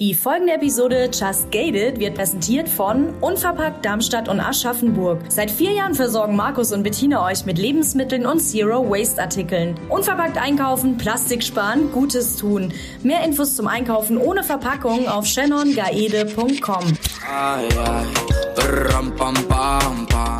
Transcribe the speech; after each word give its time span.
Die 0.00 0.14
folgende 0.14 0.52
Episode 0.52 1.10
Just 1.12 1.50
Gated 1.50 1.98
wird 1.98 2.14
präsentiert 2.14 2.68
von 2.68 3.12
Unverpackt 3.20 3.84
Darmstadt 3.84 4.28
und 4.28 4.38
Aschaffenburg. 4.38 5.18
Seit 5.28 5.50
vier 5.50 5.72
Jahren 5.72 5.96
versorgen 5.96 6.36
Markus 6.36 6.70
und 6.70 6.84
Bettina 6.84 7.26
euch 7.26 7.44
mit 7.46 7.58
Lebensmitteln 7.58 8.24
und 8.24 8.38
Zero 8.38 8.88
Waste 8.88 9.20
Artikeln. 9.20 9.74
Unverpackt 9.88 10.38
einkaufen, 10.38 10.98
Plastik 10.98 11.42
sparen, 11.42 11.90
Gutes 11.90 12.36
tun. 12.36 12.72
Mehr 13.02 13.24
Infos 13.24 13.56
zum 13.56 13.66
Einkaufen 13.66 14.18
ohne 14.18 14.44
Verpackung 14.44 15.08
auf 15.08 15.26
shannongaede.com. 15.26 16.96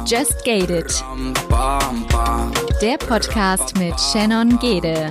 Just 0.06 0.44
Gated. 0.44 1.04
Der 2.80 2.96
Podcast 2.98 3.76
mit 3.76 3.98
Shannon 3.98 4.56
Gede. 4.60 5.10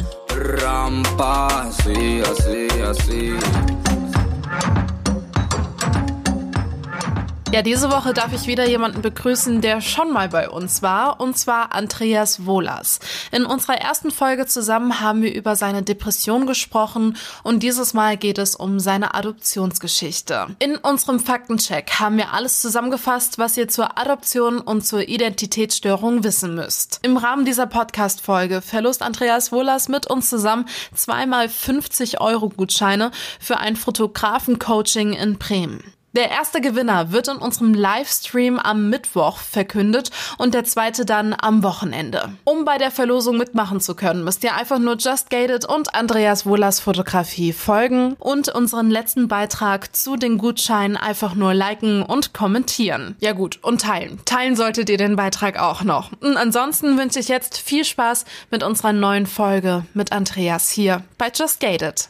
Ja, 7.53 7.61
diese 7.61 7.89
Woche 7.89 8.13
darf 8.13 8.33
ich 8.33 8.45
wieder 8.45 8.67
jemanden 8.67 9.01
begrüßen, 9.01 9.61
der 9.61 9.79
schon 9.79 10.11
mal 10.11 10.27
bei 10.27 10.49
uns 10.49 10.81
war, 10.81 11.21
und 11.21 11.37
zwar 11.37 11.73
Andreas 11.73 12.45
Wohlers. 12.45 12.99
In 13.31 13.45
unserer 13.45 13.77
ersten 13.77 14.11
Folge 14.11 14.45
zusammen 14.47 14.99
haben 14.99 15.21
wir 15.21 15.33
über 15.33 15.55
seine 15.55 15.81
Depression 15.81 16.45
gesprochen 16.45 17.15
und 17.43 17.63
dieses 17.63 17.93
Mal 17.93 18.17
geht 18.17 18.37
es 18.37 18.53
um 18.53 18.81
seine 18.81 19.15
Adoptionsgeschichte. 19.15 20.47
In 20.59 20.75
unserem 20.75 21.21
Faktencheck 21.21 21.99
haben 22.01 22.17
wir 22.17 22.33
alles 22.33 22.61
zusammengefasst, 22.61 23.37
was 23.39 23.55
ihr 23.55 23.69
zur 23.69 23.97
Adoption 23.97 24.59
und 24.59 24.85
zur 24.85 25.07
Identitätsstörung 25.07 26.25
wissen 26.25 26.53
müsst. 26.53 26.99
Im 27.01 27.15
Rahmen 27.15 27.45
dieser 27.45 27.65
Podcast-Folge 27.65 28.61
verlost 28.61 29.01
Andreas 29.01 29.53
Wohlers 29.53 29.87
mit 29.87 30.05
uns 30.07 30.29
zusammen 30.29 30.65
zweimal 30.93 31.47
50 31.47 32.19
Euro 32.19 32.49
Gutscheine 32.49 33.11
für 33.39 33.57
ein 33.57 33.77
Fotografen-Coaching 33.77 35.13
in 35.13 35.37
Bremen. 35.37 35.96
Der 36.17 36.31
erste 36.31 36.61
Gewinner 36.61 37.11
wird 37.11 37.27
in 37.27 37.37
unserem 37.37 37.75
Livestream 37.75 38.57
am 38.57 38.89
Mittwoch 38.89 39.37
verkündet 39.37 40.09
und 40.39 40.55
der 40.55 40.63
zweite 40.63 41.05
dann 41.05 41.35
am 41.39 41.61
Wochenende. 41.61 42.31
Um 42.43 42.65
bei 42.65 42.79
der 42.79 42.89
Verlosung 42.89 43.37
mitmachen 43.37 43.79
zu 43.79 43.93
können, 43.93 44.23
müsst 44.23 44.43
ihr 44.43 44.55
einfach 44.55 44.79
nur 44.79 44.95
Just 44.95 45.29
Gated 45.29 45.65
und 45.65 45.93
Andreas 45.93 46.47
Wohlers 46.47 46.79
Fotografie 46.79 47.53
folgen 47.53 48.15
und 48.17 48.49
unseren 48.49 48.89
letzten 48.89 49.27
Beitrag 49.27 49.95
zu 49.95 50.15
den 50.15 50.39
Gutscheinen 50.39 50.97
einfach 50.97 51.35
nur 51.35 51.53
liken 51.53 52.01
und 52.01 52.33
kommentieren. 52.33 53.15
Ja 53.19 53.33
gut, 53.33 53.59
und 53.61 53.81
teilen. 53.81 54.19
Teilen 54.25 54.55
solltet 54.55 54.89
ihr 54.89 54.97
den 54.97 55.17
Beitrag 55.17 55.59
auch 55.59 55.83
noch. 55.83 56.11
Und 56.19 56.35
ansonsten 56.35 56.97
wünsche 56.97 57.19
ich 57.19 57.27
jetzt 57.27 57.59
viel 57.59 57.85
Spaß 57.85 58.25
mit 58.49 58.63
unserer 58.63 58.91
neuen 58.91 59.27
Folge 59.27 59.85
mit 59.93 60.11
Andreas 60.11 60.71
hier 60.71 61.03
bei 61.19 61.31
Just 61.31 61.59
Gated. 61.59 62.07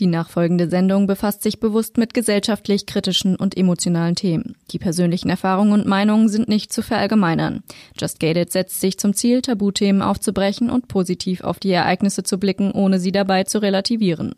Die 0.00 0.06
nachfolgende 0.06 0.70
Sendung 0.70 1.06
befasst 1.06 1.42
sich 1.42 1.60
bewusst 1.60 1.98
mit 1.98 2.14
gesellschaftlich 2.14 2.86
kritischen 2.86 3.36
und 3.36 3.54
emotionalen 3.54 4.14
Themen. 4.14 4.56
Die 4.70 4.78
persönlichen 4.78 5.28
Erfahrungen 5.28 5.74
und 5.74 5.86
Meinungen 5.86 6.30
sind 6.30 6.48
nicht 6.48 6.72
zu 6.72 6.82
verallgemeinern. 6.82 7.62
Just 8.00 8.18
Gated 8.18 8.50
setzt 8.50 8.80
sich 8.80 8.98
zum 8.98 9.12
Ziel, 9.12 9.42
Tabuthemen 9.42 10.00
aufzubrechen 10.00 10.70
und 10.70 10.88
positiv 10.88 11.42
auf 11.42 11.58
die 11.58 11.70
Ereignisse 11.70 12.22
zu 12.22 12.38
blicken, 12.38 12.72
ohne 12.72 12.98
sie 12.98 13.12
dabei 13.12 13.44
zu 13.44 13.60
relativieren. 13.60 14.36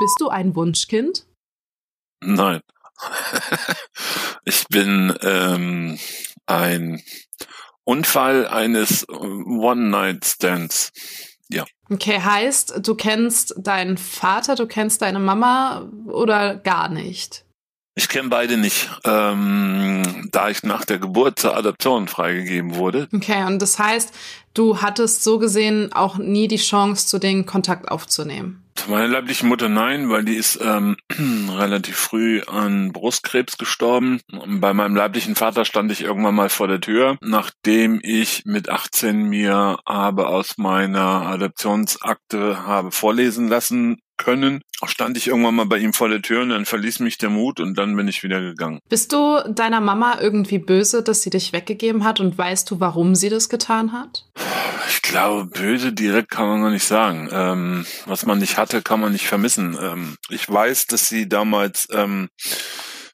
Bist 0.00 0.16
du 0.20 0.28
ein 0.28 0.54
Wunschkind? 0.54 1.24
Nein. 2.22 2.60
ich 4.44 4.66
bin 4.68 5.14
ähm, 5.22 5.98
ein 6.44 7.02
Unfall 7.84 8.46
eines 8.46 9.08
One-Night-Stands. 9.08 10.92
Ja. 11.52 11.64
Okay, 11.90 12.20
heißt, 12.20 12.86
du 12.86 12.94
kennst 12.94 13.54
deinen 13.58 13.98
Vater, 13.98 14.54
du 14.54 14.66
kennst 14.66 15.02
deine 15.02 15.18
Mama 15.18 15.90
oder 16.06 16.54
gar 16.56 16.88
nicht? 16.88 17.44
Ich 17.96 18.08
kenne 18.08 18.28
beide 18.28 18.56
nicht, 18.56 18.88
ähm, 19.04 20.28
da 20.30 20.48
ich 20.48 20.62
nach 20.62 20.84
der 20.84 20.98
Geburt 20.98 21.40
zur 21.40 21.56
Adoption 21.56 22.06
freigegeben 22.06 22.76
wurde. 22.76 23.08
Okay, 23.12 23.44
und 23.44 23.60
das 23.60 23.78
heißt, 23.78 24.14
du 24.54 24.80
hattest 24.80 25.24
so 25.24 25.38
gesehen 25.38 25.92
auch 25.92 26.16
nie 26.16 26.46
die 26.46 26.56
Chance, 26.56 27.08
zu 27.08 27.18
denen 27.18 27.46
Kontakt 27.46 27.90
aufzunehmen. 27.90 28.64
Zu 28.80 28.90
meiner 28.90 29.08
leiblichen 29.08 29.50
Mutter 29.50 29.68
nein, 29.68 30.08
weil 30.08 30.24
die 30.24 30.36
ist 30.36 30.58
ähm, 30.62 30.96
relativ 31.50 31.98
früh 31.98 32.40
an 32.40 32.92
Brustkrebs 32.92 33.58
gestorben. 33.58 34.22
Bei 34.46 34.72
meinem 34.72 34.96
leiblichen 34.96 35.36
Vater 35.36 35.66
stand 35.66 35.92
ich 35.92 36.00
irgendwann 36.00 36.34
mal 36.34 36.48
vor 36.48 36.66
der 36.66 36.80
Tür, 36.80 37.18
nachdem 37.20 38.00
ich 38.02 38.46
mit 38.46 38.70
18 38.70 39.24
mir 39.28 39.80
habe 39.86 40.28
aus 40.28 40.56
meiner 40.56 41.26
Adoptionsakte 41.26 42.64
habe 42.64 42.90
vorlesen 42.90 43.48
lassen 43.48 43.98
können, 44.20 44.62
stand 44.86 45.16
ich 45.16 45.28
irgendwann 45.28 45.54
mal 45.54 45.66
bei 45.66 45.78
ihm 45.78 45.92
vor 45.92 46.08
der 46.08 46.22
Tür 46.22 46.42
und 46.42 46.50
dann 46.50 46.66
verließ 46.66 47.00
mich 47.00 47.18
der 47.18 47.30
Mut 47.30 47.58
und 47.58 47.76
dann 47.76 47.96
bin 47.96 48.06
ich 48.06 48.22
wieder 48.22 48.40
gegangen. 48.40 48.80
Bist 48.88 49.12
du 49.12 49.40
deiner 49.48 49.80
Mama 49.80 50.18
irgendwie 50.20 50.58
böse, 50.58 51.02
dass 51.02 51.22
sie 51.22 51.30
dich 51.30 51.52
weggegeben 51.52 52.04
hat 52.04 52.20
und 52.20 52.36
weißt 52.36 52.70
du, 52.70 52.80
warum 52.80 53.14
sie 53.14 53.30
das 53.30 53.48
getan 53.48 53.92
hat? 53.92 54.26
Ich 54.88 55.02
glaube, 55.02 55.46
böse 55.46 55.92
direkt 55.92 56.30
kann 56.30 56.46
man 56.46 56.60
gar 56.62 56.70
nicht 56.70 56.84
sagen. 56.84 57.28
Ähm, 57.32 57.86
was 58.06 58.26
man 58.26 58.38
nicht 58.38 58.58
hatte, 58.58 58.82
kann 58.82 59.00
man 59.00 59.12
nicht 59.12 59.26
vermissen. 59.26 59.76
Ähm, 59.80 60.16
ich 60.28 60.48
weiß, 60.48 60.86
dass 60.86 61.08
sie 61.08 61.28
damals 61.28 61.88
ähm, 61.92 62.28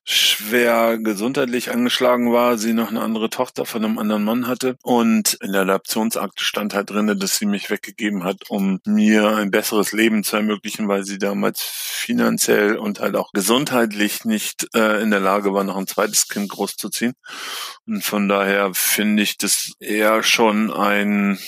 schwer 0.09 0.99
gesundheitlich 0.99 1.73
angeschlagen 1.73 2.33
war, 2.33 2.59
sie 2.59 2.73
noch 2.73 2.91
eine 2.91 3.03
andere 3.03 3.29
Tochter 3.29 3.67
von 3.67 3.85
einem 3.85 3.99
anderen 3.99 4.23
Mann 4.23 4.47
hatte 4.47 4.77
und 4.83 5.35
in 5.43 5.53
der 5.53 5.63
Adoptionsakte 5.63 6.45
stand 6.45 6.75
halt 6.75 6.91
drinne, 6.91 7.17
dass 7.17 7.39
sie 7.39 7.47
mich 7.47 7.71
weggegeben 7.71 8.23
hat, 8.23 8.49
um 8.49 8.81
mir 8.85 9.37
ein 9.37 9.51
besseres 9.51 9.91
Leben 9.91 10.23
zu 10.23 10.37
ermöglichen, 10.37 10.87
weil 10.87 11.05
sie 11.05 11.19
damals 11.19 11.61
finanziell 11.61 12.77
und 12.77 13.01
halt 13.01 13.17
auch 13.17 13.33
gesundheitlich 13.33 14.25
nicht 14.25 14.69
äh, 14.75 15.03
in 15.03 15.11
der 15.11 15.21
Lage 15.21 15.53
war, 15.53 15.65
noch 15.65 15.77
ein 15.77 15.89
zweites 15.89 16.29
Kind 16.29 16.51
großzuziehen. 16.51 17.15
Und 17.87 18.05
von 18.05 18.29
daher 18.29 18.71
finde 18.75 19.25
ich 19.25 19.39
das 19.39 19.73
eher 19.81 20.23
schon 20.23 20.73
ein 20.73 21.39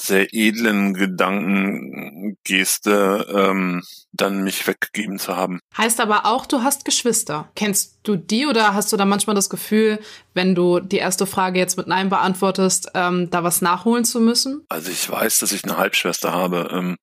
sehr 0.00 0.32
edlen 0.32 0.94
Gedankengeste, 0.94 3.26
ähm, 3.34 3.82
dann 4.12 4.42
mich 4.42 4.66
weggegeben 4.66 5.18
zu 5.18 5.36
haben. 5.36 5.60
Heißt 5.76 6.00
aber 6.00 6.24
auch, 6.26 6.46
du 6.46 6.62
hast 6.62 6.84
Geschwister. 6.84 7.50
Kennst 7.54 7.98
du 8.04 8.16
die 8.16 8.46
oder 8.46 8.74
hast 8.74 8.92
du 8.92 8.96
da 8.96 9.04
manchmal 9.04 9.36
das 9.36 9.50
Gefühl, 9.50 9.98
wenn 10.34 10.54
du 10.54 10.78
die 10.80 10.98
erste 10.98 11.26
Frage 11.26 11.58
jetzt 11.58 11.76
mit 11.76 11.88
Nein 11.88 12.08
beantwortest, 12.08 12.92
ähm, 12.94 13.28
da 13.30 13.44
was 13.44 13.60
nachholen 13.60 14.04
zu 14.04 14.20
müssen? 14.20 14.64
Also 14.68 14.90
ich 14.90 15.10
weiß, 15.10 15.40
dass 15.40 15.52
ich 15.52 15.64
eine 15.64 15.76
Halbschwester 15.76 16.32
habe. 16.32 16.70
Ähm, 16.72 16.96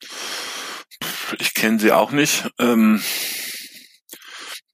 ich 1.40 1.54
kenne 1.54 1.80
sie 1.80 1.92
auch 1.92 2.12
nicht. 2.12 2.50
Ähm, 2.60 3.02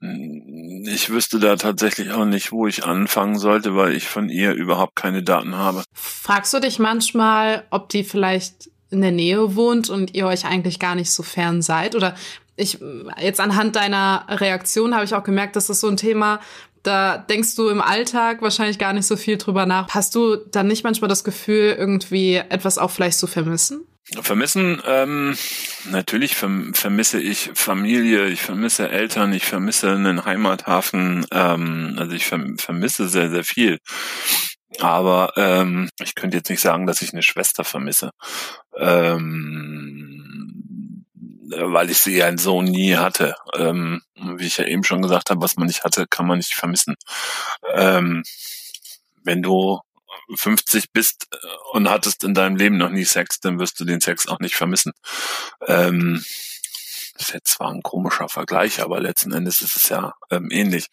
ich 0.02 1.12
wüsste 1.12 1.40
da 1.40 1.56
tatsächlich 1.58 2.12
auch 2.12 2.26
nicht, 2.26 2.52
wo 2.52 2.66
ich 2.66 2.84
anfangen 2.86 3.38
sollte, 3.38 3.76
weil 3.76 3.96
ich 3.96 4.08
von 4.08 4.30
ihr 4.30 4.54
überhaupt 4.54 4.96
keine 4.96 5.22
Daten 5.22 5.56
habe. 5.56 5.84
Fragst 5.94 6.54
du 6.54 6.60
dich 6.60 6.80
manchmal, 6.80 7.66
ob 7.70 7.90
die 7.90 8.04
vielleicht 8.04 8.72
in 8.90 9.02
der 9.02 9.12
Nähe 9.12 9.56
wohnt 9.56 9.90
und 9.90 10.16
ihr 10.16 10.26
euch 10.26 10.46
eigentlich 10.46 10.80
gar 10.80 10.96
nicht 10.96 11.12
so 11.12 11.22
fern 11.22 11.62
seid? 11.62 11.96
Oder 11.96 12.16
ich, 12.56 12.80
jetzt 13.20 13.40
anhand 13.40 13.76
deiner 13.76 14.26
Reaktion 14.28 14.96
habe 14.96 15.06
ich 15.06 15.14
auch 15.14 15.24
gemerkt, 15.24 15.56
dass 15.56 15.68
das 15.68 15.80
so 15.80 15.88
ein 15.88 15.98
Thema, 15.98 16.40
da 16.84 17.18
denkst 17.18 17.56
du 17.56 17.70
im 17.70 17.82
Alltag 17.82 18.42
wahrscheinlich 18.42 18.80
gar 18.80 18.94
nicht 18.94 19.06
so 19.06 19.16
viel 19.16 19.38
drüber 19.38 19.66
nach. 19.66 19.90
Hast 19.90 20.16
du 20.16 20.36
dann 20.36 20.68
nicht 20.68 20.84
manchmal 20.84 21.10
das 21.10 21.24
Gefühl, 21.24 21.76
irgendwie 21.78 22.36
etwas 22.36 22.78
auch 22.78 22.92
vielleicht 22.92 23.20
zu 23.20 23.28
vermissen? 23.28 23.86
Vermissen, 24.22 24.82
ähm, 24.86 25.38
natürlich 25.90 26.36
verm 26.36 26.74
vermisse 26.74 27.22
ich 27.22 27.52
Familie, 27.54 28.28
ich 28.28 28.42
vermisse 28.42 28.90
Eltern, 28.90 29.32
ich 29.32 29.46
vermisse 29.46 29.92
einen 29.92 30.26
Heimathafen, 30.26 31.26
ähm, 31.32 31.96
also 31.98 32.14
ich 32.14 32.26
verm 32.26 32.58
vermisse 32.58 33.08
sehr, 33.08 33.30
sehr 33.30 33.44
viel. 33.44 33.78
Aber 34.80 35.34
ähm, 35.36 35.90
ich 36.02 36.16
könnte 36.16 36.38
jetzt 36.38 36.50
nicht 36.50 36.62
sagen, 36.62 36.88
dass 36.88 37.02
ich 37.02 37.14
eine 37.14 37.24
Schwester 37.24 37.64
vermisse. 37.64 38.12
Ähm, 38.78 40.11
weil 41.58 41.90
ich 41.90 42.00
sie 42.00 42.18
ja 42.18 42.36
so 42.38 42.62
nie 42.62 42.96
hatte. 42.96 43.36
Ähm, 43.56 44.02
wie 44.16 44.48
ich 44.48 44.58
ja 44.58 44.66
eben 44.66 44.84
schon 44.84 45.02
gesagt 45.02 45.30
habe, 45.30 45.42
was 45.42 45.58
man 45.58 45.68
nicht 45.68 45.84
hatte, 45.84 46.08
kann 46.08 46.28
man 46.28 46.38
nicht 46.38 46.54
vermissen. 46.54 46.96
Ähm, 47.74 48.24
wenn 49.24 49.42
du 49.42 49.80
50 50.36 50.92
bist 50.92 51.28
äh, 51.32 51.38
und 51.74 51.90
hattest 51.90 52.24
in 52.24 52.34
deinem 52.34 52.56
Leben 52.56 52.78
noch 52.78 52.90
nie 52.90 53.06
Sex, 53.06 53.40
dann 53.40 53.60
wirst 53.60 53.80
du 53.80 53.86
den 53.86 54.02
Sex 54.02 54.28
auch 54.28 54.40
nicht 54.40 54.56
vermissen. 54.56 54.94
Ähm, 55.68 56.24
ist 57.18 57.34
jetzt 57.34 57.52
zwar 57.54 57.72
ein 57.72 57.82
komischer 57.82 58.30
Vergleich, 58.30 58.82
aber 58.82 59.00
letzten 59.00 59.32
Endes 59.34 59.62
ist 59.62 59.76
es 59.76 59.90
ja 59.90 60.14
ähm, 60.30 60.50
ähnlich. 60.52 60.88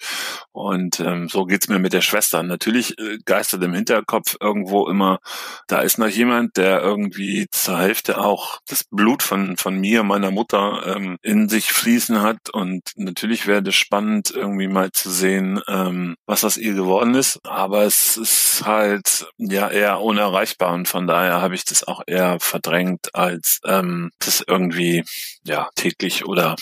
Und 0.53 1.01
ähm, 1.01 1.29
so 1.29 1.45
geht's 1.45 1.69
mir 1.69 1.79
mit 1.79 1.93
der 1.93 2.01
Schwester. 2.01 2.43
Natürlich 2.43 2.99
äh, 2.99 3.19
geistert 3.25 3.63
im 3.63 3.75
Hinterkopf 3.75 4.37
irgendwo 4.41 4.89
immer, 4.89 5.19
da 5.67 5.81
ist 5.81 5.99
noch 5.99 6.09
jemand, 6.09 6.57
der 6.57 6.81
irgendwie 6.81 7.47
zur 7.51 7.79
Hälfte 7.79 8.19
auch 8.19 8.59
das 8.69 8.85
Blut 8.91 9.23
von, 9.23 9.57
von 9.57 9.79
mir, 9.79 10.03
meiner 10.03 10.31
Mutter, 10.31 10.83
ähm, 10.87 11.19
in 11.23 11.49
sich 11.49 11.73
fließen 11.73 12.23
hat. 12.23 12.51
Und 12.53 12.93
natürlich 12.97 13.47
wäre 13.47 13.63
es 13.67 13.75
spannend, 13.75 14.31
irgendwie 14.31 14.69
mal 14.69 14.91
zu 14.93 15.11
sehen, 15.11 15.61
ähm, 15.69 16.17
was 16.27 16.45
aus 16.45 16.57
ihr 16.57 16.75
geworden 16.75 17.15
ist. 17.15 17.41
Aber 17.45 17.85
es 17.85 18.17
ist 18.17 18.63
halt 18.65 19.27
ja 19.37 19.69
eher 19.69 20.01
unerreichbar 20.01 20.73
und 20.73 20.89
von 20.89 21.07
daher 21.07 21.41
habe 21.41 21.55
ich 21.55 21.65
das 21.65 21.87
auch 21.87 22.03
eher 22.07 22.39
verdrängt, 22.41 23.15
als 23.15 23.61
ähm, 23.65 24.11
das 24.19 24.45
irgendwie 24.47 25.05
ja 25.49 25.69
täglich 25.75 26.27
oder 26.27 26.57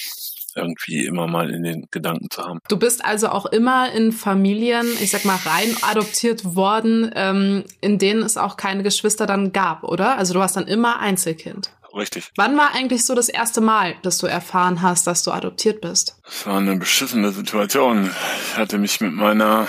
irgendwie 0.56 1.04
immer 1.04 1.26
mal 1.26 1.50
in 1.50 1.62
den 1.62 1.86
Gedanken 1.90 2.30
zu 2.30 2.42
haben. 2.42 2.60
Du 2.68 2.78
bist 2.78 3.04
also 3.04 3.28
auch 3.28 3.46
immer 3.46 3.92
in 3.92 4.10
Familien, 4.10 4.86
ich 5.00 5.10
sag 5.10 5.24
mal, 5.24 5.38
rein 5.44 5.76
adoptiert 5.82 6.56
worden, 6.56 7.10
ähm, 7.14 7.64
in 7.80 7.98
denen 7.98 8.22
es 8.22 8.36
auch 8.38 8.56
keine 8.56 8.82
Geschwister 8.82 9.26
dann 9.26 9.52
gab, 9.52 9.84
oder? 9.84 10.16
Also 10.16 10.32
du 10.32 10.40
warst 10.40 10.56
dann 10.56 10.66
immer 10.66 10.98
Einzelkind. 10.98 11.70
Richtig. 11.94 12.30
Wann 12.36 12.56
war 12.58 12.74
eigentlich 12.74 13.06
so 13.06 13.14
das 13.14 13.28
erste 13.28 13.60
Mal, 13.60 13.96
dass 14.02 14.18
du 14.18 14.26
erfahren 14.26 14.82
hast, 14.82 15.06
dass 15.06 15.22
du 15.22 15.30
adoptiert 15.30 15.80
bist? 15.80 16.18
Es 16.28 16.46
war 16.46 16.58
eine 16.58 16.76
beschissene 16.76 17.32
Situation. 17.32 18.10
Ich 18.50 18.56
hatte 18.56 18.76
mich 18.76 19.00
mit 19.00 19.12
meiner 19.12 19.66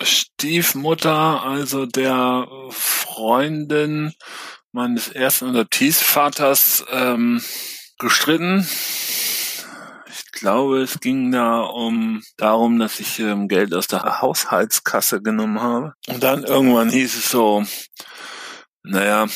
Stiefmutter, 0.00 1.42
also 1.42 1.84
der 1.84 2.48
Freundin 2.70 4.14
meines 4.76 5.08
ersten 5.08 5.48
Adoptivvaters, 5.48 6.84
ähm, 6.90 7.42
gestritten. 7.98 8.68
Ich 10.06 10.32
glaube, 10.32 10.82
es 10.82 11.00
ging 11.00 11.32
da 11.32 11.60
um 11.60 12.22
darum, 12.36 12.78
dass 12.78 13.00
ich 13.00 13.18
ähm, 13.18 13.48
Geld 13.48 13.72
aus 13.72 13.86
der 13.86 14.20
Haushaltskasse 14.20 15.22
genommen 15.22 15.62
habe. 15.62 15.94
Und 16.08 16.22
dann 16.22 16.44
irgendwann 16.44 16.90
hieß 16.90 17.16
es 17.16 17.30
so, 17.30 17.64
naja, 18.82 19.26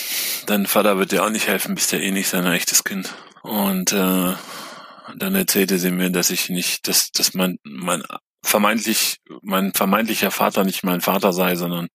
dein 0.44 0.66
Vater 0.66 0.98
wird 0.98 1.12
dir 1.12 1.24
auch 1.24 1.30
nicht 1.30 1.48
helfen, 1.48 1.74
bist 1.74 1.92
ja 1.92 1.98
eh 1.98 2.10
nicht 2.10 2.28
sein 2.28 2.44
echtes 2.44 2.84
Kind. 2.84 3.14
Und 3.42 3.92
äh, 3.92 4.34
dann 5.16 5.34
erzählte 5.34 5.78
sie 5.78 5.90
mir, 5.90 6.10
dass 6.10 6.28
ich 6.28 6.50
nicht, 6.50 6.86
dass, 6.86 7.12
dass 7.12 7.32
mein, 7.32 7.58
mein 7.62 8.02
vermeintlich, 8.42 9.20
mein 9.40 9.72
vermeintlicher 9.72 10.30
Vater 10.30 10.64
nicht 10.64 10.84
mein 10.84 11.00
Vater 11.00 11.32
sei, 11.32 11.56
sondern 11.56 11.88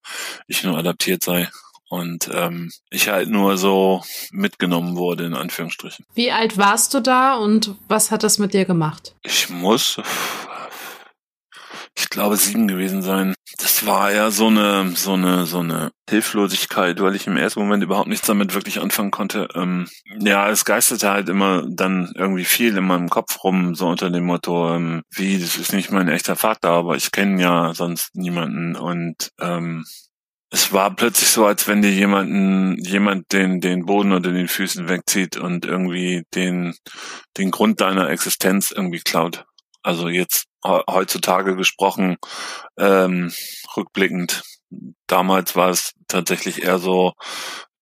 ich 0.47 0.63
nur 0.63 0.79
adaptiert 0.79 1.21
sei. 1.23 1.47
Und 1.89 2.29
ähm, 2.33 2.71
ich 2.89 3.09
halt 3.09 3.29
nur 3.29 3.57
so 3.57 4.03
mitgenommen 4.31 4.95
wurde, 4.95 5.25
in 5.25 5.35
Anführungsstrichen. 5.35 6.05
Wie 6.15 6.31
alt 6.31 6.57
warst 6.57 6.93
du 6.93 6.99
da 6.99 7.35
und 7.35 7.75
was 7.87 8.09
hat 8.09 8.23
das 8.23 8.39
mit 8.39 8.53
dir 8.53 8.65
gemacht? 8.65 9.15
Ich 9.23 9.49
muss 9.49 9.99
ich 11.97 12.09
glaube, 12.09 12.35
sieben 12.35 12.67
gewesen 12.67 13.01
sein. 13.01 13.33
Das 13.57 13.85
war 13.85 14.11
ja 14.11 14.29
so 14.29 14.47
eine, 14.47 14.91
so 14.95 15.13
eine, 15.13 15.45
so 15.45 15.59
eine 15.59 15.91
Hilflosigkeit, 16.09 16.99
weil 16.99 17.15
ich 17.15 17.25
im 17.25 17.37
ersten 17.37 17.61
Moment 17.61 17.83
überhaupt 17.83 18.09
nichts 18.09 18.27
damit 18.27 18.53
wirklich 18.53 18.81
anfangen 18.81 19.11
konnte. 19.11 19.47
Ähm, 19.55 19.87
ja, 20.19 20.49
es 20.49 20.65
geisterte 20.65 21.09
halt 21.09 21.29
immer 21.29 21.63
dann 21.67 22.11
irgendwie 22.15 22.43
viel 22.43 22.75
in 22.75 22.85
meinem 22.85 23.09
Kopf 23.09 23.43
rum, 23.43 23.75
so 23.75 23.87
unter 23.87 24.09
dem 24.09 24.25
Motto, 24.25 24.75
ähm, 24.75 25.03
wie, 25.09 25.39
das 25.39 25.55
ist 25.55 25.71
nicht 25.71 25.91
mein 25.91 26.09
echter 26.09 26.35
Vater, 26.35 26.69
aber 26.69 26.97
ich 26.97 27.11
kenne 27.11 27.41
ja 27.41 27.73
sonst 27.73 28.15
niemanden 28.15 28.75
und 28.75 29.31
ähm, 29.39 29.85
es 30.51 30.71
war 30.71 30.95
plötzlich 30.95 31.29
so, 31.29 31.45
als 31.45 31.67
wenn 31.67 31.81
dir 31.81 31.91
jemanden, 31.91 32.77
jemand 32.83 33.31
den, 33.31 33.61
den 33.61 33.85
Boden 33.85 34.11
unter 34.13 34.31
den 34.31 34.47
Füßen 34.47 34.87
wegzieht 34.87 35.37
und 35.37 35.65
irgendwie 35.65 36.23
den, 36.33 36.75
den 37.37 37.51
Grund 37.51 37.81
deiner 37.81 38.09
Existenz 38.09 38.71
irgendwie 38.71 39.01
klaut. 39.01 39.45
Also 39.81 40.07
jetzt 40.07 40.45
heutzutage 40.63 41.55
gesprochen, 41.55 42.17
ähm, 42.77 43.31
rückblickend. 43.75 44.43
Damals 45.07 45.55
war 45.55 45.69
es 45.69 45.93
tatsächlich 46.07 46.63
eher 46.63 46.79
so, 46.79 47.13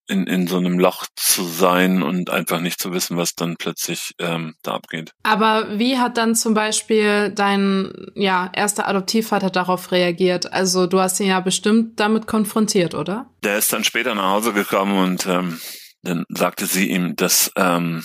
in, 0.06 0.26
in 0.26 0.46
so 0.46 0.58
einem 0.58 0.78
Loch 0.78 1.06
zu 1.16 1.44
sein 1.44 2.02
und 2.02 2.30
einfach 2.30 2.60
nicht 2.60 2.80
zu 2.80 2.92
wissen, 2.92 3.16
was 3.16 3.34
dann 3.34 3.56
plötzlich 3.56 4.12
ähm, 4.18 4.54
da 4.62 4.74
abgeht. 4.74 5.12
Aber 5.22 5.78
wie 5.78 5.98
hat 5.98 6.18
dann 6.18 6.34
zum 6.34 6.54
Beispiel 6.54 7.30
dein 7.30 7.92
ja, 8.14 8.50
erster 8.54 8.86
Adoptivvater 8.86 9.50
darauf 9.50 9.92
reagiert? 9.92 10.52
Also 10.52 10.86
du 10.86 11.00
hast 11.00 11.20
ihn 11.20 11.28
ja 11.28 11.40
bestimmt 11.40 11.98
damit 12.00 12.26
konfrontiert, 12.26 12.94
oder? 12.94 13.30
Der 13.42 13.58
ist 13.58 13.72
dann 13.72 13.84
später 13.84 14.14
nach 14.14 14.30
Hause 14.30 14.52
gekommen 14.52 14.98
und 14.98 15.26
ähm, 15.26 15.60
dann 16.02 16.24
sagte 16.28 16.66
sie 16.66 16.90
ihm, 16.90 17.16
dass 17.16 17.50
ähm, 17.56 18.04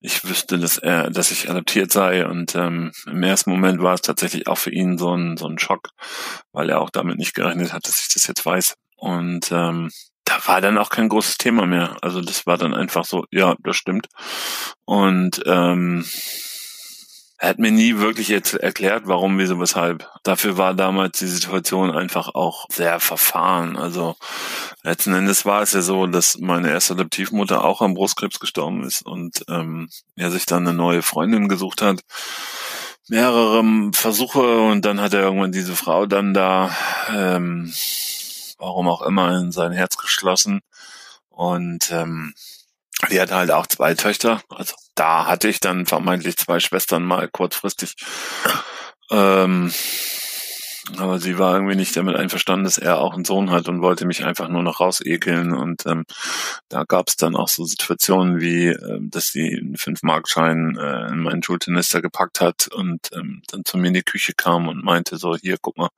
ich 0.00 0.24
wüsste, 0.24 0.58
dass 0.58 0.76
er, 0.78 1.10
dass 1.10 1.30
ich 1.30 1.48
adoptiert 1.48 1.90
sei 1.92 2.26
und 2.26 2.54
ähm, 2.54 2.92
im 3.06 3.22
ersten 3.22 3.50
Moment 3.50 3.82
war 3.82 3.94
es 3.94 4.02
tatsächlich 4.02 4.48
auch 4.48 4.58
für 4.58 4.70
ihn 4.70 4.98
so 4.98 5.14
ein 5.14 5.36
so 5.36 5.46
ein 5.46 5.58
Schock, 5.58 5.90
weil 6.52 6.68
er 6.68 6.80
auch 6.80 6.90
damit 6.90 7.18
nicht 7.18 7.34
gerechnet 7.34 7.72
hat, 7.72 7.86
dass 7.86 8.00
ich 8.00 8.12
das 8.12 8.26
jetzt 8.26 8.44
weiß. 8.44 8.74
Und 8.96 9.50
ähm, 9.50 9.90
da 10.24 10.38
war 10.46 10.60
dann 10.60 10.78
auch 10.78 10.90
kein 10.90 11.08
großes 11.08 11.38
Thema 11.38 11.66
mehr. 11.66 11.96
Also 12.02 12.20
das 12.20 12.46
war 12.46 12.58
dann 12.58 12.74
einfach 12.74 13.04
so, 13.04 13.24
ja, 13.30 13.54
das 13.62 13.76
stimmt. 13.76 14.08
Und 14.84 15.42
ähm, 15.46 16.04
er 17.44 17.50
hat 17.50 17.58
mir 17.58 17.72
nie 17.72 17.98
wirklich 17.98 18.28
jetzt 18.28 18.54
erklärt, 18.54 19.02
warum, 19.06 19.38
wieso, 19.38 19.60
weshalb. 19.60 20.08
Dafür 20.22 20.56
war 20.56 20.72
damals 20.72 21.18
die 21.18 21.26
Situation 21.26 21.90
einfach 21.90 22.34
auch 22.34 22.64
sehr 22.70 23.00
verfahren. 23.00 23.76
Also 23.76 24.16
letzten 24.82 25.12
Endes 25.12 25.44
war 25.44 25.60
es 25.60 25.72
ja 25.72 25.82
so, 25.82 26.06
dass 26.06 26.38
meine 26.38 26.70
erste 26.70 26.94
Adoptivmutter 26.94 27.62
auch 27.62 27.82
am 27.82 27.92
Brustkrebs 27.92 28.40
gestorben 28.40 28.84
ist 28.84 29.04
und 29.04 29.44
ähm, 29.48 29.90
er 30.16 30.30
sich 30.30 30.46
dann 30.46 30.66
eine 30.66 30.74
neue 30.74 31.02
Freundin 31.02 31.48
gesucht 31.48 31.82
hat. 31.82 32.00
Mehrere 33.08 33.62
Versuche 33.92 34.60
und 34.60 34.86
dann 34.86 35.00
hat 35.00 35.12
er 35.12 35.20
irgendwann 35.20 35.52
diese 35.52 35.76
Frau 35.76 36.06
dann 36.06 36.32
da, 36.32 36.74
ähm, 37.14 37.70
warum 38.58 38.88
auch 38.88 39.02
immer, 39.02 39.38
in 39.38 39.52
sein 39.52 39.72
Herz 39.72 39.96
geschlossen. 39.96 40.60
Und 41.28 41.90
ähm, 41.90 42.34
die 43.10 43.20
hat 43.20 43.32
halt 43.32 43.50
auch 43.50 43.66
zwei 43.66 43.94
Töchter. 43.94 44.42
Also 44.48 44.74
da 44.94 45.26
hatte 45.26 45.48
ich 45.48 45.60
dann 45.60 45.86
vermeintlich 45.86 46.36
zwei 46.36 46.60
Schwestern 46.60 47.04
mal 47.04 47.28
kurzfristig. 47.28 47.96
Ähm, 49.10 49.72
aber 50.98 51.18
sie 51.18 51.38
war 51.38 51.54
irgendwie 51.54 51.76
nicht 51.76 51.96
damit 51.96 52.14
einverstanden, 52.14 52.64
dass 52.64 52.76
er 52.76 52.98
auch 52.98 53.14
einen 53.14 53.24
Sohn 53.24 53.50
hat 53.50 53.68
und 53.68 53.80
wollte 53.80 54.04
mich 54.04 54.24
einfach 54.24 54.48
nur 54.48 54.62
noch 54.62 54.80
rausekeln. 54.80 55.54
Und 55.54 55.86
ähm, 55.86 56.04
da 56.68 56.84
gab 56.84 57.08
es 57.08 57.16
dann 57.16 57.36
auch 57.36 57.48
so 57.48 57.64
Situationen 57.64 58.40
wie, 58.40 58.66
ähm, 58.66 59.08
dass 59.10 59.28
sie 59.28 59.58
einen 59.58 59.76
Fünf-Markschein 59.76 60.76
äh, 60.76 61.08
in 61.08 61.20
meinen 61.20 61.42
Schultenister 61.42 62.02
gepackt 62.02 62.40
hat 62.40 62.68
und 62.68 63.08
ähm, 63.14 63.42
dann 63.50 63.64
zu 63.64 63.78
mir 63.78 63.88
in 63.88 63.94
die 63.94 64.02
Küche 64.02 64.34
kam 64.36 64.68
und 64.68 64.84
meinte 64.84 65.16
so, 65.16 65.34
hier, 65.36 65.56
guck 65.60 65.78
mal, 65.78 65.88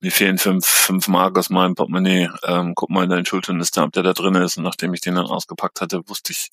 mir 0.00 0.12
fehlen 0.12 0.38
fünf, 0.38 0.66
fünf 0.66 1.08
Mark 1.08 1.38
aus 1.38 1.50
meinem 1.50 1.74
Portemonnaie, 1.74 2.30
ähm, 2.44 2.74
guck 2.74 2.88
mal 2.90 3.04
in 3.04 3.10
deinen 3.10 3.26
Schultenister, 3.26 3.84
ob 3.84 3.92
der 3.92 4.02
da 4.02 4.14
drin 4.14 4.34
ist. 4.36 4.56
Und 4.56 4.64
nachdem 4.64 4.94
ich 4.94 5.02
den 5.02 5.16
dann 5.16 5.26
ausgepackt 5.26 5.82
hatte, 5.82 6.08
wusste 6.08 6.32
ich, 6.32 6.48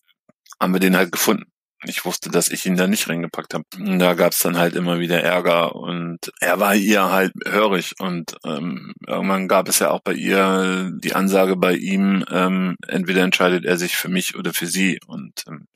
haben 0.60 0.74
wir 0.74 0.82
den 0.82 0.98
halt 0.98 1.14
gefunden. 1.14 1.53
Ich 1.86 2.06
wusste, 2.06 2.30
dass 2.30 2.50
ich 2.50 2.66
ihn 2.66 2.78
da 2.78 2.88
nicht 2.88 3.10
reingepackt 3.10 3.54
habe. 3.54 3.66
Da 3.78 4.14
gab's 4.14 4.40
dann 4.40 4.58
halt 4.58 4.76
immer 4.76 5.00
wieder 5.00 5.22
Ärger 5.22 5.76
und 5.76 6.32
er 6.40 6.60
war 6.60 6.76
ihr 6.76 7.12
halt 7.12 7.34
hörig. 7.46 7.96
Und 8.00 8.36
ähm, 8.46 8.94
irgendwann 9.06 9.48
gab 9.48 9.68
es 9.68 9.80
ja 9.80 9.92
auch 9.92 10.02
bei 10.02 10.14
ihr 10.14 10.92
die 10.94 11.14
Ansage 11.14 11.56
bei 11.56 11.74
ihm, 11.74 12.24
ähm, 12.32 12.78
entweder 12.88 13.24
entscheidet 13.24 13.66
er 13.66 13.78
sich 13.78 13.96
für 13.96 14.10
mich 14.10 14.36
oder 14.36 14.54
für 14.54 14.68
sie. 14.68 15.00
Und 15.08 15.44
ähm, 15.48 15.68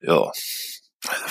ja, 0.00 0.30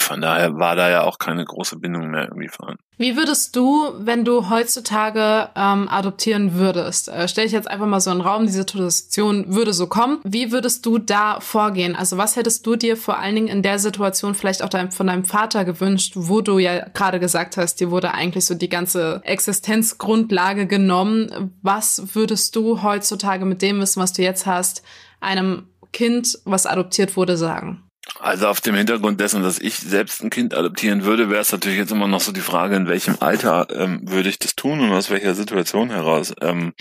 von 0.10 0.22
daher 0.22 0.58
war 0.58 0.76
da 0.76 0.90
ja 0.90 1.04
auch 1.04 1.20
keine 1.20 1.46
große 1.46 1.78
Bindung 1.78 2.10
mehr 2.10 2.24
irgendwie 2.24 2.48
vorhanden. 2.48 2.82
Wie 2.98 3.16
würdest 3.16 3.56
du, 3.56 3.94
wenn 4.00 4.26
du 4.26 4.50
heutzutage 4.50 5.50
ähm, 5.56 5.88
adoptieren 5.88 6.56
würdest, 6.56 7.10
äh, 7.10 7.28
stell 7.28 7.46
ich 7.46 7.52
jetzt 7.52 7.70
einfach 7.70 7.86
mal 7.86 8.00
so 8.00 8.10
einen 8.10 8.22
Raum, 8.22 8.48
diese 8.48 8.58
Situation 8.58 9.54
würde 9.54 9.72
so 9.72 9.86
kommen, 9.86 10.20
wie 10.24 10.52
würdest 10.52 10.84
du 10.88 10.98
da 10.98 11.40
vorgehen? 11.40 11.96
Also 11.96 12.18
was 12.18 12.36
hättest 12.36 12.66
du 12.66 12.76
dir 12.76 12.98
vor 12.98 13.20
allen 13.20 13.36
Dingen 13.36 13.48
in 13.50 13.62
der 13.62 13.78
Situation 13.78 14.34
vielleicht 14.34 14.64
auch 14.64 14.70
dein, 14.70 14.92
von 14.92 15.06
deinem 15.06 15.26
Vater 15.26 15.64
gewünscht, 15.64 16.14
wo 16.16 16.42
du 16.42 16.58
ja 16.58 16.90
gerade 16.90 17.20
gesagt 17.20 17.56
hast, 17.56 17.80
dir 17.80 17.92
wurde 17.92 18.16
eigentlich 18.16 18.48
so 18.48 18.56
die 18.56 18.68
ganze 18.68 19.22
Existenzgrundlage 19.24 20.66
genommen. 20.66 21.54
Was 21.62 22.16
würdest 22.16 22.56
du 22.56 22.82
heutzutage 22.82 23.46
mit 23.46 23.62
dem 23.62 23.80
Wissen, 23.80 24.02
was 24.02 24.14
du 24.14 24.24
jetzt 24.24 24.48
hast, 24.48 24.82
einem 25.22 25.68
Kind, 25.94 26.40
was 26.46 26.66
adoptiert 26.66 27.16
wurde, 27.16 27.38
sagen? 27.38 27.84
Also 28.22 28.48
auf 28.48 28.60
dem 28.60 28.76
Hintergrund 28.76 29.22
dessen, 29.22 29.44
dass 29.44 29.60
ich 29.60 29.78
selbst 29.78 30.22
ein 30.22 30.30
Kind 30.30 30.54
adoptieren 30.54 31.06
würde, 31.06 31.30
wäre 31.30 31.40
es 31.40 31.54
natürlich 31.54 31.78
jetzt 31.78 31.92
immer 31.92 32.08
noch 32.08 32.20
so 32.20 32.34
die 32.34 32.42
Frage, 32.42 32.76
in 32.76 32.88
welchem 32.88 33.16
Alter 33.22 33.68
ähm, 33.72 34.02
würde 34.04 34.28
ich 34.28 34.38
das 34.38 34.56
tun 34.56 34.82
und 34.82 34.92
aus 34.92 35.10
welcher 35.10 35.36
Situation 35.36 35.90
heraus. 35.90 36.34
Ähm, 36.42 36.74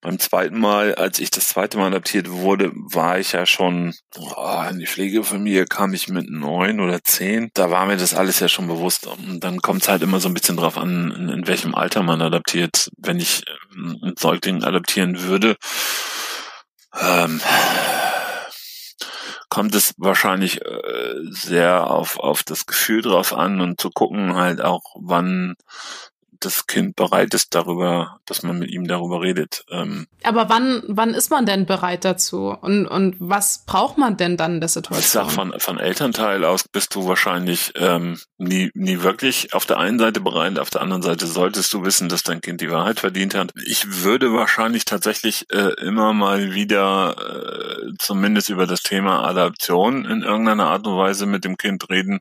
beim 0.00 0.18
zweiten 0.18 0.58
Mal, 0.58 0.96
als 0.96 1.20
ich 1.20 1.30
das 1.30 1.46
zweite 1.46 1.78
Mal 1.78 1.88
adoptiert 1.88 2.30
wurde, 2.30 2.72
war 2.74 3.20
ich 3.20 3.32
ja 3.32 3.46
schon 3.46 3.94
oh, 4.16 4.64
in 4.68 4.80
die 4.80 4.86
Pflegefamilie, 4.86 5.64
kam 5.64 5.94
ich 5.94 6.08
mit 6.08 6.28
neun 6.28 6.80
oder 6.80 7.02
zehn. 7.04 7.50
Da 7.54 7.70
war 7.70 7.86
mir 7.86 7.96
das 7.96 8.14
alles 8.14 8.40
ja 8.40 8.48
schon 8.48 8.66
bewusst. 8.66 9.06
Und 9.06 9.40
dann 9.44 9.60
kommt 9.60 9.82
es 9.82 9.88
halt 9.88 10.02
immer 10.02 10.18
so 10.18 10.28
ein 10.28 10.34
bisschen 10.34 10.56
drauf 10.56 10.76
an, 10.76 11.12
in, 11.12 11.28
in 11.28 11.46
welchem 11.46 11.76
Alter 11.76 12.02
man 12.02 12.20
adoptiert. 12.20 12.90
Wenn 12.96 13.20
ich 13.20 13.42
ähm, 13.76 13.96
ein 14.02 14.14
Säugling 14.18 14.64
adoptieren 14.64 15.22
würde, 15.22 15.56
ähm, 17.00 17.40
kommt 19.48 19.74
es 19.74 19.94
wahrscheinlich 19.96 20.60
äh, 20.62 21.14
sehr 21.30 21.90
auf, 21.90 22.18
auf 22.18 22.42
das 22.42 22.66
Gefühl 22.66 23.02
drauf 23.02 23.32
an 23.32 23.60
und 23.60 23.80
zu 23.80 23.90
gucken 23.90 24.36
halt 24.36 24.60
auch, 24.60 24.96
wann 24.98 25.56
das 26.40 26.66
Kind 26.66 26.96
bereit 26.96 27.34
ist 27.34 27.54
darüber, 27.54 28.18
dass 28.26 28.42
man 28.42 28.58
mit 28.58 28.70
ihm 28.70 28.86
darüber 28.86 29.20
redet. 29.20 29.64
Ähm, 29.70 30.06
Aber 30.22 30.48
wann, 30.48 30.82
wann 30.86 31.14
ist 31.14 31.30
man 31.30 31.46
denn 31.46 31.66
bereit 31.66 32.04
dazu? 32.04 32.56
Und, 32.60 32.86
und 32.86 33.16
was 33.18 33.64
braucht 33.66 33.98
man 33.98 34.16
denn 34.16 34.36
dann 34.36 34.54
in 34.54 34.60
der 34.60 34.68
Situation? 34.68 35.00
Ich 35.00 35.08
sag, 35.08 35.30
von, 35.30 35.54
von 35.58 35.78
Elternteil 35.78 36.44
aus 36.44 36.66
bist 36.68 36.94
du 36.94 37.06
wahrscheinlich 37.06 37.72
ähm, 37.76 38.18
nie, 38.36 38.70
nie 38.74 39.02
wirklich 39.02 39.52
auf 39.54 39.66
der 39.66 39.78
einen 39.78 39.98
Seite 39.98 40.20
bereit, 40.20 40.58
auf 40.58 40.70
der 40.70 40.82
anderen 40.82 41.02
Seite 41.02 41.26
solltest 41.26 41.72
du 41.72 41.84
wissen, 41.84 42.08
dass 42.08 42.22
dein 42.22 42.40
Kind 42.40 42.60
die 42.60 42.70
Wahrheit 42.70 43.00
verdient 43.00 43.34
hat. 43.34 43.52
Ich 43.66 44.02
würde 44.02 44.32
wahrscheinlich 44.32 44.84
tatsächlich 44.84 45.46
äh, 45.50 45.72
immer 45.82 46.12
mal 46.12 46.54
wieder 46.54 47.16
äh, 47.18 47.92
zumindest 47.98 48.48
über 48.48 48.66
das 48.66 48.82
Thema 48.82 49.24
Adaption 49.24 50.04
in 50.04 50.22
irgendeiner 50.22 50.66
Art 50.66 50.86
und 50.86 50.96
Weise 50.96 51.26
mit 51.26 51.44
dem 51.44 51.56
Kind 51.56 51.88
reden, 51.90 52.20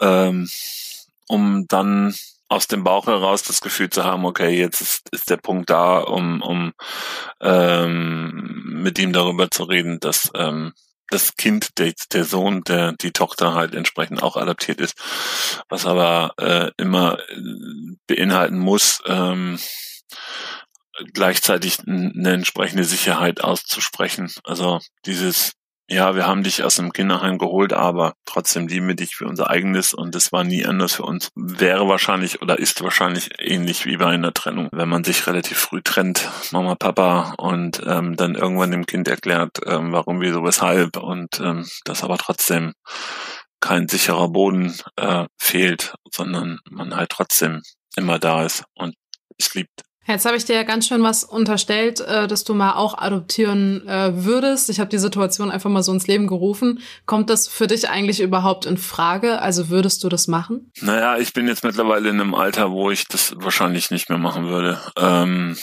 ähm, 0.00 0.48
um 1.28 1.66
dann 1.68 2.14
aus 2.48 2.68
dem 2.68 2.84
Bauch 2.84 3.06
heraus 3.06 3.42
das 3.42 3.60
Gefühl 3.60 3.90
zu 3.90 4.04
haben, 4.04 4.24
okay, 4.24 4.50
jetzt 4.50 4.80
ist, 4.80 5.08
ist 5.10 5.30
der 5.30 5.36
Punkt 5.36 5.70
da, 5.70 5.98
um, 5.98 6.42
um 6.42 6.72
ähm, 7.40 8.62
mit 8.82 8.98
ihm 8.98 9.12
darüber 9.12 9.50
zu 9.50 9.64
reden, 9.64 9.98
dass 10.00 10.30
ähm, 10.34 10.72
das 11.08 11.36
Kind, 11.36 11.78
der, 11.78 11.92
der 12.12 12.24
Sohn, 12.24 12.62
der 12.62 12.92
die 12.92 13.12
Tochter 13.12 13.54
halt 13.54 13.74
entsprechend 13.74 14.22
auch 14.22 14.36
adaptiert 14.36 14.80
ist, 14.80 14.96
was 15.68 15.86
aber 15.86 16.34
äh, 16.38 16.70
immer 16.76 17.18
beinhalten 18.06 18.58
muss, 18.58 19.02
ähm, 19.06 19.58
gleichzeitig 21.12 21.80
eine 21.86 22.32
entsprechende 22.32 22.84
Sicherheit 22.84 23.42
auszusprechen. 23.42 24.32
Also 24.44 24.80
dieses 25.04 25.52
ja, 25.88 26.16
wir 26.16 26.26
haben 26.26 26.42
dich 26.42 26.64
aus 26.64 26.76
dem 26.76 26.92
Kinderheim 26.92 27.38
geholt, 27.38 27.72
aber 27.72 28.14
trotzdem 28.24 28.66
lieben 28.66 28.88
wir 28.88 28.96
dich 28.96 29.14
für 29.14 29.26
unser 29.26 29.50
eigenes 29.50 29.94
und 29.94 30.16
es 30.16 30.32
war 30.32 30.42
nie 30.42 30.66
anders 30.66 30.94
für 30.96 31.04
uns. 31.04 31.30
Wäre 31.36 31.88
wahrscheinlich 31.88 32.42
oder 32.42 32.58
ist 32.58 32.82
wahrscheinlich 32.82 33.30
ähnlich 33.38 33.86
wie 33.86 33.96
bei 33.96 34.06
einer 34.06 34.34
Trennung. 34.34 34.68
Wenn 34.72 34.88
man 34.88 35.04
sich 35.04 35.26
relativ 35.28 35.58
früh 35.58 35.82
trennt, 35.82 36.28
Mama, 36.50 36.74
Papa, 36.74 37.34
und 37.38 37.80
ähm, 37.86 38.16
dann 38.16 38.34
irgendwann 38.34 38.72
dem 38.72 38.86
Kind 38.86 39.06
erklärt, 39.06 39.60
ähm, 39.64 39.92
warum, 39.92 40.20
wieso, 40.20 40.42
weshalb 40.42 40.96
und 40.96 41.38
ähm, 41.40 41.64
das 41.84 42.02
aber 42.02 42.18
trotzdem 42.18 42.72
kein 43.60 43.88
sicherer 43.88 44.28
Boden 44.28 44.76
äh, 44.96 45.26
fehlt, 45.38 45.94
sondern 46.12 46.58
man 46.68 46.96
halt 46.96 47.10
trotzdem 47.10 47.62
immer 47.96 48.18
da 48.18 48.44
ist 48.44 48.64
und 48.74 48.96
es 49.38 49.54
liebt. 49.54 49.85
Jetzt 50.06 50.24
habe 50.24 50.36
ich 50.36 50.44
dir 50.44 50.54
ja 50.54 50.62
ganz 50.62 50.86
schön 50.86 51.02
was 51.02 51.24
unterstellt, 51.24 52.00
äh, 52.00 52.26
dass 52.26 52.44
du 52.44 52.54
mal 52.54 52.74
auch 52.74 52.96
adoptieren 52.98 53.86
äh, 53.88 54.24
würdest. 54.24 54.70
Ich 54.70 54.78
habe 54.80 54.90
die 54.90 54.98
Situation 54.98 55.50
einfach 55.50 55.70
mal 55.70 55.82
so 55.82 55.92
ins 55.92 56.06
Leben 56.06 56.26
gerufen. 56.26 56.80
Kommt 57.06 57.30
das 57.30 57.48
für 57.48 57.66
dich 57.66 57.88
eigentlich 57.88 58.20
überhaupt 58.20 58.66
in 58.66 58.76
Frage? 58.76 59.40
Also 59.40 59.68
würdest 59.68 60.04
du 60.04 60.08
das 60.08 60.28
machen? 60.28 60.70
Naja, 60.80 61.18
ich 61.18 61.32
bin 61.32 61.48
jetzt 61.48 61.64
mittlerweile 61.64 62.08
in 62.08 62.20
einem 62.20 62.34
Alter, 62.34 62.70
wo 62.70 62.90
ich 62.90 63.06
das 63.08 63.34
wahrscheinlich 63.36 63.90
nicht 63.90 64.08
mehr 64.08 64.18
machen 64.18 64.46
würde. 64.46 64.80
Ähm, 64.96 65.56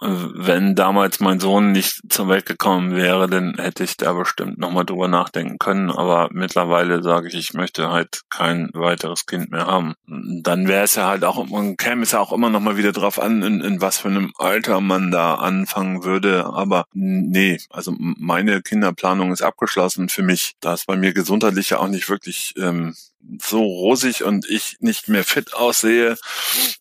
wenn 0.00 0.74
damals 0.74 1.20
mein 1.20 1.38
Sohn 1.38 1.72
nicht 1.72 2.00
zur 2.08 2.28
Welt 2.28 2.46
gekommen 2.46 2.96
wäre, 2.96 3.28
dann 3.28 3.54
hätte 3.58 3.84
ich 3.84 3.96
da 3.96 4.12
bestimmt 4.12 4.58
nochmal 4.58 4.84
drüber 4.84 5.06
nachdenken 5.08 5.58
können. 5.58 5.90
Aber 5.90 6.28
mittlerweile 6.32 7.02
sage 7.02 7.28
ich, 7.28 7.34
ich 7.34 7.54
möchte 7.54 7.88
halt 7.90 8.22
kein 8.28 8.70
weiteres 8.74 9.26
Kind 9.26 9.50
mehr 9.50 9.66
haben. 9.66 9.94
Dann 10.06 10.66
wäre 10.66 10.84
es 10.84 10.96
ja 10.96 11.06
halt 11.06 11.24
auch, 11.24 11.46
man 11.46 11.76
käme 11.76 12.02
es 12.02 12.12
ja 12.12 12.20
auch 12.20 12.32
immer 12.32 12.50
nochmal 12.50 12.76
wieder 12.76 12.92
drauf 12.92 13.20
an, 13.20 13.42
in, 13.42 13.60
in 13.60 13.80
was 13.80 13.98
für 13.98 14.08
einem 14.08 14.32
Alter 14.36 14.80
man 14.80 15.10
da 15.10 15.36
anfangen 15.36 16.04
würde. 16.04 16.46
Aber 16.46 16.86
nee, 16.92 17.58
also 17.70 17.94
meine 17.96 18.62
Kinderplanung 18.62 19.32
ist 19.32 19.42
abgeschlossen 19.42 20.08
für 20.08 20.22
mich. 20.22 20.54
Da 20.60 20.74
es 20.74 20.86
bei 20.86 20.96
mir 20.96 21.12
gesundheitlich 21.12 21.70
ja 21.70 21.78
auch 21.78 21.88
nicht 21.88 22.08
wirklich 22.08 22.54
ähm, 22.58 22.94
so 23.42 23.62
rosig 23.62 24.22
und 24.24 24.48
ich 24.48 24.76
nicht 24.80 25.08
mehr 25.08 25.24
fit 25.24 25.54
aussehe 25.54 26.16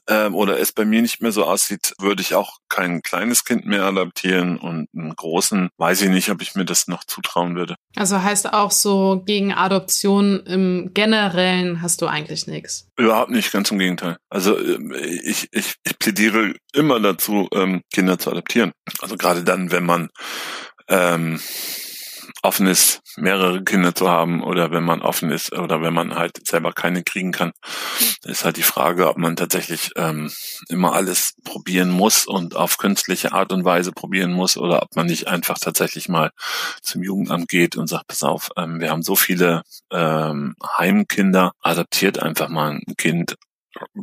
ähm, 0.07 0.35
oder 0.35 0.59
es 0.59 0.71
bei 0.71 0.85
mir 0.85 1.01
nicht 1.01 1.21
mehr 1.21 1.31
so 1.31 1.43
aussieht, 1.45 1.93
würde 1.99 2.21
ich 2.21 2.35
auch 2.35 2.57
kein 2.69 3.01
kleines 3.01 3.43
Kind 3.43 3.65
mehr 3.65 3.83
adaptieren 3.83 4.57
und 4.57 4.87
einen 4.95 5.15
großen, 5.15 5.69
weiß 5.77 6.01
ich 6.03 6.09
nicht, 6.09 6.29
ob 6.29 6.41
ich 6.41 6.55
mir 6.55 6.65
das 6.65 6.87
noch 6.87 7.03
zutrauen 7.03 7.55
würde. 7.55 7.75
Also 7.95 8.21
heißt 8.21 8.53
auch 8.53 8.71
so, 8.71 9.23
gegen 9.25 9.53
Adoption 9.53 10.41
im 10.45 10.91
Generellen 10.93 11.81
hast 11.81 12.01
du 12.01 12.07
eigentlich 12.07 12.47
nichts? 12.47 12.87
Überhaupt 12.97 13.31
nicht, 13.31 13.51
ganz 13.51 13.71
im 13.71 13.79
Gegenteil. 13.79 14.17
Also 14.29 14.57
ähm, 14.57 14.93
ich, 15.23 15.49
ich, 15.51 15.75
ich 15.83 15.99
plädiere 15.99 16.53
immer 16.73 16.99
dazu, 16.99 17.47
ähm, 17.53 17.81
Kinder 17.93 18.19
zu 18.19 18.31
adoptieren. 18.31 18.71
Also 19.01 19.17
gerade 19.17 19.43
dann, 19.43 19.71
wenn 19.71 19.85
man 19.85 20.09
ähm, 20.87 21.39
offen 22.47 22.65
ist, 22.65 23.01
mehrere 23.17 23.61
Kinder 23.61 23.93
zu 23.93 24.09
haben 24.09 24.41
oder 24.41 24.71
wenn 24.71 24.83
man 24.83 25.01
offen 25.01 25.31
ist 25.31 25.51
oder 25.51 25.81
wenn 25.81 25.93
man 25.93 26.15
halt 26.15 26.47
selber 26.47 26.71
keine 26.71 27.03
kriegen 27.03 27.33
kann, 27.33 27.51
ist 28.23 28.45
halt 28.45 28.55
die 28.55 28.63
Frage, 28.63 29.09
ob 29.09 29.17
man 29.17 29.35
tatsächlich 29.35 29.91
ähm, 29.97 30.31
immer 30.69 30.93
alles 30.93 31.33
probieren 31.43 31.89
muss 31.89 32.25
und 32.25 32.55
auf 32.55 32.77
künstliche 32.77 33.33
Art 33.33 33.51
und 33.51 33.65
Weise 33.65 33.91
probieren 33.91 34.31
muss 34.31 34.55
oder 34.55 34.81
ob 34.81 34.95
man 34.95 35.07
nicht 35.07 35.27
einfach 35.27 35.59
tatsächlich 35.59 36.07
mal 36.07 36.31
zum 36.81 37.03
Jugendamt 37.03 37.49
geht 37.49 37.75
und 37.75 37.87
sagt, 37.87 38.07
pass 38.07 38.23
auf, 38.23 38.49
ähm, 38.55 38.79
wir 38.79 38.91
haben 38.91 39.03
so 39.03 39.17
viele 39.17 39.63
ähm, 39.91 40.55
Heimkinder, 40.77 41.51
adaptiert 41.61 42.19
einfach 42.19 42.47
mal 42.47 42.71
ein 42.71 42.95
Kind 42.97 43.35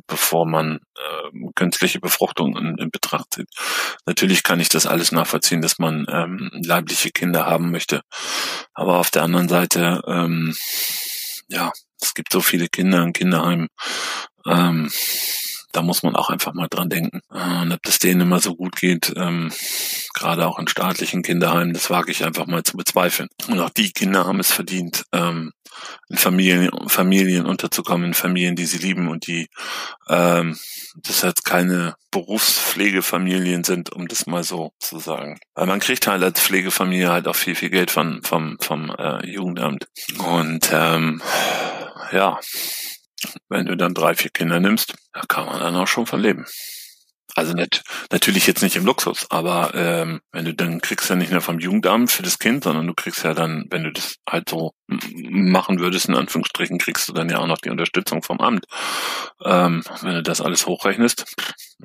bevor 0.06 0.46
man 0.46 0.80
äh, 0.96 1.50
künstliche 1.54 2.00
Befruchtung 2.00 2.56
in, 2.56 2.76
in, 2.78 2.90
Betracht 2.90 3.34
zieht. 3.34 3.48
Natürlich 4.06 4.42
kann 4.42 4.60
ich 4.60 4.68
das 4.68 4.86
alles 4.86 5.12
nachvollziehen, 5.12 5.62
dass 5.62 5.78
man 5.78 6.06
ähm, 6.08 6.50
leibliche 6.52 7.10
Kinder 7.10 7.46
haben 7.46 7.70
möchte. 7.70 8.02
Aber 8.74 8.98
auf 8.98 9.10
der 9.10 9.22
anderen 9.22 9.48
Seite, 9.48 10.02
ähm, 10.06 10.54
ja, 11.48 11.72
es 12.00 12.14
gibt 12.14 12.32
so 12.32 12.40
viele 12.40 12.68
Kinder 12.68 13.02
in 13.02 13.12
Kinderheimen. 13.12 13.68
Ähm, 14.46 14.90
da 15.74 15.82
muss 15.82 16.02
man 16.02 16.14
auch 16.14 16.30
einfach 16.30 16.54
mal 16.54 16.68
dran 16.68 16.88
denken. 16.88 17.20
Äh, 17.32 17.62
und 17.62 17.72
ob 17.72 17.82
das 17.82 17.98
denen 17.98 18.22
immer 18.22 18.40
so 18.40 18.54
gut 18.54 18.76
geht, 18.76 19.12
ähm, 19.16 19.52
gerade 20.14 20.46
auch 20.46 20.58
in 20.58 20.68
staatlichen 20.68 21.22
Kinderheimen, 21.22 21.74
das 21.74 21.90
wage 21.90 22.12
ich 22.12 22.24
einfach 22.24 22.46
mal 22.46 22.62
zu 22.62 22.76
bezweifeln. 22.76 23.28
Und 23.48 23.60
auch 23.60 23.70
die 23.70 23.92
Kinder 23.92 24.26
haben 24.26 24.40
es 24.40 24.52
verdient, 24.52 25.04
ähm, 25.12 25.52
in 26.08 26.16
Familien, 26.16 26.70
Familien 26.88 27.46
unterzukommen, 27.46 28.08
in 28.08 28.14
Familien, 28.14 28.56
die 28.56 28.66
sie 28.66 28.78
lieben 28.78 29.08
und 29.08 29.26
die 29.26 29.48
ähm, 30.08 30.56
das 30.96 31.22
jetzt 31.22 31.44
keine 31.44 31.96
Berufspflegefamilien 32.10 33.64
sind, 33.64 33.92
um 33.92 34.06
das 34.06 34.26
mal 34.26 34.44
so 34.44 34.72
zu 34.78 34.98
sagen. 34.98 35.38
Weil 35.54 35.66
man 35.66 35.80
kriegt 35.80 36.06
halt 36.06 36.22
als 36.22 36.40
Pflegefamilie 36.40 37.10
halt 37.10 37.26
auch 37.26 37.36
viel, 37.36 37.54
viel 37.54 37.70
Geld 37.70 37.90
von, 37.90 38.22
vom, 38.22 38.56
vom 38.60 38.90
äh, 38.90 39.26
Jugendamt. 39.26 39.88
Und 40.18 40.70
ähm, 40.72 41.20
ja, 42.12 42.38
wenn 43.48 43.66
du 43.66 43.76
dann 43.76 43.94
drei, 43.94 44.14
vier 44.14 44.30
Kinder 44.30 44.60
nimmst, 44.60 44.94
da 45.12 45.22
kann 45.22 45.46
man 45.46 45.60
dann 45.60 45.76
auch 45.76 45.88
schon 45.88 46.06
von 46.06 46.20
leben. 46.20 46.46
Also 47.34 47.52
nicht, 47.52 47.82
natürlich 48.12 48.46
jetzt 48.46 48.62
nicht 48.62 48.76
im 48.76 48.86
Luxus, 48.86 49.26
aber 49.30 49.72
ähm, 49.74 50.20
wenn 50.30 50.44
du 50.44 50.54
dann 50.54 50.80
kriegst 50.80 51.10
ja 51.10 51.16
nicht 51.16 51.32
nur 51.32 51.40
vom 51.40 51.58
Jugendamt 51.58 52.12
für 52.12 52.22
das 52.22 52.38
Kind, 52.38 52.64
sondern 52.64 52.86
du 52.86 52.94
kriegst 52.94 53.24
ja 53.24 53.34
dann, 53.34 53.66
wenn 53.70 53.82
du 53.84 53.92
das 53.92 54.16
halt 54.28 54.48
so 54.48 54.72
machen 54.86 55.80
würdest, 55.80 56.08
in 56.08 56.14
Anführungsstrichen, 56.14 56.78
kriegst 56.78 57.08
du 57.08 57.12
dann 57.12 57.28
ja 57.28 57.38
auch 57.38 57.46
noch 57.46 57.58
die 57.58 57.70
Unterstützung 57.70 58.22
vom 58.22 58.40
Amt. 58.40 58.66
Ähm, 59.44 59.82
wenn 60.02 60.14
du 60.14 60.22
das 60.22 60.40
alles 60.40 60.66
hochrechnest. 60.66 61.24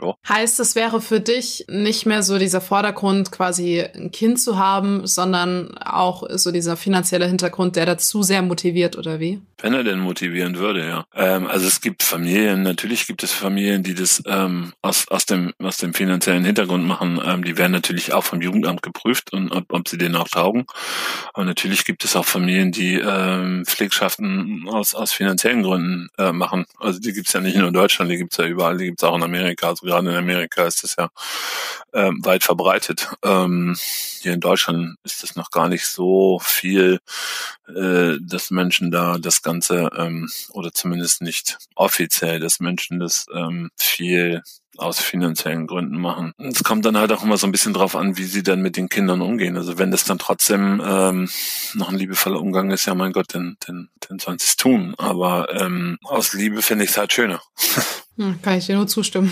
Jo. 0.01 0.15
Heißt, 0.27 0.59
es 0.59 0.75
wäre 0.75 1.01
für 1.01 1.19
dich 1.19 1.65
nicht 1.69 2.05
mehr 2.05 2.23
so 2.23 2.37
dieser 2.37 2.61
Vordergrund, 2.61 3.31
quasi 3.31 3.81
ein 3.81 4.11
Kind 4.11 4.39
zu 4.39 4.57
haben, 4.57 5.05
sondern 5.07 5.77
auch 5.77 6.23
so 6.31 6.51
dieser 6.51 6.77
finanzielle 6.77 7.27
Hintergrund, 7.27 7.75
der 7.75 7.85
dazu 7.85 8.23
sehr 8.23 8.41
motiviert, 8.41 8.97
oder 8.97 9.19
wie? 9.19 9.41
Wenn 9.61 9.73
er 9.73 9.83
denn 9.83 9.99
motivieren 9.99 10.57
würde, 10.57 10.87
ja. 10.87 11.05
Ähm, 11.13 11.47
also 11.47 11.67
es 11.67 11.81
gibt 11.81 12.03
Familien, 12.03 12.63
natürlich 12.63 13.07
gibt 13.07 13.23
es 13.23 13.33
Familien, 13.33 13.83
die 13.83 13.93
das 13.93 14.23
ähm, 14.25 14.73
aus, 14.81 15.07
aus, 15.09 15.25
dem, 15.25 15.53
aus 15.59 15.77
dem 15.77 15.93
finanziellen 15.93 16.45
Hintergrund 16.45 16.85
machen. 16.85 17.19
Ähm, 17.23 17.43
die 17.43 17.57
werden 17.57 17.73
natürlich 17.73 18.13
auch 18.13 18.23
vom 18.23 18.41
Jugendamt 18.41 18.81
geprüft 18.81 19.33
und 19.33 19.51
ob, 19.51 19.65
ob 19.73 19.87
sie 19.87 19.97
denen 19.97 20.15
auch 20.15 20.29
taugen. 20.29 20.65
Aber 21.33 21.45
natürlich 21.45 21.83
gibt 21.83 22.05
es 22.05 22.15
auch 22.15 22.25
Familien, 22.25 22.71
die 22.71 22.95
ähm, 22.95 23.65
Pflegschaften 23.65 24.65
aus, 24.69 24.95
aus 24.95 25.11
finanziellen 25.11 25.63
Gründen 25.63 26.07
äh, 26.17 26.31
machen. 26.31 26.65
Also 26.79 26.99
die 26.99 27.11
gibt's 27.11 27.33
ja 27.33 27.41
nicht 27.41 27.57
nur 27.57 27.67
in 27.67 27.73
Deutschland, 27.73 28.11
die 28.11 28.17
gibt's 28.17 28.37
ja 28.37 28.45
überall, 28.45 28.77
die 28.77 28.85
gibt's 28.85 29.03
auch 29.03 29.15
in 29.15 29.23
Amerika. 29.23 29.69
Also 29.69 29.85
gerade 29.89 30.09
in 30.09 30.15
Amerika 30.15 30.65
ist 30.65 30.83
das 30.83 30.95
ja 30.97 31.09
ähm, 31.93 32.23
weit 32.23 32.43
verbreitet. 32.43 33.09
Ähm, 33.23 33.75
hier 34.21 34.33
in 34.33 34.39
Deutschland 34.39 34.95
ist 35.03 35.23
das 35.23 35.35
noch 35.35 35.51
gar 35.51 35.67
nicht 35.67 35.85
so 35.87 36.39
viel, 36.41 36.99
äh, 37.67 38.17
dass 38.21 38.51
Menschen 38.51 38.91
da 38.91 39.17
das 39.17 39.41
Ganze, 39.41 39.89
ähm, 39.97 40.29
oder 40.51 40.71
zumindest 40.73 41.21
nicht 41.21 41.57
offiziell, 41.75 42.39
dass 42.39 42.59
Menschen 42.59 42.99
das 42.99 43.25
ähm, 43.33 43.71
viel 43.77 44.43
aus 44.77 44.99
finanziellen 44.99 45.67
Gründen 45.67 45.99
machen. 45.99 46.33
Es 46.37 46.63
kommt 46.63 46.85
dann 46.85 46.97
halt 46.97 47.11
auch 47.11 47.23
immer 47.23 47.37
so 47.37 47.47
ein 47.47 47.51
bisschen 47.51 47.73
drauf 47.73 47.95
an, 47.95 48.17
wie 48.17 48.23
sie 48.23 48.43
dann 48.43 48.61
mit 48.61 48.77
den 48.77 48.87
Kindern 48.87 49.21
umgehen. 49.21 49.57
Also 49.57 49.77
wenn 49.77 49.91
das 49.91 50.05
dann 50.05 50.19
trotzdem 50.19 50.81
ähm, 50.85 51.29
noch 51.73 51.89
ein 51.89 51.97
liebevoller 51.97 52.39
Umgang 52.39 52.71
ist, 52.71 52.85
ja 52.85 52.95
mein 52.95 53.11
Gott, 53.11 53.33
dann, 53.33 53.57
dann, 53.65 53.89
sollen 54.19 54.39
sie 54.39 54.45
es 54.45 54.55
tun. 54.55 54.95
Aber 54.97 55.53
ähm, 55.59 55.97
aus 56.03 56.33
Liebe 56.33 56.61
finde 56.61 56.85
ich 56.85 56.91
es 56.91 56.97
halt 56.97 57.11
schöner. 57.11 57.41
Hm, 58.19 58.37
kann 58.41 58.57
ich 58.57 58.65
dir 58.65 58.75
nur 58.75 58.85
zustimmen. 58.87 59.31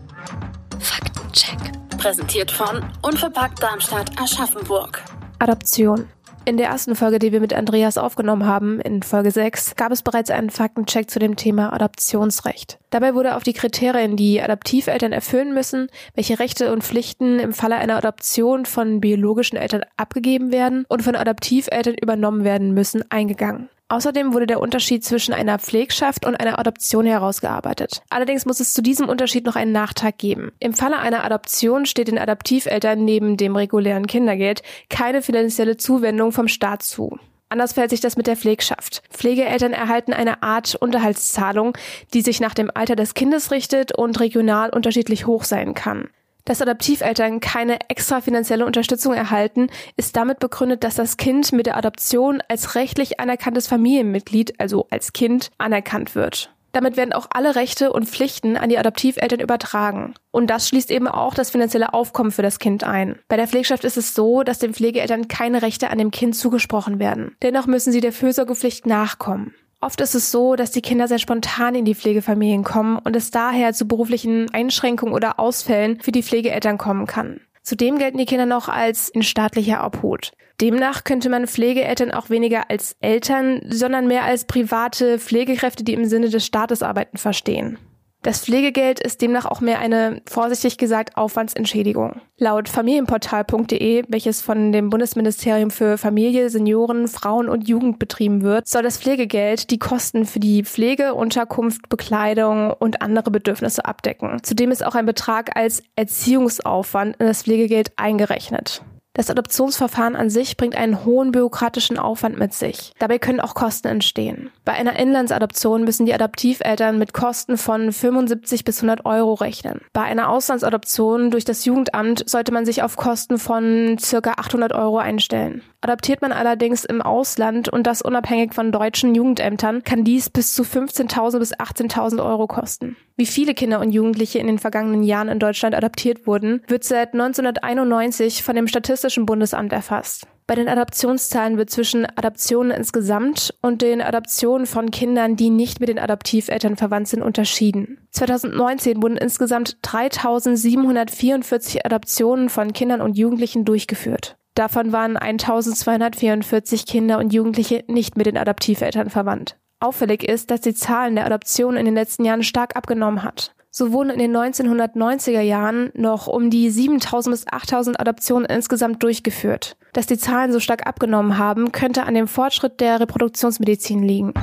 Faktencheck. 0.80 1.58
Präsentiert 1.98 2.50
von 2.50 2.82
Unverpackt 3.02 3.62
Darmstadt 3.62 4.18
Aschaffenburg. 4.18 5.02
Adoption 5.40 6.06
In 6.46 6.56
der 6.56 6.68
ersten 6.68 6.94
Folge, 6.94 7.18
die 7.18 7.32
wir 7.32 7.40
mit 7.40 7.52
Andreas 7.52 7.98
aufgenommen 7.98 8.46
haben, 8.46 8.80
in 8.80 9.02
Folge 9.02 9.30
6, 9.30 9.76
gab 9.76 9.92
es 9.92 10.00
bereits 10.00 10.30
einen 10.30 10.48
Faktencheck 10.48 11.10
zu 11.10 11.18
dem 11.18 11.36
Thema 11.36 11.70
Adoptionsrecht. 11.74 12.78
Dabei 12.88 13.14
wurde 13.14 13.36
auf 13.36 13.42
die 13.42 13.52
Kriterien, 13.52 14.16
die 14.16 14.40
Adoptiveltern 14.40 15.12
erfüllen 15.12 15.52
müssen, 15.52 15.88
welche 16.14 16.38
Rechte 16.38 16.72
und 16.72 16.84
Pflichten 16.84 17.38
im 17.38 17.52
Falle 17.52 17.76
einer 17.76 17.98
Adoption 17.98 18.64
von 18.64 19.02
biologischen 19.02 19.58
Eltern 19.58 19.82
abgegeben 19.98 20.50
werden 20.50 20.86
und 20.88 21.02
von 21.02 21.14
Adoptiveltern 21.14 21.94
übernommen 22.00 22.42
werden 22.42 22.72
müssen, 22.72 23.04
eingegangen. 23.10 23.68
Außerdem 23.90 24.34
wurde 24.34 24.46
der 24.46 24.60
Unterschied 24.60 25.02
zwischen 25.02 25.32
einer 25.32 25.58
Pflegschaft 25.58 26.26
und 26.26 26.36
einer 26.36 26.58
Adoption 26.58 27.06
herausgearbeitet. 27.06 28.02
Allerdings 28.10 28.44
muss 28.44 28.60
es 28.60 28.74
zu 28.74 28.82
diesem 28.82 29.08
Unterschied 29.08 29.46
noch 29.46 29.56
einen 29.56 29.72
Nachtrag 29.72 30.18
geben. 30.18 30.52
Im 30.58 30.74
Falle 30.74 30.98
einer 30.98 31.24
Adoption 31.24 31.86
steht 31.86 32.08
den 32.08 32.18
Adoptiveltern 32.18 33.02
neben 33.02 33.38
dem 33.38 33.56
regulären 33.56 34.06
Kindergeld 34.06 34.62
keine 34.90 35.22
finanzielle 35.22 35.78
Zuwendung 35.78 36.32
vom 36.32 36.48
Staat 36.48 36.82
zu. 36.82 37.18
Anders 37.48 37.72
verhält 37.72 37.90
sich 37.90 38.02
das 38.02 38.18
mit 38.18 38.26
der 38.26 38.36
Pflegschaft. 38.36 39.02
Pflegeeltern 39.10 39.72
erhalten 39.72 40.12
eine 40.12 40.42
Art 40.42 40.74
Unterhaltszahlung, 40.74 41.76
die 42.12 42.20
sich 42.20 42.40
nach 42.40 42.52
dem 42.52 42.70
Alter 42.74 42.94
des 42.94 43.14
Kindes 43.14 43.50
richtet 43.50 43.96
und 43.96 44.20
regional 44.20 44.68
unterschiedlich 44.68 45.26
hoch 45.26 45.44
sein 45.44 45.72
kann. 45.72 46.10
Dass 46.48 46.62
Adoptiveltern 46.62 47.40
keine 47.40 47.78
extra 47.90 48.22
finanzielle 48.22 48.64
Unterstützung 48.64 49.12
erhalten, 49.12 49.68
ist 49.98 50.16
damit 50.16 50.38
begründet, 50.38 50.82
dass 50.82 50.94
das 50.94 51.18
Kind 51.18 51.52
mit 51.52 51.66
der 51.66 51.76
Adoption 51.76 52.42
als 52.48 52.74
rechtlich 52.74 53.20
anerkanntes 53.20 53.66
Familienmitglied, 53.66 54.58
also 54.58 54.86
als 54.88 55.12
Kind, 55.12 55.50
anerkannt 55.58 56.14
wird. 56.14 56.50
Damit 56.72 56.96
werden 56.96 57.12
auch 57.12 57.26
alle 57.30 57.54
Rechte 57.54 57.92
und 57.92 58.08
Pflichten 58.08 58.56
an 58.56 58.70
die 58.70 58.78
Adoptiveltern 58.78 59.40
übertragen. 59.40 60.14
Und 60.30 60.48
das 60.48 60.68
schließt 60.68 60.90
eben 60.90 61.06
auch 61.06 61.34
das 61.34 61.50
finanzielle 61.50 61.92
Aufkommen 61.92 62.30
für 62.30 62.40
das 62.42 62.58
Kind 62.58 62.82
ein. 62.82 63.18
Bei 63.28 63.36
der 63.36 63.46
Pflegschaft 63.46 63.84
ist 63.84 63.98
es 63.98 64.14
so, 64.14 64.42
dass 64.42 64.58
den 64.58 64.72
Pflegeeltern 64.72 65.28
keine 65.28 65.60
Rechte 65.60 65.90
an 65.90 65.98
dem 65.98 66.10
Kind 66.10 66.34
zugesprochen 66.34 66.98
werden. 66.98 67.36
Dennoch 67.42 67.66
müssen 67.66 67.92
sie 67.92 68.00
der 68.00 68.12
Fürsorgepflicht 68.12 68.86
nachkommen. 68.86 69.54
Oft 69.80 70.00
ist 70.00 70.16
es 70.16 70.32
so, 70.32 70.56
dass 70.56 70.72
die 70.72 70.82
Kinder 70.82 71.06
sehr 71.06 71.20
spontan 71.20 71.76
in 71.76 71.84
die 71.84 71.94
Pflegefamilien 71.94 72.64
kommen 72.64 72.98
und 72.98 73.14
es 73.14 73.30
daher 73.30 73.72
zu 73.72 73.86
beruflichen 73.86 74.50
Einschränkungen 74.50 75.14
oder 75.14 75.38
Ausfällen 75.38 76.00
für 76.00 76.10
die 76.10 76.24
Pflegeeltern 76.24 76.78
kommen 76.78 77.06
kann. 77.06 77.40
Zudem 77.62 77.98
gelten 77.98 78.18
die 78.18 78.26
Kinder 78.26 78.46
noch 78.46 78.68
als 78.68 79.08
in 79.08 79.22
staatlicher 79.22 79.84
Obhut. 79.86 80.32
Demnach 80.60 81.04
könnte 81.04 81.28
man 81.28 81.46
Pflegeeltern 81.46 82.10
auch 82.10 82.28
weniger 82.28 82.68
als 82.70 82.96
Eltern, 83.00 83.60
sondern 83.68 84.08
mehr 84.08 84.24
als 84.24 84.46
private 84.46 85.20
Pflegekräfte, 85.20 85.84
die 85.84 85.94
im 85.94 86.06
Sinne 86.06 86.28
des 86.28 86.44
Staates 86.44 86.82
arbeiten, 86.82 87.16
verstehen. 87.16 87.78
Das 88.22 88.40
Pflegegeld 88.40 88.98
ist 88.98 89.22
demnach 89.22 89.46
auch 89.46 89.60
mehr 89.60 89.78
eine, 89.78 90.22
vorsichtig 90.28 90.76
gesagt, 90.76 91.16
Aufwandsentschädigung. 91.16 92.20
Laut 92.36 92.68
familienportal.de, 92.68 94.04
welches 94.08 94.40
von 94.40 94.72
dem 94.72 94.90
Bundesministerium 94.90 95.70
für 95.70 95.98
Familie, 95.98 96.50
Senioren, 96.50 97.06
Frauen 97.06 97.48
und 97.48 97.68
Jugend 97.68 98.00
betrieben 98.00 98.42
wird, 98.42 98.66
soll 98.66 98.82
das 98.82 98.98
Pflegegeld 98.98 99.70
die 99.70 99.78
Kosten 99.78 100.26
für 100.26 100.40
die 100.40 100.64
Pflege, 100.64 101.14
Unterkunft, 101.14 101.88
Bekleidung 101.88 102.72
und 102.72 103.02
andere 103.02 103.30
Bedürfnisse 103.30 103.84
abdecken. 103.84 104.42
Zudem 104.42 104.72
ist 104.72 104.84
auch 104.84 104.96
ein 104.96 105.06
Betrag 105.06 105.56
als 105.56 105.84
Erziehungsaufwand 105.94 107.16
in 107.18 107.26
das 107.26 107.44
Pflegegeld 107.44 107.92
eingerechnet. 107.96 108.82
Das 109.18 109.30
Adoptionsverfahren 109.30 110.14
an 110.14 110.30
sich 110.30 110.56
bringt 110.56 110.76
einen 110.76 111.04
hohen 111.04 111.32
bürokratischen 111.32 111.98
Aufwand 111.98 112.38
mit 112.38 112.54
sich. 112.54 112.92
Dabei 113.00 113.18
können 113.18 113.40
auch 113.40 113.56
Kosten 113.56 113.88
entstehen. 113.88 114.52
Bei 114.64 114.74
einer 114.74 114.96
Inlandsadoption 114.96 115.82
müssen 115.82 116.06
die 116.06 116.14
Adoptiveltern 116.14 117.00
mit 117.00 117.12
Kosten 117.12 117.58
von 117.58 117.90
75 117.90 118.62
bis 118.62 118.78
100 118.78 119.04
Euro 119.06 119.34
rechnen. 119.34 119.80
Bei 119.92 120.02
einer 120.02 120.28
Auslandsadoption 120.28 121.32
durch 121.32 121.44
das 121.44 121.64
Jugendamt 121.64 122.30
sollte 122.30 122.52
man 122.52 122.64
sich 122.64 122.84
auf 122.84 122.94
Kosten 122.94 123.38
von 123.38 123.96
circa 123.98 124.34
800 124.36 124.72
Euro 124.72 124.98
einstellen. 124.98 125.62
Adoptiert 125.80 126.22
man 126.22 126.32
allerdings 126.32 126.84
im 126.84 127.00
Ausland 127.00 127.68
und 127.68 127.86
das 127.86 128.02
unabhängig 128.02 128.52
von 128.52 128.72
deutschen 128.72 129.14
Jugendämtern, 129.14 129.84
kann 129.84 130.02
dies 130.02 130.28
bis 130.28 130.54
zu 130.54 130.64
15.000 130.64 131.38
bis 131.38 131.54
18.000 131.54 132.24
Euro 132.24 132.48
kosten. 132.48 132.96
Wie 133.16 133.26
viele 133.26 133.54
Kinder 133.54 133.78
und 133.78 133.90
Jugendliche 133.90 134.40
in 134.40 134.48
den 134.48 134.58
vergangenen 134.58 135.04
Jahren 135.04 135.28
in 135.28 135.38
Deutschland 135.38 135.76
adoptiert 135.76 136.26
wurden, 136.26 136.62
wird 136.66 136.82
seit 136.82 137.12
1991 137.12 138.42
von 138.42 138.56
dem 138.56 138.66
Statistischen 138.66 139.24
Bundesamt 139.24 139.72
erfasst. 139.72 140.26
Bei 140.48 140.54
den 140.54 140.68
Adoptionszahlen 140.68 141.58
wird 141.58 141.68
zwischen 141.68 142.06
Adoptionen 142.06 142.72
insgesamt 142.72 143.52
und 143.60 143.82
den 143.82 144.00
Adoptionen 144.00 144.66
von 144.66 144.90
Kindern, 144.90 145.36
die 145.36 145.50
nicht 145.50 145.78
mit 145.78 145.90
den 145.90 145.98
Adoptiveltern 145.98 146.76
verwandt 146.76 147.08
sind, 147.08 147.22
unterschieden. 147.22 147.98
2019 148.12 149.02
wurden 149.02 149.18
insgesamt 149.18 149.76
3744 149.82 151.84
Adoptionen 151.84 152.48
von 152.48 152.72
Kindern 152.72 153.02
und 153.02 153.18
Jugendlichen 153.18 153.66
durchgeführt. 153.66 154.37
Davon 154.58 154.90
waren 154.90 155.16
1244 155.16 156.84
Kinder 156.84 157.20
und 157.20 157.32
Jugendliche 157.32 157.84
nicht 157.86 158.16
mit 158.16 158.26
den 158.26 158.36
Adoptiveltern 158.36 159.08
verwandt. 159.08 159.56
Auffällig 159.78 160.24
ist, 160.24 160.50
dass 160.50 160.62
die 160.62 160.74
Zahlen 160.74 161.14
der 161.14 161.26
Adoptionen 161.26 161.78
in 161.78 161.84
den 161.84 161.94
letzten 161.94 162.24
Jahren 162.24 162.42
stark 162.42 162.74
abgenommen 162.74 163.22
hat. 163.22 163.54
So 163.70 163.92
wurden 163.92 164.10
in 164.10 164.18
den 164.18 164.36
1990er 164.36 165.42
Jahren 165.42 165.92
noch 165.94 166.26
um 166.26 166.50
die 166.50 166.70
7000 166.70 167.32
bis 167.32 167.46
8000 167.46 168.00
Adoptionen 168.00 168.46
insgesamt 168.46 169.00
durchgeführt. 169.00 169.76
Dass 169.92 170.06
die 170.06 170.18
Zahlen 170.18 170.50
so 170.50 170.58
stark 170.58 170.88
abgenommen 170.88 171.38
haben, 171.38 171.70
könnte 171.70 172.02
an 172.02 172.14
dem 172.14 172.26
Fortschritt 172.26 172.80
der 172.80 172.98
Reproduktionsmedizin 172.98 174.02
liegen. 174.02 174.34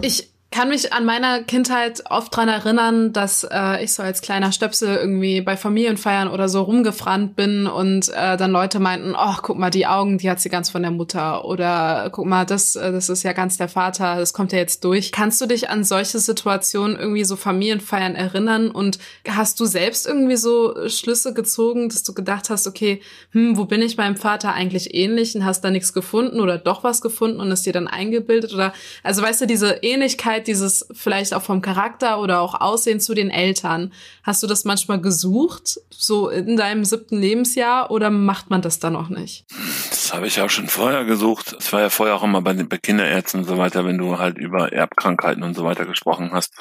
Ich 0.00 0.29
kann 0.52 0.68
mich 0.68 0.92
an 0.92 1.04
meiner 1.04 1.44
Kindheit 1.44 2.02
oft 2.10 2.34
dran 2.34 2.48
erinnern, 2.48 3.12
dass 3.12 3.44
äh, 3.44 3.84
ich 3.84 3.92
so 3.92 4.02
als 4.02 4.20
kleiner 4.20 4.50
Stöpsel 4.50 4.96
irgendwie 4.96 5.42
bei 5.42 5.56
Familienfeiern 5.56 6.26
oder 6.26 6.48
so 6.48 6.62
rumgefrannt 6.62 7.36
bin 7.36 7.68
und 7.68 8.08
äh, 8.08 8.36
dann 8.36 8.50
Leute 8.50 8.80
meinten, 8.80 9.14
ach, 9.16 9.38
oh, 9.38 9.42
guck 9.42 9.58
mal, 9.58 9.70
die 9.70 9.86
Augen, 9.86 10.18
die 10.18 10.28
hat 10.28 10.40
sie 10.40 10.48
ganz 10.48 10.68
von 10.68 10.82
der 10.82 10.90
Mutter. 10.90 11.44
Oder 11.44 12.08
guck 12.10 12.26
mal, 12.26 12.44
das, 12.44 12.74
äh, 12.74 12.90
das 12.90 13.08
ist 13.08 13.22
ja 13.22 13.32
ganz 13.32 13.58
der 13.58 13.68
Vater, 13.68 14.16
das 14.16 14.32
kommt 14.32 14.50
ja 14.50 14.58
jetzt 14.58 14.82
durch. 14.82 15.12
Kannst 15.12 15.40
du 15.40 15.46
dich 15.46 15.70
an 15.70 15.84
solche 15.84 16.18
Situationen 16.18 16.98
irgendwie 16.98 17.24
so 17.24 17.36
Familienfeiern 17.36 18.16
erinnern? 18.16 18.72
Und 18.72 18.98
hast 19.28 19.60
du 19.60 19.66
selbst 19.66 20.04
irgendwie 20.04 20.36
so 20.36 20.88
Schlüsse 20.88 21.32
gezogen, 21.32 21.90
dass 21.90 22.02
du 22.02 22.12
gedacht 22.12 22.50
hast, 22.50 22.66
okay, 22.66 23.00
hm, 23.30 23.56
wo 23.56 23.66
bin 23.66 23.82
ich 23.82 23.96
meinem 23.96 24.16
Vater 24.16 24.52
eigentlich 24.52 24.94
ähnlich? 24.94 25.36
Und 25.36 25.44
hast 25.44 25.62
da 25.62 25.70
nichts 25.70 25.92
gefunden 25.92 26.40
oder 26.40 26.58
doch 26.58 26.82
was 26.82 27.02
gefunden 27.02 27.38
und 27.38 27.52
es 27.52 27.62
dir 27.62 27.72
dann 27.72 27.86
eingebildet? 27.86 28.52
Oder, 28.52 28.72
also 29.04 29.22
weißt 29.22 29.42
du, 29.42 29.46
diese 29.46 29.78
Ähnlichkeit 29.82 30.39
Ähnlichkeit, 30.40 30.46
dieses 30.46 30.86
vielleicht 30.92 31.34
auch 31.34 31.42
vom 31.42 31.60
Charakter 31.60 32.20
oder 32.20 32.40
auch 32.40 32.60
Aussehen 32.60 33.00
zu 33.00 33.14
den 33.14 33.30
Eltern. 33.30 33.92
Hast 34.22 34.42
du 34.42 34.46
das 34.46 34.64
manchmal 34.64 35.00
gesucht, 35.00 35.80
so 35.90 36.28
in 36.28 36.56
deinem 36.56 36.84
siebten 36.84 37.20
Lebensjahr, 37.20 37.90
oder 37.90 38.10
macht 38.10 38.50
man 38.50 38.62
das 38.62 38.78
dann 38.78 38.94
noch 38.94 39.08
nicht? 39.08 39.44
Das 39.90 40.12
habe 40.12 40.26
ich 40.26 40.40
auch 40.40 40.50
schon 40.50 40.68
vorher 40.68 41.04
gesucht. 41.04 41.56
Es 41.58 41.72
war 41.72 41.80
ja 41.80 41.90
vorher 41.90 42.14
auch 42.14 42.22
immer 42.22 42.42
bei 42.42 42.52
den 42.52 42.68
bei 42.68 42.78
Kinderärzten 42.78 43.40
und 43.40 43.46
so 43.46 43.58
weiter, 43.58 43.84
wenn 43.84 43.98
du 43.98 44.18
halt 44.18 44.38
über 44.38 44.72
Erbkrankheiten 44.72 45.42
und 45.42 45.54
so 45.54 45.64
weiter 45.64 45.86
gesprochen 45.86 46.30
hast. 46.32 46.52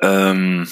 Ähm 0.00 0.68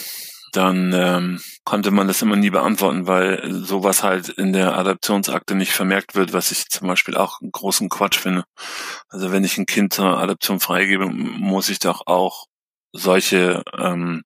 dann 0.53 0.93
ähm, 0.93 1.41
konnte 1.65 1.91
man 1.91 2.09
das 2.09 2.23
immer 2.23 2.37
nie 2.37 2.51
beantworten, 2.51 3.07
weil 3.07 3.53
sowas 3.53 4.03
halt 4.03 4.29
in 4.29 4.53
der 4.53 4.77
Adoptionsakte 4.77 5.55
nicht 5.55 5.73
vermerkt 5.73 6.15
wird, 6.15 6.33
was 6.33 6.51
ich 6.51 6.69
zum 6.69 6.89
Beispiel 6.89 7.17
auch 7.17 7.41
einen 7.41 7.53
großen 7.53 7.89
Quatsch 7.89 8.19
finde. 8.19 8.45
Also 9.09 9.33
wenn 9.33 9.45
ich 9.45 9.59
ein 9.59 9.67
Kind 9.67 9.93
zur 9.93 10.19
Adoption 10.19 10.61
freigebe, 10.61 11.07
muss 11.07 11.69
ich 11.69 11.79
doch 11.79 12.07
auch 12.07 12.47
solche 12.93 13.63
ähm, 13.79 14.23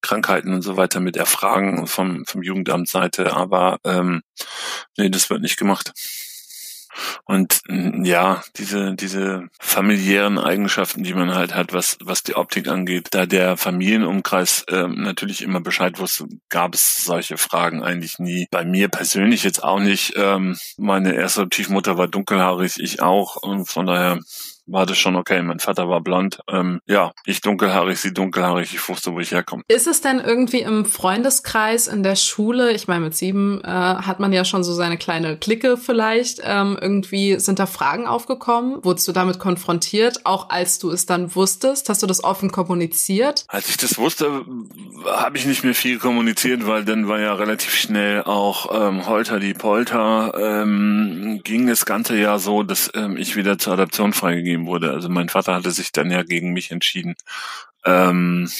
Krankheiten 0.00 0.54
und 0.54 0.62
so 0.62 0.76
weiter 0.76 1.00
mit 1.00 1.16
erfragen 1.16 1.86
vom, 1.86 2.24
vom 2.24 2.42
Jugendamtsseite, 2.42 3.34
aber 3.34 3.78
ähm, 3.84 4.22
nee, 4.96 5.10
das 5.10 5.28
wird 5.30 5.42
nicht 5.42 5.58
gemacht. 5.58 5.92
Und 7.24 7.60
ja, 7.68 8.42
diese, 8.56 8.94
diese 8.94 9.48
familiären 9.58 10.38
Eigenschaften, 10.38 11.02
die 11.02 11.14
man 11.14 11.34
halt 11.34 11.54
hat, 11.54 11.72
was, 11.72 11.98
was 12.02 12.22
die 12.22 12.36
Optik 12.36 12.68
angeht, 12.68 13.08
da 13.10 13.26
der 13.26 13.56
Familienumkreis 13.56 14.64
äh, 14.68 14.88
natürlich 14.88 15.42
immer 15.42 15.60
Bescheid 15.60 15.98
wusste, 15.98 16.26
gab 16.48 16.74
es 16.74 17.04
solche 17.04 17.38
Fragen 17.38 17.82
eigentlich 17.82 18.18
nie. 18.18 18.46
Bei 18.50 18.64
mir 18.64 18.88
persönlich 18.88 19.44
jetzt 19.44 19.62
auch 19.62 19.80
nicht. 19.80 20.14
Ähm, 20.16 20.56
meine 20.76 21.14
erste 21.14 21.40
Adoptivmutter 21.42 21.98
war 21.98 22.08
dunkelhaarig, 22.08 22.74
ich 22.78 23.00
auch. 23.02 23.36
Und 23.36 23.66
von 23.66 23.86
daher 23.86 24.20
war 24.68 24.86
das 24.86 24.98
schon 24.98 25.16
okay. 25.16 25.42
Mein 25.42 25.58
Vater 25.58 25.88
war 25.88 26.00
blond. 26.00 26.40
Ähm, 26.48 26.80
ja, 26.86 27.12
ich 27.24 27.40
dunkelhaarig, 27.40 27.98
sie 27.98 28.12
dunkelhaarig. 28.12 28.74
Ich 28.74 28.88
wusste, 28.88 29.12
wo 29.12 29.20
ich 29.20 29.32
herkomme. 29.32 29.62
Ist 29.68 29.86
es 29.86 30.00
denn 30.00 30.20
irgendwie 30.20 30.60
im 30.60 30.84
Freundeskreis, 30.84 31.86
in 31.86 32.02
der 32.02 32.16
Schule? 32.16 32.72
Ich 32.72 32.88
meine, 32.88 33.06
mit 33.06 33.14
sieben 33.14 33.62
äh, 33.64 33.68
hat 33.68 34.20
man 34.20 34.32
ja 34.32 34.44
schon 34.44 34.64
so 34.64 34.72
seine 34.72 34.98
kleine 34.98 35.36
Clique 35.36 35.76
vielleicht. 35.76 36.40
Ähm, 36.44 36.78
irgendwie 36.80 37.38
sind 37.38 37.58
da 37.58 37.66
Fragen 37.66 38.06
aufgekommen? 38.06 38.84
Wurdest 38.84 39.08
du 39.08 39.12
damit 39.12 39.38
konfrontiert, 39.38 40.24
auch 40.24 40.50
als 40.50 40.78
du 40.78 40.90
es 40.90 41.06
dann 41.06 41.34
wusstest? 41.34 41.88
Hast 41.88 42.02
du 42.02 42.06
das 42.06 42.22
offen 42.22 42.52
kommuniziert? 42.52 43.44
Als 43.48 43.68
ich 43.68 43.76
das 43.76 43.98
wusste, 43.98 44.44
habe 45.06 45.36
ich 45.38 45.46
nicht 45.46 45.64
mehr 45.64 45.74
viel 45.74 45.98
kommuniziert, 45.98 46.66
weil 46.66 46.84
dann 46.84 47.08
war 47.08 47.20
ja 47.20 47.34
relativ 47.34 47.74
schnell 47.74 48.22
auch 48.22 48.88
ähm, 48.88 49.06
Holter 49.06 49.40
die 49.40 49.54
Polter. 49.54 50.32
Ähm, 50.36 51.40
ging 51.44 51.66
das 51.66 51.86
ganze 51.86 52.18
Jahr 52.18 52.38
so, 52.38 52.62
dass 52.62 52.90
ähm, 52.94 53.16
ich 53.16 53.36
wieder 53.36 53.58
zur 53.58 53.74
Adoption 53.74 54.12
freigegeben 54.12 54.57
gegeben 54.58 54.66
wurde. 54.66 54.90
Also 54.90 55.08
mein 55.08 55.28
Vater 55.28 55.54
hatte 55.54 55.70
sich 55.70 55.92
dann 55.92 56.10
ja 56.10 56.22
gegen 56.22 56.52
mich 56.52 56.70
entschieden. 56.70 57.14
Ähm, 57.84 58.50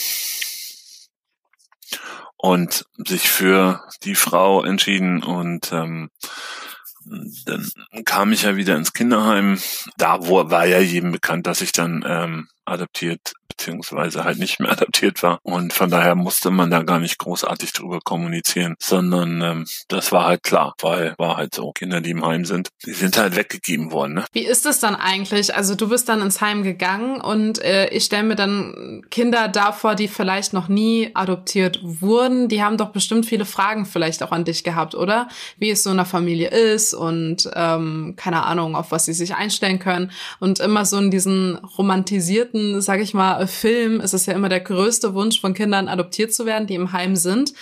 und 2.37 2.87
sich 2.99 3.29
für 3.29 3.83
die 4.05 4.15
Frau 4.15 4.63
entschieden 4.63 5.25
und 5.25 5.73
ähm, 5.73 6.11
dann 7.47 7.69
kam 8.05 8.33
ich 8.33 8.43
ja 8.43 8.55
wieder 8.55 8.77
ins 8.77 8.93
Kinderheim. 8.93 9.59
Da 9.97 10.21
war 10.21 10.67
ja 10.67 10.79
jedem 10.79 11.11
bekannt, 11.11 11.49
dass 11.49 11.63
ich 11.63 11.73
dann 11.73 12.05
ähm, 12.07 12.49
adaptiert 12.71 13.33
beziehungsweise 13.59 14.25
halt 14.25 14.39
nicht 14.39 14.61
mehr 14.61 14.73
adaptiert 14.73 15.23
war. 15.23 15.39
Und 15.43 15.73
von 15.73 15.91
daher 15.91 16.15
musste 16.15 16.51
man 16.51 16.71
da 16.71 16.83
gar 16.83 17.01
nicht 17.01 17.19
großartig 17.19 17.73
drüber 17.73 18.01
kommunizieren, 18.01 18.77
sondern 18.79 19.43
ähm, 19.43 19.67
das 19.89 20.13
war 20.13 20.27
halt 20.27 20.43
klar, 20.43 20.75
weil 20.81 21.15
war 21.19 21.37
halt 21.37 21.55
so, 21.55 21.73
Kinder, 21.73 22.01
die 22.01 22.11
im 22.11 22.25
Heim 22.25 22.45
sind, 22.45 22.69
die 22.87 22.93
sind 22.93 23.19
halt 23.19 23.37
weggegeben 23.37 23.91
worden. 23.91 24.15
Ne? 24.15 24.25
Wie 24.33 24.47
ist 24.47 24.65
es 24.67 24.81
dann 24.81 24.95
eigentlich? 24.95 25.55
Also 25.55 25.75
du 25.75 25.89
bist 25.89 26.09
dann 26.09 26.23
ins 26.23 26.41
Heim 26.41 26.63
gegangen 26.63 27.21
und 27.21 27.61
äh, 27.63 27.89
ich 27.89 28.05
stelle 28.05 28.23
mir 28.23 28.37
dann 28.37 29.03
Kinder 29.11 29.49
davor, 29.49 29.95
die 29.95 30.09
vielleicht 30.09 30.53
noch 30.53 30.69
nie 30.69 31.11
adoptiert 31.15 31.81
wurden. 31.83 32.49
Die 32.49 32.63
haben 32.63 32.77
doch 32.77 32.91
bestimmt 32.91 33.27
viele 33.27 33.45
Fragen 33.45 33.87
vielleicht 33.87 34.23
auch 34.23 34.33
an 34.33 34.45
dich 34.45 34.63
gehabt, 34.63 34.95
oder? 34.95 35.29
Wie 35.57 35.71
es 35.71 35.83
so 35.83 35.91
in 35.91 35.97
der 35.97 36.07
Familie 36.07 36.51
ist 36.51 36.95
und 36.95 37.51
ähm, 37.55 38.15
keine 38.17 38.45
Ahnung, 38.45 38.77
auf 38.77 38.93
was 38.93 39.07
sie 39.07 39.13
sich 39.13 39.35
einstellen 39.35 39.79
können. 39.79 40.13
Und 40.39 40.61
immer 40.61 40.85
so 40.85 40.99
in 40.99 41.11
diesen 41.11 41.57
romantisierten, 41.57 42.58
sag 42.81 43.01
ich 43.01 43.15
mal, 43.15 43.47
Film 43.47 44.01
ist 44.01 44.15
es 44.15 44.27
ja 44.27 44.35
immer 44.35 44.49
der 44.49 44.61
größte 44.61 45.15
Wunsch 45.15 45.41
von 45.41 45.55
Kindern, 45.55 45.89
adoptiert 45.89 46.33
zu 46.33 46.47
werden, 46.47 46.67
die 46.67 46.75
im 46.75 46.93
Heim 46.93 47.17
sind. 47.17 47.55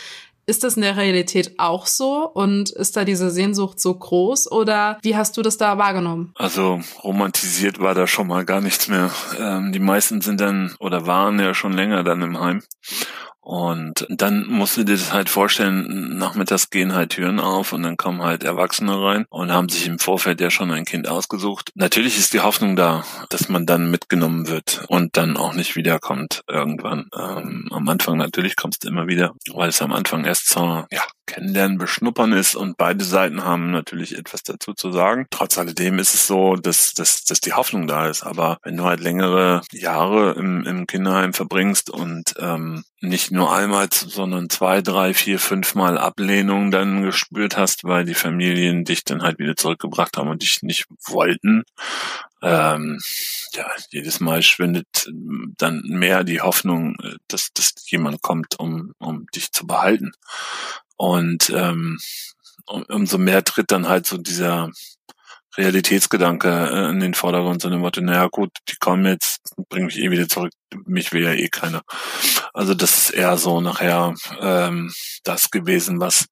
Ist 0.49 0.63
das 0.63 0.77
in 0.77 0.83
der 0.83 0.97
Realität 0.97 1.59
auch 1.59 1.87
so 1.87 2.31
und 2.33 2.71
ist 2.71 2.97
da 2.97 3.05
diese 3.05 3.31
Sehnsucht 3.31 3.81
so 3.81 3.93
groß 3.93 4.51
oder 4.53 4.97
wie 5.03 5.17
hast 5.17 5.37
du 5.37 5.43
das 5.43 5.59
da 5.59 5.77
wahrgenommen? 5.77 6.33
Also 6.37 6.81
romantisiert 7.03 7.81
war 7.81 7.95
da 7.95 8.07
schon 8.07 8.29
mal 8.29 8.45
gar 8.45 8.61
nichts 8.61 8.87
mehr. 8.87 9.11
Ähm, 9.41 9.73
die 9.73 9.81
meisten 9.81 10.21
sind 10.21 10.41
dann 10.41 10.77
oder 10.79 11.05
waren 11.09 11.41
ja 11.41 11.53
schon 11.53 11.73
länger 11.73 12.05
dann 12.05 12.23
im 12.23 12.39
Heim 12.39 12.63
und 13.47 14.05
dann 14.09 14.49
musst 14.49 14.77
du 14.77 14.83
dir 14.83 14.97
das 14.97 15.13
halt 15.13 15.29
vorstellen, 15.29 16.19
nachmittags 16.19 16.69
gehen 16.69 16.97
halt 16.97 17.11
Türen 17.11 17.39
auf 17.39 17.73
und 17.73 17.85
dann 17.85 17.97
kommen 17.97 18.25
halt 18.25 18.43
Erwachsene 18.43 19.01
rein 19.01 19.25
und 19.29 19.53
haben 19.53 19.69
sich 19.69 19.87
im 19.87 20.01
Vorfeld 20.01 20.41
ja 20.41 20.51
schon 20.51 20.73
ein 20.73 20.85
Kind 20.85 21.07
ausgesucht. 21.07 21.71
Natürlich 21.77 22.19
ist 22.19 22.33
die 22.33 22.41
Hoffnung 22.41 22.75
da, 22.75 23.05
dass 23.31 23.49
man 23.49 23.65
dann 23.65 23.89
mitgenommen 23.89 24.49
wird 24.49 24.85
und 24.89 25.17
dann 25.17 25.37
auch 25.37 25.55
nicht 25.55 25.77
wiederkommt 25.77 26.43
irgendwann. 26.49 27.09
Ähm, 27.17 27.69
am 27.71 27.89
Anfang 27.89 28.17
natürlich 28.17 28.57
kommst 28.57 28.83
du 28.83 28.89
immer 28.89 29.07
wieder, 29.07 29.33
weil 29.53 29.69
es 29.69 29.81
am 29.81 29.93
Anfang 29.93 30.25
erst 30.25 30.49
so, 30.49 30.85
ja, 30.91 31.03
kennenlernen, 31.27 31.79
beschnuppern 31.79 32.33
ist 32.33 32.55
und 32.55 32.77
beide 32.77 33.05
Seiten 33.05 33.45
haben 33.45 33.71
natürlich 33.71 34.17
etwas 34.17 34.43
dazu 34.43 34.73
zu 34.75 34.93
sagen. 34.93 35.27
Trotz 35.31 35.59
alledem 35.59 35.99
ist 35.99 36.15
es 36.15 36.27
so, 36.27 36.57
dass, 36.57 36.95
dass, 36.95 37.25
dass 37.25 37.41
die 37.41 37.53
Hoffnung 37.53 37.87
da 37.87 38.09
ist. 38.09 38.23
Aber 38.23 38.59
wenn 38.63 38.77
du 38.77 38.85
halt 38.85 39.01
längere 39.01 39.63
Jahre 39.73 40.33
im, 40.33 40.65
im 40.65 40.87
Kinderheim 40.87 41.33
verbringst 41.33 41.91
und 41.91 42.35
ähm, 42.39 42.85
nicht 43.01 43.31
nur 43.31 43.55
einmal, 43.55 43.89
sondern 43.93 44.49
zwei, 44.49 44.81
drei, 44.81 45.13
vier, 45.13 45.39
fünf 45.39 45.75
Mal 45.75 45.99
Ablehnung 45.99 46.71
dann 46.71 47.03
gespürt 47.03 47.57
hast, 47.57 47.85
weil 47.85 48.05
die 48.05 48.15
Familien 48.15 48.85
dich 48.85 49.05
dann 49.05 49.23
halt 49.23 49.39
wieder 49.39 49.57
zurückgebracht 49.57 50.17
haben 50.17 50.29
und 50.29 50.43
dich 50.43 50.63
nicht 50.63 50.87
wollten, 51.07 51.65
ähm, 52.43 53.01
ja, 53.55 53.67
jedes 53.91 54.21
Mal 54.21 54.43
schwindet 54.43 55.09
dann 55.59 55.83
mehr 55.87 56.23
die 56.23 56.41
Hoffnung, 56.41 56.97
dass, 57.29 57.53
dass 57.53 57.75
jemand 57.91 58.23
kommt, 58.23 58.59
um, 58.59 58.93
um 58.99 59.27
dich 59.35 59.53
zu 59.53 59.67
behalten. 59.67 60.13
Und 60.97 61.51
ähm, 61.55 61.99
umso 62.67 63.19
mehr 63.19 63.45
tritt 63.45 63.71
dann 63.71 63.89
halt 63.89 64.07
so 64.07 64.17
dieser 64.17 64.71
Realitätsgedanke 65.57 66.49
äh, 66.49 66.91
in 66.91 67.01
den 67.01 67.15
Vordergrund, 67.15 67.63
so 67.63 67.71
dem 67.71 67.81
Motto, 67.81 68.01
naja 68.01 68.29
gut, 68.31 68.51
die 68.69 68.77
kommen 68.77 69.07
jetzt, 69.07 69.41
bringen 69.69 69.87
mich 69.87 69.99
eh 69.99 70.11
wieder 70.11 70.29
zurück, 70.29 70.53
mich 70.85 71.13
will 71.13 71.23
ja 71.23 71.33
eh 71.33 71.49
keiner. 71.49 71.83
Also 72.53 72.75
das 72.75 72.97
ist 72.97 73.11
eher 73.11 73.37
so 73.37 73.61
nachher 73.61 74.15
ähm, 74.41 74.93
das 75.25 75.51
gewesen, 75.51 76.01
was 76.01 76.27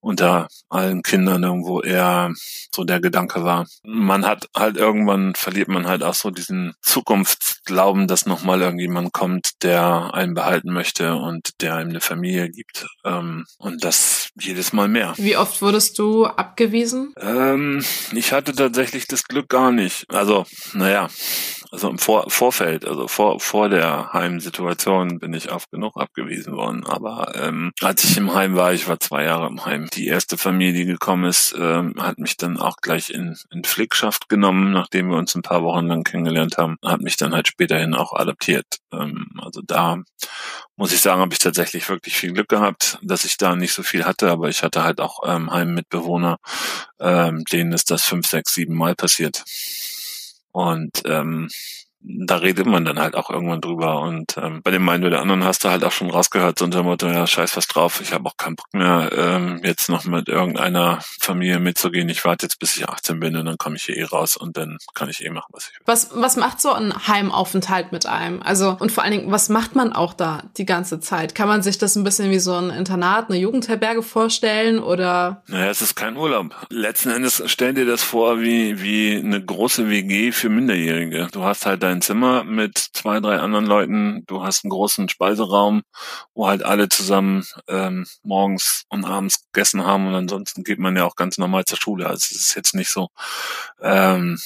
unter 0.00 0.48
allen 0.68 1.02
Kindern 1.02 1.42
irgendwo 1.42 1.80
eher 1.80 2.32
so 2.74 2.84
der 2.84 3.00
Gedanke 3.00 3.44
war. 3.44 3.66
Man 3.82 4.26
hat 4.26 4.48
halt 4.56 4.76
irgendwann 4.76 5.34
verliert 5.34 5.68
man 5.68 5.86
halt 5.86 6.02
auch 6.02 6.14
so 6.14 6.30
diesen 6.30 6.74
Zukunftsglauben, 6.82 8.06
dass 8.06 8.26
nochmal 8.26 8.60
irgendjemand 8.60 9.12
kommt, 9.12 9.62
der 9.62 10.12
einen 10.14 10.34
behalten 10.34 10.72
möchte 10.72 11.14
und 11.16 11.60
der 11.60 11.76
einem 11.76 11.90
eine 11.90 12.00
Familie 12.00 12.50
gibt. 12.50 12.86
Ähm, 13.04 13.46
und 13.58 13.84
das 13.84 14.30
jedes 14.40 14.72
Mal 14.72 14.88
mehr. 14.88 15.14
Wie 15.16 15.36
oft 15.36 15.62
wurdest 15.62 15.98
du 15.98 16.26
abgewiesen? 16.26 17.14
Ähm, 17.20 17.84
ich 18.12 18.32
hatte 18.32 18.52
tatsächlich 18.52 19.06
das 19.06 19.24
Glück 19.24 19.48
gar 19.48 19.72
nicht. 19.72 20.04
Also, 20.10 20.46
naja, 20.72 21.08
also 21.72 21.88
im 21.88 21.98
Vor 21.98 22.30
Vorfeld, 22.30 22.86
also 22.86 23.08
vor, 23.08 23.40
vor 23.40 23.70
der 23.70 24.12
Heimsituation 24.12 25.18
bin 25.18 25.32
ich 25.32 25.50
oft 25.50 25.70
genug 25.70 25.96
abgewiesen 25.96 26.54
worden. 26.54 26.84
Aber 26.86 27.32
ähm, 27.34 27.72
als 27.80 28.04
ich 28.04 28.18
im 28.18 28.34
Heim 28.34 28.54
war, 28.54 28.74
ich 28.74 28.88
war 28.88 29.00
zwei 29.00 29.24
Jahre 29.24 29.46
im 29.46 29.64
Heim, 29.64 29.88
die 29.94 30.06
erste 30.06 30.36
Familie, 30.36 30.74
die 30.74 30.84
gekommen 30.84 31.24
ist, 31.24 31.54
ähm, 31.58 31.94
hat 31.98 32.18
mich 32.18 32.36
dann 32.36 32.58
auch 32.58 32.76
gleich 32.76 33.08
in, 33.08 33.38
in 33.50 33.64
Pflegschaft 33.64 34.28
genommen, 34.28 34.72
nachdem 34.72 35.08
wir 35.08 35.16
uns 35.16 35.34
ein 35.34 35.40
paar 35.40 35.62
Wochen 35.62 35.86
lang 35.86 36.04
kennengelernt 36.04 36.58
haben, 36.58 36.76
hat 36.84 37.00
mich 37.00 37.16
dann 37.16 37.32
halt 37.34 37.48
späterhin 37.48 37.94
auch 37.94 38.12
adoptiert. 38.12 38.66
Ähm, 38.92 39.30
also 39.40 39.62
da 39.62 39.96
muss 40.76 40.92
ich 40.92 41.00
sagen, 41.00 41.22
habe 41.22 41.32
ich 41.32 41.38
tatsächlich 41.38 41.88
wirklich 41.88 42.16
viel 42.16 42.34
Glück 42.34 42.50
gehabt, 42.50 42.98
dass 43.00 43.24
ich 43.24 43.38
da 43.38 43.56
nicht 43.56 43.72
so 43.72 43.82
viel 43.82 44.04
hatte, 44.04 44.30
aber 44.30 44.50
ich 44.50 44.62
hatte 44.62 44.84
halt 44.84 45.00
auch 45.00 45.20
ähm, 45.24 45.50
Heimmitbewohner, 45.50 46.36
ähm, 47.00 47.44
denen 47.50 47.72
ist 47.72 47.90
das 47.90 48.04
fünf, 48.04 48.26
sechs, 48.26 48.52
sieben 48.52 48.74
Mal 48.76 48.94
passiert. 48.94 49.42
Und 50.52 51.02
ähm, 51.06 51.48
da 52.04 52.36
redet 52.36 52.66
man 52.66 52.84
dann 52.84 52.98
halt 52.98 53.14
auch 53.14 53.30
irgendwann 53.30 53.60
drüber. 53.60 54.00
Und 54.00 54.36
ähm, 54.36 54.60
bei 54.62 54.70
dem 54.70 54.88
einen 54.88 55.04
oder 55.04 55.20
anderen 55.20 55.44
hast 55.44 55.64
du 55.64 55.68
halt 55.68 55.84
auch 55.84 55.92
schon 55.92 56.10
rausgehört, 56.10 56.58
so 56.58 56.64
unter 56.64 56.78
dem 56.82 56.86
Motto, 56.86 57.06
ja, 57.06 57.26
scheiß 57.26 57.56
was 57.56 57.68
drauf, 57.68 58.00
ich 58.00 58.12
habe 58.12 58.28
auch 58.28 58.36
keinen 58.36 58.56
Bock 58.56 58.66
mehr, 58.72 59.10
ähm, 59.16 59.60
jetzt 59.62 59.88
noch 59.88 60.04
mit 60.04 60.28
irgendeiner 60.28 60.98
Familie 61.20 61.60
mitzugehen. 61.60 62.08
Ich 62.08 62.24
warte 62.24 62.46
jetzt, 62.46 62.58
bis 62.58 62.76
ich 62.76 62.88
18 62.88 63.20
bin 63.20 63.36
und 63.36 63.46
dann 63.46 63.58
komme 63.58 63.76
ich 63.76 63.84
hier 63.84 63.96
eh 63.96 64.04
raus 64.04 64.36
und 64.36 64.56
dann 64.56 64.78
kann 64.94 65.08
ich 65.08 65.24
eh 65.24 65.30
machen, 65.30 65.50
was 65.52 65.68
ich 65.68 65.74
will. 65.74 65.82
Was, 65.86 66.10
was 66.14 66.36
macht 66.36 66.60
so 66.60 66.72
ein 66.72 66.92
Heimaufenthalt 67.06 67.92
mit 67.92 68.06
einem? 68.06 68.42
Also, 68.42 68.76
und 68.78 68.90
vor 68.90 69.04
allen 69.04 69.12
Dingen, 69.12 69.30
was 69.30 69.48
macht 69.48 69.74
man 69.76 69.92
auch 69.92 70.14
da 70.14 70.42
die 70.56 70.66
ganze 70.66 71.00
Zeit? 71.00 71.34
Kann 71.34 71.48
man 71.48 71.62
sich 71.62 71.78
das 71.78 71.96
ein 71.96 72.04
bisschen 72.04 72.30
wie 72.30 72.40
so 72.40 72.54
ein 72.54 72.70
Internat, 72.70 73.28
eine 73.28 73.38
Jugendherberge 73.38 74.02
vorstellen 74.02 74.80
oder? 74.80 75.42
Naja, 75.46 75.70
es 75.70 75.82
ist 75.82 75.94
kein 75.94 76.16
Urlaub. 76.16 76.54
Letzten 76.68 77.10
Endes 77.10 77.42
stell 77.46 77.74
dir 77.74 77.86
das 77.86 78.02
vor 78.02 78.40
wie, 78.40 78.82
wie 78.82 79.16
eine 79.16 79.42
große 79.42 79.88
WG 79.88 80.32
für 80.32 80.48
Minderjährige. 80.48 81.28
Du 81.32 81.42
hast 81.42 81.66
halt 81.66 81.82
dein 81.82 81.91
ein 81.92 82.02
Zimmer 82.02 82.44
mit 82.44 82.78
zwei, 82.78 83.20
drei 83.20 83.38
anderen 83.38 83.66
Leuten. 83.66 84.24
Du 84.26 84.42
hast 84.42 84.64
einen 84.64 84.70
großen 84.70 85.08
Speiseraum, 85.08 85.82
wo 86.34 86.48
halt 86.48 86.64
alle 86.64 86.88
zusammen 86.88 87.46
ähm, 87.68 88.06
morgens 88.22 88.84
und 88.88 89.04
abends 89.04 89.44
gegessen 89.52 89.84
haben 89.84 90.06
und 90.08 90.14
ansonsten 90.14 90.64
geht 90.64 90.78
man 90.78 90.96
ja 90.96 91.04
auch 91.04 91.16
ganz 91.16 91.38
normal 91.38 91.64
zur 91.64 91.78
Schule. 91.78 92.06
Also 92.06 92.28
es 92.30 92.32
ist 92.32 92.54
jetzt 92.54 92.74
nicht 92.74 92.90
so, 92.90 93.08
ähm, 93.80 94.38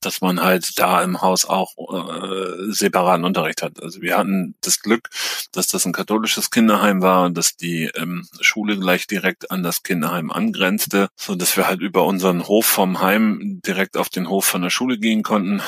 dass 0.00 0.20
man 0.20 0.42
halt 0.42 0.78
da 0.78 1.02
im 1.02 1.20
Haus 1.20 1.44
auch 1.44 1.74
äh, 1.76 2.72
separaten 2.72 3.24
Unterricht 3.24 3.62
hat. 3.62 3.82
Also 3.82 4.00
wir 4.00 4.16
hatten 4.16 4.54
das 4.60 4.80
Glück, 4.80 5.08
dass 5.52 5.66
das 5.66 5.84
ein 5.84 5.92
katholisches 5.92 6.50
Kinderheim 6.50 7.02
war 7.02 7.24
und 7.24 7.36
dass 7.36 7.56
die 7.56 7.90
ähm, 7.94 8.26
Schule 8.40 8.78
gleich 8.78 9.06
direkt 9.06 9.50
an 9.50 9.62
das 9.62 9.82
Kinderheim 9.82 10.30
angrenzte, 10.30 11.08
so 11.16 11.34
dass 11.34 11.56
wir 11.56 11.66
halt 11.66 11.80
über 11.80 12.04
unseren 12.04 12.46
Hof 12.46 12.66
vom 12.66 13.00
Heim 13.00 13.60
direkt 13.64 13.96
auf 13.96 14.08
den 14.08 14.28
Hof 14.28 14.44
von 14.44 14.62
der 14.62 14.70
Schule 14.70 14.98
gehen 14.98 15.22
konnten. 15.22 15.62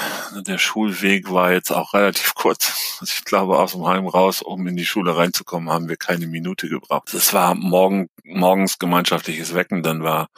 Der 0.47 0.59
Schulweg 0.59 1.31
war 1.31 1.53
jetzt 1.53 1.71
auch 1.71 1.95
relativ 1.95 2.35
kurz. 2.35 2.99
Also 3.01 3.12
ich 3.16 3.25
glaube, 3.25 3.59
aus 3.59 3.73
dem 3.73 3.87
Heim 3.87 4.07
raus, 4.07 4.42
um 4.42 4.66
in 4.66 4.77
die 4.77 4.87
Schule 4.87 5.16
reinzukommen, 5.16 5.71
haben 5.71 5.88
wir 5.88 5.97
keine 5.97 6.27
Minute 6.27 6.68
gebraucht. 6.68 7.09
Das 7.12 7.33
war 7.33 7.55
morgen, 7.55 8.09
morgens 8.25 8.79
gemeinschaftliches 8.79 9.55
Wecken, 9.55 9.83
dann 9.83 10.03
war 10.03 10.29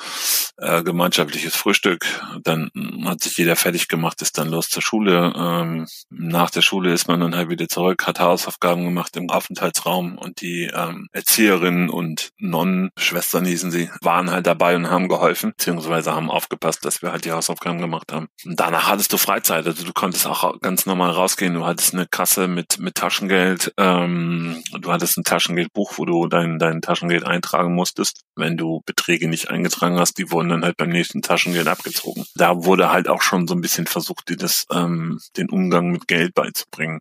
äh, 0.57 0.83
gemeinschaftliches 0.83 1.57
Frühstück, 1.57 2.07
dann 2.43 2.71
hat 3.05 3.23
sich 3.23 3.37
jeder 3.37 3.57
fertig 3.57 3.84
fertig 3.85 3.89
gemacht, 3.89 4.23
ist 4.23 4.39
dann 4.39 4.49
los 4.49 4.69
zur 4.69 4.83
Schule. 4.83 5.33
Ähm, 5.37 5.87
nach 6.11 6.51
der 6.51 6.63
Schule 6.63 6.93
ist 6.93 7.09
man 7.09 7.21
dann 7.21 7.35
halt 7.35 7.49
wieder 7.49 7.69
zurück, 7.69 8.07
hat 8.07 8.21
Hausaufgaben 8.21 8.85
gemacht 8.85 9.17
im 9.17 9.31
Aufenthaltsraum 9.31 10.19
und 10.19 10.41
die 10.41 10.71
ähm, 10.75 11.09
Erzieherinnen 11.13 11.91
und 11.91 12.31
Nonnen, 12.39 12.91
Schwestern 12.97 13.45
hießen 13.45 13.71
sie, 13.71 13.91
waren 14.03 14.31
halt 14.31 14.47
dabei 14.47 14.77
und 14.77 14.91
haben 14.91 15.09
geholfen, 15.09 15.53
beziehungsweise 15.57 16.15
haben 16.15 16.31
aufgepasst, 16.31 16.85
dass 16.85 17.03
wir 17.03 17.13
halt 17.13 17.25
die 17.25 17.33
Hausaufgaben 17.33 17.81
gemacht 17.81 18.13
haben. 18.13 18.29
Und 18.45 18.59
danach 18.59 18.89
hattest 18.89 19.13
du 19.13 19.17
Freizeit, 19.17 19.67
also 19.67 19.85
du 19.85 19.93
konntest 19.93 20.27
auch 20.27 20.61
ganz 20.61 20.87
normal 20.87 21.11
rausgehen. 21.11 21.55
Du 21.55 21.65
hattest 21.65 21.95
eine 21.95 22.07
Kasse 22.07 22.49
mit, 22.49 22.79
mit 22.79 22.95
Taschengeld, 22.95 23.73
ähm, 23.79 24.63
du 24.81 24.93
hattest 24.93 25.19
ein 25.19 25.25
Taschengeldbuch, 25.25 25.95
wo 25.97 26.05
du 26.05 26.27
dein, 26.27 26.59
dein 26.59 26.81
Taschengeld 26.81 27.25
eintragen 27.25 27.75
musstest. 27.75 28.23
Wenn 28.37 28.57
du 28.57 28.83
Beträge 28.87 29.29
nicht 29.29 29.51
eingetragen 29.51 29.99
hast, 29.99 30.19
die 30.19 30.31
wurden 30.31 30.49
dann 30.49 30.65
halt 30.65 30.77
beim 30.77 30.89
nächsten 30.89 31.23
Taschengeld 31.23 31.69
abgezogen. 31.69 32.25
Da 32.35 32.65
wurde 32.65 32.91
halt 32.91 33.09
auch 33.09 33.23
schon 33.23 33.47
so 33.47 33.55
ein 33.55 33.61
bisschen 33.61 33.74
bisschen 33.75 33.87
versucht, 33.87 34.29
dir 34.29 34.37
das, 34.37 34.67
ähm, 34.73 35.21
den 35.37 35.51
Umgang 35.51 35.91
mit 35.91 36.07
Geld 36.07 36.35
beizubringen. 36.35 37.01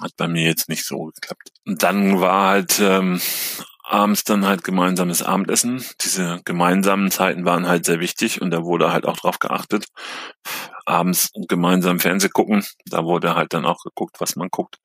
Hat 0.00 0.12
bei 0.16 0.26
mir 0.26 0.44
jetzt 0.44 0.68
nicht 0.68 0.84
so 0.84 1.04
geklappt. 1.14 1.50
Und 1.64 1.82
dann 1.82 2.20
war 2.20 2.48
halt 2.48 2.80
ähm, 2.80 3.20
abends 3.84 4.24
dann 4.24 4.44
halt 4.44 4.64
gemeinsames 4.64 5.22
Abendessen. 5.22 5.84
Diese 6.00 6.40
gemeinsamen 6.44 7.12
Zeiten 7.12 7.44
waren 7.44 7.68
halt 7.68 7.84
sehr 7.84 8.00
wichtig 8.00 8.42
und 8.42 8.50
da 8.50 8.64
wurde 8.64 8.92
halt 8.92 9.06
auch 9.06 9.16
drauf 9.16 9.38
geachtet. 9.38 9.86
Abends 10.84 11.30
gemeinsam 11.48 12.00
Fernseh 12.00 12.28
gucken, 12.28 12.64
da 12.86 13.04
wurde 13.04 13.36
halt 13.36 13.54
dann 13.54 13.64
auch 13.64 13.82
geguckt, 13.84 14.16
was 14.18 14.34
man 14.34 14.48
guckt. 14.48 14.78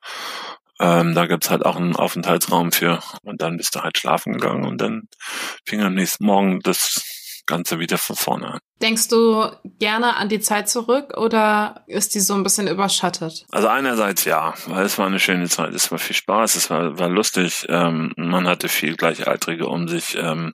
Ähm, 0.79 1.15
da 1.15 1.25
gibt's 1.25 1.49
halt 1.49 1.65
auch 1.65 1.75
einen 1.75 1.95
Aufenthaltsraum 1.95 2.71
für 2.71 2.99
und 3.23 3.41
dann 3.41 3.57
bist 3.57 3.75
du 3.75 3.81
halt 3.81 3.97
schlafen 3.97 4.33
gegangen 4.33 4.65
und 4.65 4.79
dann 4.79 5.09
fing 5.65 5.81
am 5.81 5.95
nächsten 5.95 6.25
Morgen 6.25 6.59
das 6.61 7.18
Ganze 7.49 7.79
wieder 7.79 7.97
von 7.97 8.15
vorne 8.15 8.47
an. 8.53 8.59
Denkst 8.81 9.07
du 9.09 9.49
gerne 9.79 10.15
an 10.15 10.29
die 10.29 10.39
Zeit 10.39 10.69
zurück 10.69 11.17
oder 11.17 11.83
ist 11.87 12.13
die 12.13 12.19
so 12.19 12.35
ein 12.35 12.43
bisschen 12.43 12.67
überschattet? 12.67 13.45
Also 13.49 13.67
einerseits 13.67 14.23
ja, 14.23 14.53
weil 14.67 14.85
es 14.85 14.97
war 14.97 15.07
eine 15.07 15.19
schöne 15.19 15.49
Zeit, 15.49 15.73
es 15.73 15.91
war 15.91 15.97
viel 15.97 16.15
Spaß, 16.15 16.55
es 16.55 16.69
war, 16.69 16.97
war 16.99 17.09
lustig, 17.09 17.65
ähm, 17.67 18.13
man 18.15 18.47
hatte 18.47 18.69
viel 18.69 18.95
Gleichaltrige 18.95 19.65
um 19.67 19.87
sich, 19.87 20.15
ähm, 20.15 20.53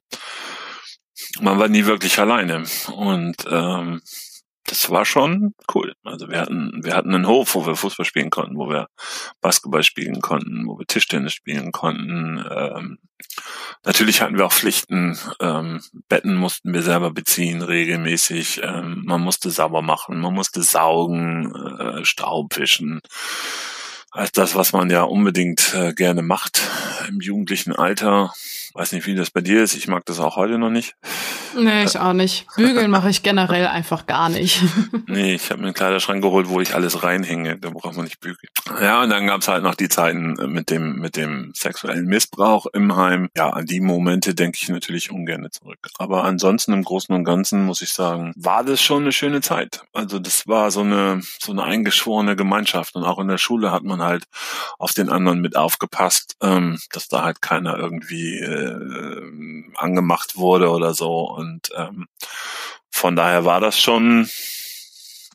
man 1.41 1.59
war 1.59 1.67
nie 1.67 1.85
wirklich 1.85 2.17
alleine 2.17 2.63
und 2.95 3.35
ähm, 3.49 4.01
das 4.65 4.89
war 4.89 5.05
schon 5.05 5.53
cool. 5.73 5.93
Also 6.03 6.27
wir 6.29 6.39
hatten, 6.39 6.83
wir 6.83 6.95
hatten 6.95 7.13
einen 7.13 7.27
Hof, 7.27 7.55
wo 7.55 7.65
wir 7.65 7.75
Fußball 7.75 8.05
spielen 8.05 8.31
konnten, 8.31 8.57
wo 8.57 8.67
wir 8.67 8.87
Basketball 9.41 9.83
spielen 9.83 10.21
konnten, 10.21 10.67
wo 10.67 10.77
wir 10.79 10.87
Tischtennis 10.87 11.33
spielen 11.33 11.71
konnten. 11.71 12.43
Ähm, 12.49 12.97
natürlich 13.83 14.21
hatten 14.21 14.37
wir 14.37 14.45
auch 14.45 14.53
Pflichten. 14.53 15.17
Ähm, 15.39 15.81
Betten 16.09 16.35
mussten 16.35 16.73
wir 16.73 16.81
selber 16.81 17.11
beziehen, 17.11 17.61
regelmäßig. 17.61 18.61
Ähm, 18.63 19.03
man 19.05 19.21
musste 19.21 19.51
sauber 19.51 19.83
machen, 19.83 20.19
man 20.19 20.33
musste 20.33 20.63
saugen, 20.63 21.53
äh, 21.79 22.03
Staub 22.03 22.57
wischen. 22.57 23.01
Also 24.09 24.31
das, 24.33 24.55
was 24.55 24.73
man 24.73 24.89
ja 24.89 25.03
unbedingt 25.03 25.73
äh, 25.75 25.93
gerne 25.93 26.23
macht 26.23 26.61
im 27.07 27.19
jugendlichen 27.19 27.73
Alter. 27.73 28.33
Weiß 28.75 28.91
nicht, 28.91 29.07
wie 29.07 29.15
das 29.15 29.31
bei 29.31 29.39
dir 29.39 29.63
ist. 29.63 29.73
Ich 29.73 29.87
mag 29.87 30.03
das 30.05 30.19
auch 30.19 30.35
heute 30.35 30.57
noch 30.57 30.69
nicht. 30.69 30.97
Nee, 31.57 31.85
ich 31.85 31.97
auch 31.97 32.11
nicht. 32.11 32.45
Bügeln 32.57 32.91
mache 32.91 33.09
ich 33.09 33.23
generell 33.23 33.67
einfach 33.67 34.05
gar 34.05 34.27
nicht. 34.27 34.61
nee, 35.07 35.35
ich 35.35 35.49
habe 35.49 35.61
mir 35.61 35.67
einen 35.67 35.73
Kleiderschrank 35.73 36.21
geholt, 36.21 36.49
wo 36.49 36.59
ich 36.59 36.75
alles 36.75 37.01
reinhänge. 37.01 37.57
Da 37.57 37.69
braucht 37.69 37.95
man 37.95 38.03
nicht 38.03 38.19
bügeln. 38.19 38.49
Ja, 38.81 39.01
und 39.03 39.11
dann 39.11 39.27
gab's 39.27 39.47
halt 39.47 39.63
noch 39.63 39.75
die 39.75 39.87
Zeiten 39.87 40.33
mit 40.51 40.69
dem, 40.69 40.99
mit 40.99 41.15
dem 41.15 41.53
sexuellen 41.55 42.05
Missbrauch 42.05 42.65
im 42.73 42.97
Heim. 42.97 43.29
Ja, 43.37 43.51
an 43.51 43.65
die 43.65 43.79
Momente 43.79 44.35
denke 44.35 44.57
ich 44.61 44.67
natürlich 44.67 45.09
ungern 45.09 45.47
zurück. 45.51 45.79
Aber 45.97 46.25
ansonsten 46.25 46.73
im 46.73 46.83
Großen 46.83 47.15
und 47.15 47.23
Ganzen 47.23 47.63
muss 47.63 47.81
ich 47.81 47.93
sagen, 47.93 48.33
war 48.35 48.65
das 48.65 48.81
schon 48.81 49.03
eine 49.03 49.13
schöne 49.13 49.39
Zeit. 49.39 49.85
Also 49.93 50.19
das 50.19 50.47
war 50.47 50.69
so 50.71 50.81
eine, 50.81 51.21
so 51.39 51.53
eine 51.53 51.63
eingeschworene 51.63 52.35
Gemeinschaft. 52.35 52.95
Und 52.95 53.05
auch 53.05 53.19
in 53.19 53.29
der 53.29 53.37
Schule 53.37 53.71
hat 53.71 53.83
man 53.83 54.01
halt 54.01 54.25
auf 54.77 54.91
den 54.91 55.07
anderen 55.07 55.39
mit 55.39 55.55
aufgepasst, 55.55 56.35
ähm, 56.41 56.77
dass 56.91 57.07
da 57.07 57.23
halt 57.23 57.41
keiner 57.41 57.77
irgendwie 57.77 58.39
äh, 58.39 58.64
angemacht 59.75 60.37
wurde 60.37 60.69
oder 60.69 60.93
so. 60.93 61.29
Und 61.29 61.69
ähm, 61.75 62.07
von 62.89 63.15
daher 63.15 63.45
war 63.45 63.59
das 63.59 63.79
schon, 63.79 64.29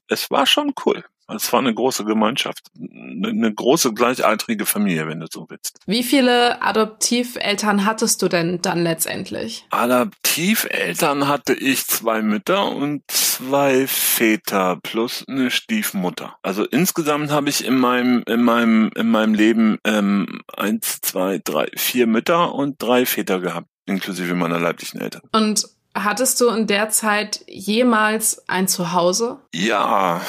es 0.09 0.31
war 0.31 0.47
schon 0.47 0.75
cool. 0.85 1.05
Es 1.35 1.53
war 1.53 1.61
eine 1.61 1.75
große 1.75 2.05
Gemeinschaft, 2.05 2.67
eine 2.79 3.53
große 3.53 3.93
gleichaltrige 3.93 4.67
Familie, 4.67 5.07
wenn 5.09 5.21
du 5.21 5.27
so 5.31 5.47
willst. 5.49 5.79
Wie 5.87 6.03
viele 6.03 6.63
Adoptiveltern 6.63 7.85
hattest 7.85 8.23
du 8.23 8.29
denn 8.29 8.61
dann 8.63 8.83
letztendlich? 8.83 9.65
Adoptiveltern 9.71 11.29
hatte 11.29 11.55
ich 11.55 11.87
zwei 11.87 12.23
Mütter 12.23 12.71
und 12.71 13.03
zwei 13.09 13.87
Väter 13.87 14.79
plus 14.83 15.25
eine 15.29 15.51
Stiefmutter. 15.51 16.37
Also 16.43 16.65
insgesamt 16.65 17.31
habe 17.31 17.49
ich 17.49 17.65
in 17.65 17.79
meinem 17.79 18.23
in 18.27 18.43
meinem 18.43 18.91
in 18.95 19.09
meinem 19.09 19.35
Leben 19.35 19.79
ähm, 19.85 20.43
eins, 20.57 21.01
zwei, 21.01 21.41
drei, 21.43 21.69
vier 21.77 22.07
Mütter 22.07 22.55
und 22.55 22.81
drei 22.83 23.07
Väter 23.07 23.41
gehabt, 23.41 23.69
inklusive 23.87 24.35
meiner 24.35 24.59
leiblichen 24.59 25.01
Eltern. 25.01 25.23
Und 25.33 25.65
Hattest 25.95 26.41
du 26.41 26.49
in 26.49 26.67
der 26.67 26.91
Zeit 26.91 27.45
jemals 27.47 28.49
ein 28.49 28.69
Zuhause? 28.69 29.39
Ja, 29.53 30.21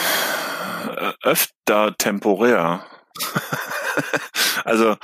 öfter 1.21 1.95
temporär. 1.97 2.83
also 4.65 4.95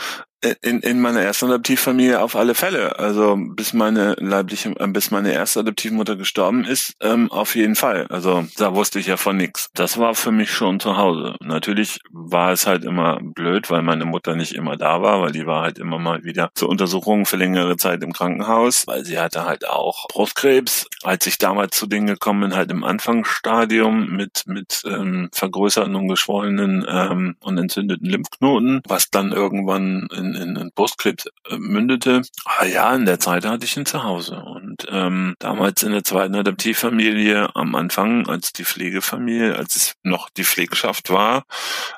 in, 0.62 0.82
in 0.82 1.02
meiner 1.02 1.22
ersten 1.22 1.46
Adoptivfamilie 1.46 2.22
auf 2.22 2.36
alle 2.36 2.54
Fälle. 2.54 3.00
Also 3.00 3.38
bis 3.38 3.74
meine 3.74 4.14
leibliche, 4.20 4.70
äh, 4.80 4.88
bis 4.88 5.10
meine 5.12 5.34
erste 5.34 5.62
Adoptivmutter 5.62 6.16
gestorben 6.16 6.64
ist, 6.64 6.94
ähm, 7.02 7.32
auf 7.32 7.56
jeden 7.56 7.76
Fall. 7.76 8.06
Also 8.10 8.46
da 8.58 8.76
wusste 8.76 9.00
ich 9.00 9.08
ja 9.08 9.18
von 9.18 9.38
nichts. 9.38 9.70
Das 9.74 9.98
war 9.98 10.14
für 10.16 10.32
mich 10.32 10.52
schon 10.52 10.80
zu 10.80 10.98
Hause. 10.98 11.36
Natürlich 11.42 12.00
war 12.12 12.52
es 12.52 12.68
halt 12.68 12.84
immer 12.84 13.20
blöd, 13.22 13.70
weil 13.72 13.82
meine 13.82 14.06
Mutter 14.06 14.36
nicht 14.36 14.54
immer 14.54 14.78
da 14.78 15.02
war, 15.02 15.22
weil 15.22 15.32
die 15.32 15.48
war 15.48 15.64
halt 15.64 15.80
immer 15.80 15.98
mal 15.98 16.24
wieder 16.24 16.50
zur 16.54 16.70
Untersuchung 16.70 17.26
für 17.26 17.38
längere 17.38 17.78
Zeit 17.78 18.04
im 18.04 18.14
Krankenhaus, 18.14 18.86
weil 18.86 19.06
sie 19.06 19.20
hatte 19.20 19.46
halt 19.46 19.68
auch 19.68 20.08
Brustkrebs. 20.08 20.88
Als 21.04 21.26
ich 21.26 21.38
damals 21.38 21.78
zu 21.78 21.88
denen 21.88 22.08
gekommen 22.08 22.42
bin, 22.42 22.56
halt 22.56 22.70
im 22.72 22.84
Anfangsstadium 22.84 24.10
mit 24.16 24.44
mit 24.46 24.84
ähm, 24.86 25.30
vergrößerten 25.34 25.96
und 25.96 26.08
geschwollenen 26.08 26.86
ähm, 26.88 27.36
und 27.40 27.58
entzündeten 27.58 28.08
Lymphknoten, 28.08 28.82
was 28.88 29.10
dann 29.10 29.32
irgendwann 29.32 30.08
in 30.16 30.27
in, 30.36 30.56
in 30.56 30.72
Brustkrebs 30.74 31.26
äh, 31.50 31.58
mündete. 31.58 32.22
Ah 32.46 32.66
ja, 32.66 32.94
in 32.96 33.06
der 33.06 33.20
Zeit 33.20 33.46
hatte 33.46 33.66
ich 33.66 33.78
ihn 33.78 33.86
zu 33.86 34.04
Hause. 34.04 34.36
Und 34.38 34.88
ähm, 34.90 35.36
damals 35.40 35.84
in 35.84 35.92
der 35.92 36.04
zweiten 36.04 36.36
Adoptivfamilie, 36.36 37.56
am 37.56 37.76
Anfang 37.76 38.28
als 38.28 38.54
die 38.54 38.66
Pflegefamilie, 38.66 39.56
als 39.56 39.76
es 39.76 39.94
noch 40.04 40.30
die 40.30 40.44
Pflegschaft 40.44 41.10
war, 41.10 41.44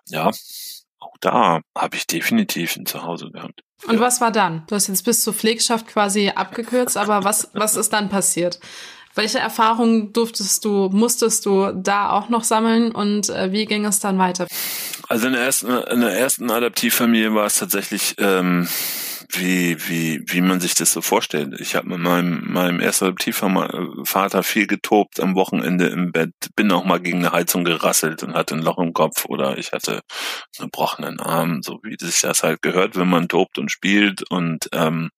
ja, 0.07 0.31
auch 0.99 1.15
da 1.19 1.61
habe 1.77 1.95
ich 1.95 2.07
definitiv 2.07 2.75
ein 2.75 2.85
Zuhause 2.85 3.31
gehabt. 3.31 3.61
Und 3.87 3.99
was 3.99 4.19
war 4.19 4.31
dann? 4.31 4.63
Du 4.67 4.75
hast 4.75 4.87
jetzt 4.87 5.05
bis 5.05 5.23
zur 5.23 5.33
Pflegschaft 5.33 5.87
quasi 5.87 6.29
abgekürzt, 6.29 6.97
aber 6.97 7.23
was, 7.23 7.49
was 7.53 7.75
ist 7.75 7.93
dann 7.93 8.09
passiert? 8.09 8.59
Welche 9.15 9.39
Erfahrungen 9.39 10.13
durftest 10.13 10.63
du, 10.63 10.89
musstest 10.91 11.45
du 11.45 11.71
da 11.73 12.11
auch 12.11 12.29
noch 12.29 12.43
sammeln 12.43 12.91
und 12.91 13.29
äh, 13.29 13.51
wie 13.51 13.65
ging 13.65 13.85
es 13.85 13.99
dann 13.99 14.17
weiter? 14.17 14.47
Also 15.09 15.25
in 15.25 15.33
der 15.33 15.41
ersten, 15.41 15.69
in 15.69 16.01
der 16.01 16.11
ersten 16.11 16.51
Adaptivfamilie 16.51 17.33
war 17.33 17.47
es 17.47 17.55
tatsächlich 17.55 18.15
ähm, 18.19 18.67
wie, 19.31 19.77
wie, 19.87 20.23
wie 20.27 20.41
man 20.41 20.59
sich 20.59 20.75
das 20.75 20.91
so 20.91 21.01
vorstellt. 21.01 21.59
Ich 21.59 21.75
habe 21.75 21.89
mit 21.89 21.99
meinem, 21.99 22.51
meinem 22.51 22.79
ersten 22.79 23.05
Adoptivvater 23.05 24.43
viel 24.43 24.67
getobt 24.67 25.19
am 25.19 25.35
Wochenende 25.35 25.87
im 25.87 26.11
Bett, 26.11 26.33
bin 26.55 26.71
auch 26.71 26.83
mal 26.83 26.99
gegen 26.99 27.19
eine 27.19 27.31
Heizung 27.31 27.63
gerasselt 27.63 28.21
und 28.21 28.35
hatte 28.35 28.53
ein 28.53 28.61
Loch 28.61 28.77
im 28.77 28.93
Kopf 28.93 29.25
oder 29.25 29.57
ich 29.57 29.71
hatte 29.71 30.01
einen 30.57 30.69
gebrochenen 30.69 31.19
Arm, 31.19 31.63
so 31.63 31.79
wie 31.81 31.97
das 31.97 32.21
das 32.21 32.43
halt 32.43 32.61
gehört, 32.61 32.95
wenn 32.95 33.09
man 33.09 33.27
tobt 33.27 33.57
und 33.57 33.71
spielt 33.71 34.29
und 34.29 34.69
ähm, 34.73 35.09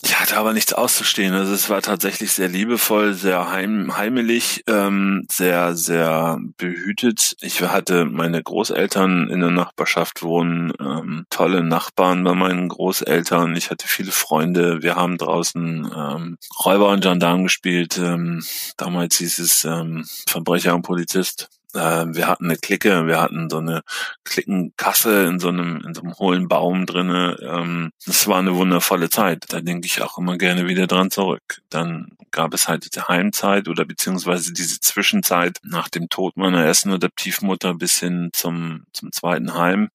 ich 0.00 0.20
hatte 0.20 0.36
aber 0.36 0.52
nichts 0.52 0.72
auszustehen. 0.72 1.34
Also 1.34 1.52
es 1.52 1.68
war 1.70 1.82
tatsächlich 1.82 2.32
sehr 2.32 2.48
liebevoll, 2.48 3.14
sehr 3.14 3.50
heim, 3.50 3.96
heimelig, 3.96 4.62
ähm, 4.68 5.26
sehr, 5.28 5.74
sehr 5.74 6.38
behütet. 6.56 7.36
Ich 7.40 7.60
hatte 7.62 8.04
meine 8.04 8.40
Großeltern 8.40 9.28
in 9.28 9.40
der 9.40 9.50
Nachbarschaft 9.50 10.22
wohnen, 10.22 10.72
ähm, 10.78 11.26
tolle 11.30 11.64
Nachbarn 11.64 12.22
bei 12.22 12.34
meinen 12.34 12.68
Großeltern. 12.68 13.56
Ich 13.56 13.70
hatte 13.70 13.88
viele 13.88 14.12
Freunde. 14.12 14.82
Wir 14.82 14.94
haben 14.94 15.18
draußen 15.18 15.90
ähm, 15.92 16.38
Räuber 16.64 16.90
und 16.90 17.00
Gendarm 17.00 17.42
gespielt. 17.42 17.98
Ähm, 17.98 18.44
damals 18.76 19.16
hieß 19.16 19.40
es 19.40 19.64
ähm, 19.64 20.04
Verbrecher 20.28 20.76
und 20.76 20.82
Polizist. 20.82 21.50
Äh, 21.74 22.06
wir 22.08 22.26
hatten 22.28 22.46
eine 22.46 22.56
Clique, 22.56 23.06
wir 23.06 23.20
hatten 23.20 23.50
so 23.50 23.58
eine 23.58 23.82
Klickenkasse 24.24 25.26
in 25.26 25.38
so 25.38 25.48
einem, 25.48 25.82
in 25.86 25.94
so 25.94 26.02
einem 26.02 26.14
hohlen 26.18 26.48
Baum 26.48 26.86
drinne. 26.86 27.36
Ähm, 27.42 27.90
das 28.06 28.26
war 28.26 28.38
eine 28.38 28.54
wundervolle 28.56 29.10
Zeit. 29.10 29.44
Da 29.48 29.60
denke 29.60 29.86
ich 29.86 30.02
auch 30.02 30.18
immer 30.18 30.38
gerne 30.38 30.66
wieder 30.66 30.86
dran 30.86 31.10
zurück. 31.10 31.62
Dann 31.68 32.16
gab 32.30 32.54
es 32.54 32.68
halt 32.68 32.84
diese 32.84 33.08
Heimzeit 33.08 33.68
oder 33.68 33.84
beziehungsweise 33.84 34.52
diese 34.52 34.80
Zwischenzeit 34.80 35.58
nach 35.62 35.88
dem 35.88 36.08
Tod 36.08 36.36
meiner 36.36 36.64
ersten 36.64 36.92
Adoptivmutter 36.92 37.74
bis 37.74 37.98
hin 38.00 38.30
zum, 38.32 38.84
zum 38.92 39.12
zweiten 39.12 39.54
Heim 39.54 39.90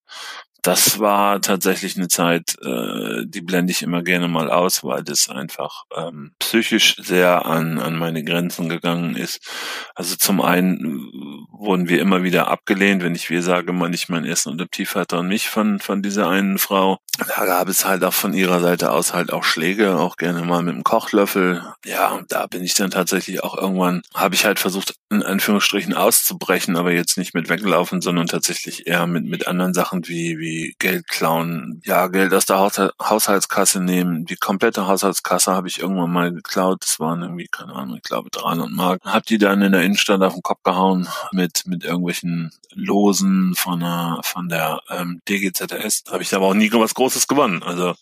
das 0.66 0.98
war 0.98 1.42
tatsächlich 1.42 1.96
eine 1.96 2.08
Zeit, 2.08 2.56
äh, 2.62 3.26
die 3.26 3.42
blende 3.42 3.70
ich 3.70 3.82
immer 3.82 4.02
gerne 4.02 4.28
mal 4.28 4.50
aus, 4.50 4.82
weil 4.82 5.04
das 5.04 5.28
einfach 5.28 5.84
ähm, 5.94 6.32
psychisch 6.38 6.96
sehr 6.96 7.44
an, 7.44 7.78
an 7.78 7.96
meine 7.98 8.24
Grenzen 8.24 8.70
gegangen 8.70 9.14
ist. 9.14 9.46
Also 9.94 10.16
zum 10.16 10.40
einen 10.40 11.46
wurden 11.64 11.88
wir 11.88 12.00
immer 12.00 12.22
wieder 12.22 12.48
abgelehnt, 12.48 13.02
wenn 13.02 13.14
ich 13.14 13.30
wir 13.30 13.42
sage, 13.42 13.72
man 13.72 13.90
nicht 13.90 14.08
mein 14.08 14.24
ersten 14.24 14.50
Adoptivvater 14.50 15.18
und 15.20 15.28
mich 15.28 15.48
von, 15.48 15.80
von 15.80 16.02
dieser 16.02 16.28
einen 16.28 16.58
Frau. 16.58 16.98
Da 17.18 17.46
gab 17.46 17.68
es 17.68 17.84
halt 17.84 18.02
auch 18.02 18.12
von 18.12 18.34
ihrer 18.34 18.60
Seite 18.60 18.90
aus 18.90 19.14
halt 19.14 19.32
auch 19.32 19.44
Schläge, 19.44 19.96
auch 19.98 20.16
gerne 20.16 20.42
mal 20.42 20.62
mit 20.62 20.74
dem 20.74 20.82
Kochlöffel. 20.82 21.62
Ja, 21.84 22.20
da 22.28 22.46
bin 22.46 22.64
ich 22.64 22.74
dann 22.74 22.90
tatsächlich 22.90 23.42
auch 23.44 23.56
irgendwann, 23.56 24.02
habe 24.14 24.34
ich 24.34 24.44
halt 24.44 24.58
versucht, 24.58 24.94
in 25.10 25.22
Anführungsstrichen 25.22 25.94
auszubrechen, 25.94 26.76
aber 26.76 26.92
jetzt 26.92 27.16
nicht 27.16 27.34
mit 27.34 27.48
weglaufen, 27.48 28.00
sondern 28.00 28.26
tatsächlich 28.26 28.86
eher 28.86 29.06
mit, 29.06 29.26
mit 29.26 29.46
anderen 29.46 29.74
Sachen 29.74 30.08
wie, 30.08 30.38
wie 30.38 30.74
Geld 30.78 31.06
klauen, 31.06 31.80
ja, 31.84 32.08
Geld 32.08 32.34
aus 32.34 32.46
der 32.46 32.58
Haushaltskasse 32.58 33.80
nehmen. 33.80 34.24
Die 34.24 34.36
komplette 34.36 34.88
Haushaltskasse 34.88 35.52
habe 35.52 35.68
ich 35.68 35.80
irgendwann 35.80 36.12
mal 36.12 36.32
geklaut. 36.32 36.82
Das 36.82 36.98
waren 36.98 37.22
irgendwie, 37.22 37.46
keine 37.46 37.74
Ahnung, 37.74 37.96
ich 37.96 38.02
glaube 38.02 38.30
300 38.30 38.70
Mark. 38.70 39.00
Hab 39.04 39.24
die 39.26 39.38
dann 39.38 39.62
in 39.62 39.72
der 39.72 39.82
Innenstadt 39.82 40.22
auf 40.22 40.34
den 40.34 40.42
Kopf 40.42 40.62
gehauen 40.64 41.08
mit, 41.30 41.53
mit 41.66 41.84
irgendwelchen 41.84 42.50
Losen 42.72 43.54
von 43.54 43.80
der, 43.80 44.20
von 44.22 44.48
der 44.48 44.80
ähm, 44.90 45.20
DGZS. 45.28 46.04
Habe 46.10 46.22
ich 46.22 46.34
aber 46.34 46.46
auch 46.46 46.54
nie 46.54 46.70
was 46.72 46.94
Großes 46.94 47.26
gewonnen. 47.26 47.62
Also 47.62 47.94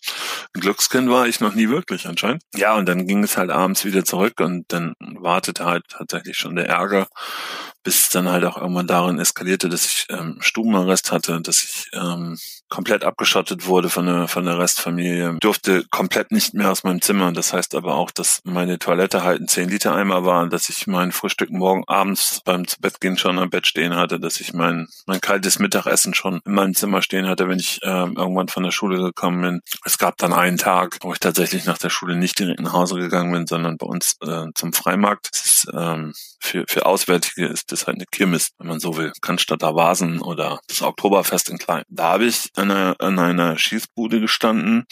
ein 0.55 0.61
Glückskind 0.61 1.11
war 1.11 1.27
ich 1.27 1.41
noch 1.41 1.55
nie 1.55 1.69
wirklich 1.69 2.07
anscheinend. 2.07 2.43
Ja, 2.55 2.75
und 2.77 2.87
dann 2.87 3.07
ging 3.07 3.23
es 3.23 3.37
halt 3.37 3.51
abends 3.51 3.85
wieder 3.85 4.05
zurück 4.05 4.41
und 4.41 4.73
dann 4.73 4.95
wartete 4.99 5.65
halt 5.65 5.85
tatsächlich 5.89 6.37
schon 6.37 6.57
der 6.57 6.69
Ärger 6.69 7.09
bis 7.83 8.01
es 8.01 8.09
dann 8.11 8.29
halt 8.29 8.45
auch 8.45 8.57
irgendwann 8.57 8.87
darin 8.87 9.19
eskalierte, 9.19 9.69
dass 9.69 9.87
ich 9.87 10.07
ähm, 10.11 10.39
Stubenarrest 10.41 11.13
hatte, 11.13 11.41
dass 11.41 11.63
ich 11.63 11.91
ähm, 11.93 12.39
komplett 12.73 13.05
abgeschottet 13.05 13.67
wurde 13.67 13.91
von 13.91 14.07
der, 14.07 14.29
von 14.29 14.47
der 14.47 14.59
Restfamilie, 14.59 15.37
durfte 15.41 15.85
komplett 15.91 16.33
nicht 16.33 16.55
mehr 16.55 16.71
aus 16.71 16.85
meinem 16.85 17.03
Zimmer. 17.03 17.31
Das 17.33 17.53
heißt 17.53 17.75
aber 17.75 17.97
auch, 17.97 18.11
dass 18.11 18.41
meine 18.45 18.79
Toilette 18.79 19.23
halt 19.23 19.43
ein 19.43 19.49
10 19.49 19.69
Liter 19.69 19.95
Eimer 19.95 20.25
war, 20.25 20.49
dass 20.49 20.71
ich 20.71 20.87
mein 20.87 21.13
Frühstück 21.13 21.51
morgen 21.51 21.85
abends 21.87 22.41
beim 22.47 22.67
zu 22.67 22.81
Bett 22.81 22.99
gehen 22.99 23.19
schon 23.19 23.39
am 23.39 23.51
Bett 23.51 23.67
stehen 23.67 23.95
hatte, 23.95 24.19
dass 24.19 24.41
ich 24.41 24.55
mein, 24.55 24.89
mein 25.05 25.21
kaltes 25.21 25.59
Mittagessen 25.59 26.15
schon 26.15 26.41
in 26.47 26.55
meinem 26.55 26.75
Zimmer 26.75 27.03
stehen 27.03 27.29
hatte, 27.29 27.47
wenn 27.47 27.59
ich 27.59 27.81
ähm, 27.83 28.15
irgendwann 28.17 28.49
von 28.49 28.63
der 28.63 28.71
Schule 28.71 28.97
gekommen 28.97 29.43
bin. 29.43 29.61
Es 29.85 29.99
gab 29.99 30.17
dann 30.17 30.33
einen 30.33 30.57
Tag, 30.57 30.97
wo 31.03 31.13
ich 31.13 31.21
tatsächlich 31.21 31.67
nach 31.67 31.79
der 31.79 31.91
Schule 31.91 32.17
nicht 32.17 32.39
direkt 32.39 32.61
nach 32.61 32.73
Hause 32.73 32.95
gegangen 32.95 33.33
bin, 33.33 33.47
sondern 33.47 33.77
bei 33.77 33.87
uns 33.87 34.17
äh, 34.23 34.47
zum 34.55 34.73
Freimarkt. 34.73 35.29
Das 35.31 35.45
ist, 35.45 35.67
ähm, 35.75 36.15
für, 36.43 36.65
für 36.69 36.87
Auswärtige 36.87 37.47
ist 37.47 37.73
das 37.73 37.87
halt 37.87 37.97
eine 37.97 38.07
Kirmes, 38.07 38.51
wenn 38.59 38.67
man 38.67 38.81
so 38.81 38.97
will. 38.97 39.13
Cannstatter 39.21 39.75
Vasen 39.75 40.21
oder 40.21 40.61
das 40.67 40.83
Oktoberfest 40.83 41.49
in 41.51 41.59
Klein. 41.59 41.85
Da 41.89 42.11
habe 42.11 42.25
ich 42.25 42.51
an 42.57 42.71
einer, 42.71 42.97
an 42.99 43.19
einer 43.19 43.59
Schießbude 43.59 44.21
gestanden 44.21 44.85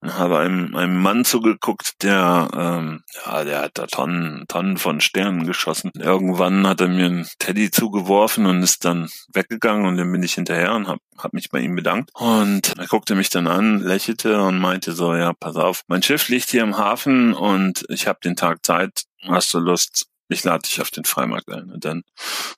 und 0.00 0.14
habe 0.14 0.38
einem, 0.38 0.74
einem 0.74 1.00
Mann 1.00 1.24
zugeguckt, 1.24 2.02
der, 2.02 2.48
ähm, 2.52 3.02
ja, 3.24 3.44
der 3.44 3.62
hat 3.62 3.72
da 3.74 3.86
Tonnen, 3.86 4.44
Tonnen 4.48 4.76
von 4.76 5.00
Sternen 5.00 5.46
geschossen. 5.46 5.92
Irgendwann 5.94 6.66
hat 6.66 6.80
er 6.80 6.88
mir 6.88 7.06
einen 7.06 7.28
Teddy 7.38 7.70
zugeworfen 7.70 8.46
und 8.46 8.62
ist 8.62 8.84
dann 8.84 9.08
weggegangen 9.32 9.86
und 9.86 9.96
dann 9.96 10.10
bin 10.10 10.22
ich 10.22 10.34
hinterher 10.34 10.74
und 10.74 10.88
habe 10.88 11.00
hab 11.16 11.32
mich 11.32 11.50
bei 11.50 11.60
ihm 11.60 11.76
bedankt. 11.76 12.10
Und 12.14 12.76
er 12.76 12.86
guckte 12.86 13.14
mich 13.14 13.30
dann 13.30 13.46
an, 13.46 13.80
lächelte 13.80 14.40
und 14.42 14.58
meinte 14.58 14.92
so, 14.92 15.14
ja, 15.14 15.32
pass 15.32 15.56
auf, 15.56 15.82
mein 15.86 16.02
Schiff 16.02 16.28
liegt 16.28 16.50
hier 16.50 16.62
im 16.62 16.76
Hafen 16.76 17.34
und 17.34 17.84
ich 17.88 18.06
habe 18.06 18.18
den 18.22 18.36
Tag 18.36 18.64
Zeit. 18.64 19.04
Hast 19.26 19.52
du 19.52 19.58
Lust, 19.58 20.06
ich 20.28 20.44
lade 20.44 20.62
dich 20.62 20.80
auf 20.80 20.90
den 20.90 21.04
Freimarkt 21.04 21.48
ein. 21.50 21.70
Und 21.70 21.84
dann 21.84 22.02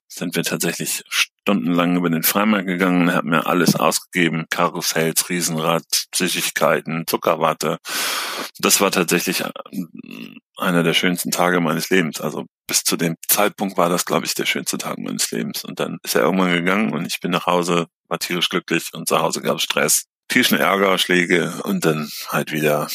sind 0.09 0.37
wir 0.37 0.42
tatsächlich 0.42 1.02
stundenlang 1.09 1.96
über 1.96 2.11
den 2.11 2.22
Freimarkt 2.22 2.66
gegangen 2.66 3.09
er 3.09 3.16
hat 3.16 3.24
mir 3.24 3.46
alles 3.46 3.76
ausgegeben. 3.76 4.46
Karussells, 4.50 5.28
Riesenrad, 5.28 5.85
Süßigkeiten, 6.14 7.06
Zuckerwatte. 7.06 7.78
Das 8.59 8.80
war 8.80 8.90
tatsächlich 8.90 9.40
äh, 9.40 9.50
einer 10.56 10.83
der 10.83 10.94
schönsten 10.94 11.30
Tage 11.30 11.61
meines 11.61 11.90
Lebens. 11.90 12.20
Also 12.20 12.46
bis 12.66 12.83
zu 12.85 12.96
dem 12.96 13.16
Zeitpunkt 13.28 13.76
war 13.76 13.88
das, 13.88 14.04
glaube 14.04 14.26
ich, 14.26 14.35
der 14.35 14.46
schönste 14.46 14.78
Tag 14.78 14.98
meines 14.98 15.30
Lebens. 15.30 15.64
Und 15.64 15.80
dann 15.80 15.98
ist 16.02 16.14
er 16.14 16.22
irgendwann 16.22 16.52
gegangen 16.52 16.92
und 16.92 17.06
ich 17.06 17.20
bin 17.20 17.30
nach 17.30 17.46
Hause, 17.46 17.87
war 18.09 18.18
tierisch 18.18 18.48
glücklich 18.48 18.90
und 18.92 19.09
zu 19.09 19.18
Hause 19.20 19.40
gab 19.40 19.56
es 19.56 19.62
Stress 19.62 20.09
tierischen 20.30 20.58
Ärger, 20.58 20.96
Schläge 20.96 21.52
und 21.64 21.84
dann 21.84 22.10
halt 22.28 22.52
wieder 22.52 22.88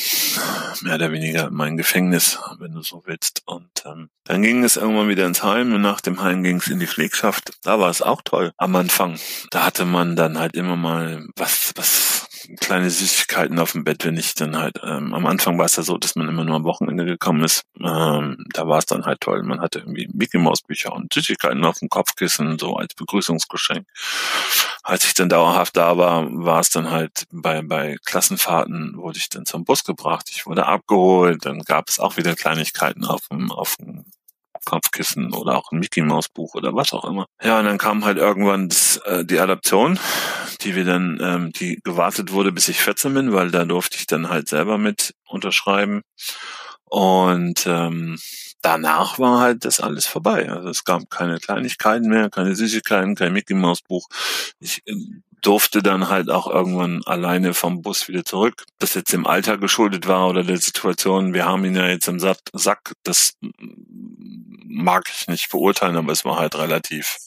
mehr 0.82 0.96
oder 0.96 1.12
weniger 1.12 1.50
mein 1.52 1.78
Gefängnis, 1.78 2.40
wenn 2.60 2.74
du 2.74 2.82
so 2.82 3.04
willst. 3.06 3.44
Und 3.46 3.70
ähm, 3.86 4.10
dann 4.24 4.42
ging 4.42 4.64
es 4.64 4.78
irgendwann 4.78 5.10
wieder 5.10 5.26
ins 5.26 5.44
Heim 5.44 5.74
und 5.74 5.82
nach 5.82 6.02
dem 6.02 6.22
Heim 6.22 6.44
ging 6.44 6.58
es 6.58 6.68
in 6.68 6.80
die 6.80 6.88
Pflegschaft. 6.88 7.52
Da 7.64 7.80
war 7.80 7.90
es 7.90 8.02
auch 8.02 8.22
toll 8.24 8.52
am 8.58 8.76
Anfang. 8.76 9.20
Da 9.52 9.66
hatte 9.66 9.86
man 9.86 10.16
dann 10.16 10.40
halt 10.40 10.56
immer 10.56 10.76
mal 10.76 11.28
was, 11.36 11.74
was 11.76 12.15
kleine 12.60 12.90
Süßigkeiten 12.90 13.60
auf 13.60 13.74
dem 13.74 13.84
Bett, 13.84 14.06
wenn 14.06 14.18
ich 14.18 14.34
dann 14.34 14.58
halt, 14.58 14.80
ähm, 14.84 15.14
am 15.14 15.26
Anfang 15.26 15.58
war 15.58 15.66
es 15.66 15.76
ja 15.76 15.84
so, 15.84 15.98
dass 15.98 16.16
man 16.16 16.28
immer 16.28 16.44
nur 16.44 16.56
am 16.56 16.64
Wochenende 16.64 17.06
gekommen 17.06 17.44
ist. 17.44 17.64
Ähm, 17.80 18.46
da 18.54 18.68
war 18.68 18.80
es 18.80 18.86
dann 18.86 19.06
halt 19.06 19.22
toll. 19.22 19.44
Man 19.44 19.62
hatte 19.62 19.80
irgendwie 19.80 20.10
Mickey 20.14 20.38
Maus 20.38 20.62
Bücher 20.62 20.94
und 20.94 21.14
Süßigkeiten 21.14 21.64
auf 21.66 21.80
dem 21.80 21.90
Kopfkissen, 21.90 22.58
so 22.60 22.76
als 22.76 22.94
Begrüßungsgeschenk. 22.94 23.88
Als 24.84 25.06
ich 25.06 25.14
dann 25.14 25.30
dauerhaft 25.30 25.76
da 25.78 25.98
war, 25.98 26.28
war 26.32 26.60
es 26.60 26.70
dann 26.70 26.92
halt 26.92 27.26
bei, 27.32 27.62
bei 27.62 27.98
Klassenfahrten 28.06 28.98
wurde 28.98 29.18
ich 29.18 29.30
dann 29.30 29.46
zum 29.46 29.66
Bus 29.66 29.84
gebracht, 29.84 30.28
ich 30.30 30.46
wurde 30.46 30.66
abgeholt, 30.66 31.46
dann 31.46 31.60
gab 31.62 31.90
es 31.90 32.00
auch 32.00 32.18
wieder 32.18 32.36
Kleinigkeiten 32.36 33.06
auf 33.06 33.28
dem, 33.30 33.52
auf 33.52 33.76
dem 33.78 34.06
Kopfkissen 34.66 35.34
oder 35.34 35.58
auch 35.58 35.72
ein 35.72 35.80
Mickey 35.80 36.02
Maus 36.02 36.30
Buch 36.30 36.56
oder 36.56 36.76
was 36.76 36.94
auch 36.94 37.06
immer. 37.06 37.26
Ja, 37.42 37.60
und 37.60 37.66
dann 37.66 37.78
kam 37.78 38.04
halt 38.06 38.18
irgendwann 38.18 38.70
das, 38.70 38.98
äh, 39.06 39.24
die 39.24 39.40
Adaption, 39.40 40.00
die 40.62 40.76
wir 40.76 40.84
dann, 40.86 41.20
ähm, 41.22 41.52
die 41.54 41.80
gewartet 41.84 42.32
wurde, 42.32 42.52
bis 42.52 42.68
ich 42.68 42.82
14 42.82 43.14
bin, 43.14 43.34
weil 43.34 43.52
da 43.52 43.66
durfte 43.66 43.98
ich 43.98 44.08
dann 44.08 44.30
halt 44.30 44.50
selber 44.50 44.78
mit 44.78 45.14
unterschreiben. 45.28 46.02
Und 46.86 47.66
ähm, 47.68 48.18
danach 48.62 49.20
war 49.20 49.40
halt 49.40 49.66
das 49.66 49.80
alles 49.80 50.06
vorbei. 50.06 50.50
Also 50.50 50.70
es 50.70 50.84
gab 50.84 51.10
keine 51.10 51.40
Kleinigkeiten 51.40 52.10
mehr, 52.10 52.30
keine 52.30 52.56
Süßigkeiten, 52.56 53.16
kein 53.16 53.34
Mickey 53.34 53.54
Maus 53.54 53.82
Buch. 53.82 54.08
Ich 54.60 54.82
äh, 54.86 54.96
durfte 55.46 55.84
dann 55.84 56.10
halt 56.10 56.32
auch 56.32 56.48
irgendwann 56.48 57.04
alleine 57.06 57.54
vom 57.54 57.84
Bus 57.84 58.08
wieder 58.08 58.26
zurück. 58.26 58.64
Das 58.80 58.96
jetzt 58.96 59.14
im 59.14 59.28
Alter 59.28 59.60
geschuldet 59.60 60.08
war 60.08 60.28
oder 60.28 60.44
der 60.44 60.58
Situation, 60.58 61.34
wir 61.34 61.46
haben 61.46 61.64
ihn 61.66 61.76
ja 61.76 61.88
jetzt 61.88 62.08
im 62.08 62.20
Sack, 62.20 62.94
das 63.04 63.34
mag 64.76 65.10
ich 65.10 65.28
nicht 65.28 65.50
beurteilen, 65.50 65.96
aber 65.96 66.12
es 66.12 66.26
war 66.26 66.38
halt 66.38 66.56
relativ 66.56 67.18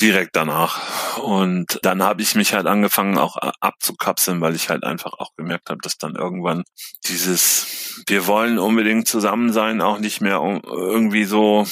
direkt 0.00 0.34
danach. 0.34 1.18
Und 1.18 1.78
dann 1.82 2.02
habe 2.02 2.22
ich 2.22 2.34
mich 2.34 2.54
halt 2.54 2.66
angefangen 2.66 3.18
auch 3.18 3.36
abzukapseln, 3.60 4.40
weil 4.40 4.54
ich 4.54 4.68
halt 4.68 4.84
einfach 4.84 5.12
auch 5.12 5.30
gemerkt 5.36 5.70
habe, 5.70 5.80
dass 5.82 5.98
dann 5.98 6.16
irgendwann 6.16 6.64
dieses 7.04 8.02
wir 8.06 8.26
wollen 8.26 8.58
unbedingt 8.58 9.06
zusammen 9.06 9.52
sein 9.52 9.80
auch 9.80 9.98
nicht 9.98 10.20
mehr 10.20 10.40
irgendwie 10.64 11.24
so 11.24 11.66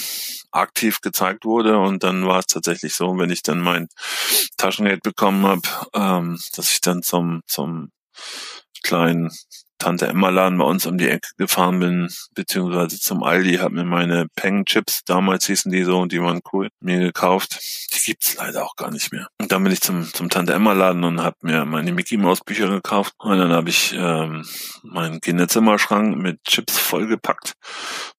aktiv 0.53 1.01
gezeigt 1.01 1.45
wurde. 1.45 1.79
Und 1.79 2.03
dann 2.05 2.27
war 2.27 2.41
es 2.41 2.47
tatsächlich 2.47 2.95
so, 2.95 3.17
wenn 3.19 3.31
ich 3.31 3.43
dann 3.43 3.61
mein 3.61 3.89
Taschengeld 4.57 5.03
bekommen 5.03 5.47
habe, 5.47 5.63
ähm, 5.95 6.39
dass 6.55 6.73
ich 6.73 6.81
dann 6.81 7.03
zum, 7.03 7.43
zum 7.47 7.91
kleinen 8.83 9.31
Tante 9.81 10.07
Emma 10.07 10.29
Laden 10.29 10.59
bei 10.59 10.65
uns 10.65 10.87
um 10.87 10.99
die 10.99 11.09
Ecke 11.09 11.31
gefahren 11.39 11.81
bin, 11.81 12.09
beziehungsweise 12.35 13.01
zum 13.01 13.23
Aldi, 13.23 13.57
habe 13.57 13.75
mir 13.75 13.85
meine 13.85 14.27
Peng 14.37 14.65
Chips, 14.67 15.03
damals 15.05 15.47
hießen 15.47 15.73
die 15.73 15.85
so 15.85 15.99
und 15.99 16.13
die 16.13 16.23
waren 16.23 16.41
cool, 16.53 16.69
mir 16.81 17.01
gekauft. 17.01 17.59
Die 17.93 17.99
gibt's 18.05 18.37
leider 18.37 18.65
auch 18.65 18.77
gar 18.77 18.91
nicht 18.91 19.11
mehr. 19.11 19.29
Und 19.39 19.51
dann 19.51 19.65
bin 19.65 19.73
ich 19.73 19.81
zum, 19.81 20.05
zum 20.13 20.29
Tante 20.29 20.53
Emma 20.53 20.75
Laden 20.75 21.03
und 21.03 21.21
habe 21.23 21.37
mir 21.43 21.65
meine 21.65 21.93
Mickey 21.93 22.19
Maus 22.19 22.41
Bücher 22.41 22.69
gekauft. 22.69 23.15
Und 23.19 23.39
dann 23.39 23.53
habe 23.53 23.71
ich 23.71 23.95
ähm, 23.97 24.45
meinen 24.83 25.21
Kinderzimmerschrank 25.21 26.17
mit 26.17 26.45
Chips 26.45 26.79
vollgepackt, 26.79 27.55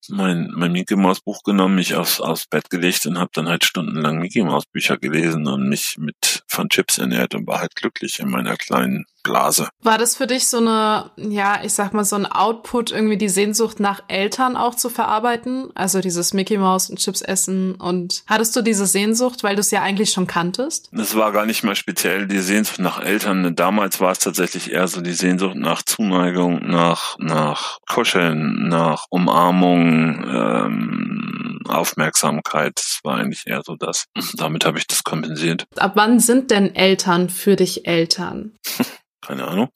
mein, 0.10 0.50
mein 0.54 0.72
Mickey 0.72 0.96
Maus 0.96 1.22
Buch 1.22 1.44
genommen, 1.44 1.76
mich 1.76 1.96
aufs, 1.96 2.20
aufs 2.20 2.48
Bett 2.48 2.70
gelegt 2.70 3.06
und 3.06 3.20
habe 3.20 3.32
dann 3.34 3.48
halt 3.48 3.64
stundenlang 3.64 4.18
Mickey 4.18 4.44
Maus 4.44 4.66
Bücher 4.66 4.98
gelesen 4.98 5.48
und 5.48 5.70
mich 5.70 5.98
mit 6.00 6.44
von 6.48 6.70
Chips 6.70 6.98
ernährt 6.98 7.36
und 7.36 7.48
war 7.48 7.60
halt 7.60 7.76
glücklich 7.76 8.20
in 8.20 8.30
meiner 8.30 8.58
kleinen 8.58 9.06
Blase. 9.24 9.70
War 9.82 9.98
das 9.98 10.16
für 10.16 10.28
dich 10.28 10.48
so 10.48 10.58
eine, 10.58 11.12
ja, 11.16 11.51
ich 11.64 11.74
sag 11.74 11.94
mal, 11.94 12.06
so 12.06 12.16
ein 12.16 12.26
Output, 12.26 12.92
irgendwie 12.92 13.18
die 13.18 13.30
Sehnsucht 13.30 13.80
nach 13.80 14.04
Eltern 14.08 14.56
auch 14.56 14.76
zu 14.76 14.90
verarbeiten? 14.90 15.70
Also 15.76 16.02
dieses 16.02 16.34
Mickey 16.34 16.58
Mouse 16.58 16.90
und 16.90 17.00
Chips 17.00 17.22
essen 17.22 17.76
und 17.76 18.24
hattest 18.28 18.56
du 18.56 18.62
diese 18.62 18.86
Sehnsucht, 18.86 19.44
weil 19.44 19.56
du 19.56 19.62
es 19.62 19.72
ja 19.72 19.82
eigentlich 19.82 20.12
schon 20.12 20.28
kanntest? 20.28 20.90
Das 20.92 21.16
war 21.16 21.32
gar 21.32 21.46
nicht 21.46 21.64
mal 21.64 21.76
speziell 21.76 22.28
die 22.28 22.40
Sehnsucht 22.40 22.80
nach 22.80 23.02
Eltern. 23.02 23.56
Damals 23.56 24.00
war 24.00 24.12
es 24.12 24.20
tatsächlich 24.20 24.72
eher 24.72 24.88
so 24.88 25.02
die 25.02 25.14
Sehnsucht 25.14 25.56
nach 25.56 25.82
Zuneigung, 25.84 26.68
nach, 26.70 27.18
nach 27.20 27.80
Kuscheln, 27.90 28.68
nach 28.70 29.06
Umarmung, 29.10 30.24
ähm, 30.28 31.60
Aufmerksamkeit. 31.68 32.74
Das 32.76 33.00
war 33.04 33.18
eigentlich 33.18 33.48
eher 33.48 33.62
so 33.66 33.76
das. 33.76 34.06
Damit 34.34 34.66
habe 34.66 34.78
ich 34.78 34.88
das 34.88 35.04
kompensiert. 35.04 35.66
Ab 35.78 35.94
wann 35.96 36.20
sind 36.20 36.52
denn 36.52 36.76
Eltern 36.76 37.30
für 37.30 37.56
dich 37.56 37.88
Eltern? 37.88 38.54
Keine 39.22 39.48
Ahnung. 39.48 39.70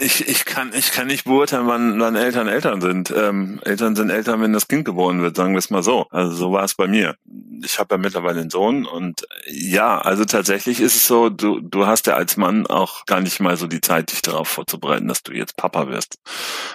Ich, 0.00 0.26
ich 0.26 0.46
kann 0.46 0.72
ich 0.74 0.92
kann 0.92 1.08
nicht 1.08 1.24
beurteilen, 1.24 1.66
wann, 1.66 2.00
wann 2.00 2.16
Eltern 2.16 2.48
Eltern 2.48 2.80
sind. 2.80 3.12
Ähm, 3.14 3.60
Eltern 3.64 3.94
sind 3.94 4.08
Eltern, 4.08 4.40
wenn 4.40 4.54
das 4.54 4.66
Kind 4.66 4.86
geboren 4.86 5.20
wird, 5.20 5.36
sagen 5.36 5.52
wir 5.52 5.58
es 5.58 5.68
mal 5.68 5.82
so. 5.82 6.06
Also 6.10 6.32
so 6.32 6.52
war 6.52 6.64
es 6.64 6.74
bei 6.74 6.86
mir. 6.86 7.16
Ich 7.62 7.78
habe 7.78 7.94
ja 7.94 7.98
mittlerweile 7.98 8.40
einen 8.40 8.50
Sohn 8.50 8.86
und 8.86 9.26
ja, 9.46 9.98
also 9.98 10.24
tatsächlich 10.24 10.80
ist 10.80 10.96
es 10.96 11.06
so, 11.06 11.28
du, 11.28 11.60
du 11.60 11.86
hast 11.86 12.06
ja 12.06 12.14
als 12.14 12.38
Mann 12.38 12.66
auch 12.66 13.04
gar 13.04 13.20
nicht 13.20 13.40
mal 13.40 13.58
so 13.58 13.66
die 13.66 13.82
Zeit, 13.82 14.10
dich 14.10 14.22
darauf 14.22 14.48
vorzubereiten, 14.48 15.06
dass 15.06 15.22
du 15.22 15.32
jetzt 15.32 15.56
Papa 15.56 15.86
wirst. 15.88 16.18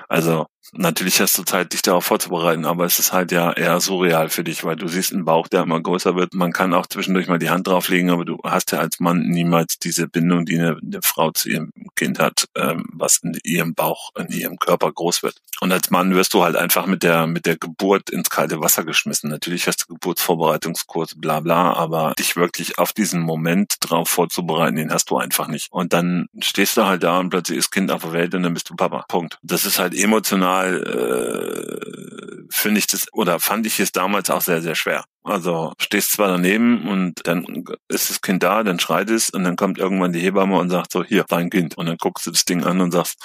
Also 0.07 0.45
Natürlich 0.73 1.21
hast 1.21 1.37
du 1.37 1.43
Zeit, 1.43 1.73
dich 1.73 1.81
darauf 1.81 2.05
vorzubereiten, 2.05 2.65
aber 2.65 2.85
es 2.85 2.99
ist 2.99 3.13
halt 3.13 3.31
ja 3.31 3.51
eher 3.53 3.79
surreal 3.79 4.29
für 4.29 4.43
dich, 4.43 4.63
weil 4.63 4.75
du 4.75 4.87
siehst 4.87 5.13
einen 5.13 5.25
Bauch, 5.25 5.47
der 5.47 5.63
immer 5.63 5.81
größer 5.81 6.15
wird. 6.15 6.33
Man 6.33 6.51
kann 6.51 6.73
auch 6.73 6.87
zwischendurch 6.87 7.27
mal 7.27 7.39
die 7.39 7.49
Hand 7.49 7.67
drauflegen, 7.67 8.09
aber 8.09 8.25
du 8.25 8.39
hast 8.43 8.71
ja 8.71 8.79
als 8.79 8.99
Mann 8.99 9.21
niemals 9.21 9.79
diese 9.79 10.07
Bindung, 10.07 10.45
die 10.45 10.57
eine, 10.57 10.77
eine 10.81 11.01
Frau 11.01 11.31
zu 11.31 11.49
ihrem 11.49 11.71
Kind 11.95 12.19
hat, 12.19 12.47
ähm, 12.55 12.85
was 12.93 13.19
in 13.23 13.37
ihrem 13.43 13.73
Bauch, 13.73 14.11
in 14.17 14.27
ihrem 14.27 14.57
Körper 14.57 14.91
groß 14.91 15.23
wird. 15.23 15.35
Und 15.59 15.71
als 15.71 15.89
Mann 15.89 16.13
wirst 16.13 16.33
du 16.33 16.43
halt 16.43 16.55
einfach 16.55 16.85
mit 16.85 17.03
der, 17.03 17.25
mit 17.27 17.45
der 17.45 17.57
Geburt 17.57 18.09
ins 18.09 18.29
kalte 18.29 18.61
Wasser 18.61 18.83
geschmissen. 18.83 19.29
Natürlich 19.29 19.67
hast 19.67 19.83
du 19.83 19.93
Geburtsvorbereitungskurs, 19.93 21.15
bla 21.15 21.39
bla, 21.39 21.73
aber 21.73 22.13
dich 22.19 22.35
wirklich 22.35 22.77
auf 22.77 22.93
diesen 22.93 23.21
Moment 23.21 23.77
drauf 23.79 24.09
vorzubereiten, 24.09 24.75
den 24.75 24.91
hast 24.91 25.09
du 25.09 25.17
einfach 25.17 25.47
nicht. 25.47 25.71
Und 25.71 25.93
dann 25.93 26.27
stehst 26.41 26.77
du 26.77 26.85
halt 26.85 27.03
da 27.03 27.19
und 27.19 27.29
plötzlich 27.29 27.57
ist 27.57 27.71
Kind 27.71 27.91
auf 27.91 28.03
der 28.03 28.13
Welt 28.13 28.35
und 28.35 28.43
dann 28.43 28.53
bist 28.53 28.69
du 28.69 28.75
Papa. 28.75 29.05
Punkt. 29.07 29.39
Das 29.41 29.65
ist 29.65 29.79
halt 29.79 29.95
emotional 29.95 30.56
Mal 30.57 30.81
äh, 30.83 32.47
finde 32.49 32.79
ich 32.79 32.87
das 32.87 33.07
oder 33.13 33.39
fand 33.39 33.65
ich 33.67 33.79
es 33.79 33.91
damals 33.91 34.29
auch 34.29 34.41
sehr, 34.41 34.61
sehr 34.61 34.75
schwer. 34.75 35.05
Also 35.23 35.73
stehst 35.79 36.13
zwar 36.13 36.29
daneben 36.29 36.87
und 36.87 37.27
dann 37.27 37.65
ist 37.89 38.09
das 38.09 38.21
Kind 38.21 38.43
da, 38.43 38.63
dann 38.63 38.79
schreit 38.79 39.09
es 39.09 39.29
und 39.29 39.43
dann 39.43 39.55
kommt 39.55 39.77
irgendwann 39.77 40.13
die 40.13 40.19
Hebamme 40.19 40.57
und 40.57 40.69
sagt 40.69 40.91
so, 40.91 41.03
hier, 41.03 41.25
dein 41.27 41.49
Kind. 41.49 41.77
Und 41.77 41.85
dann 41.85 41.97
guckst 41.97 42.25
du 42.25 42.31
das 42.31 42.45
Ding 42.45 42.63
an 42.63 42.81
und 42.81 42.91
sagst, 42.91 43.17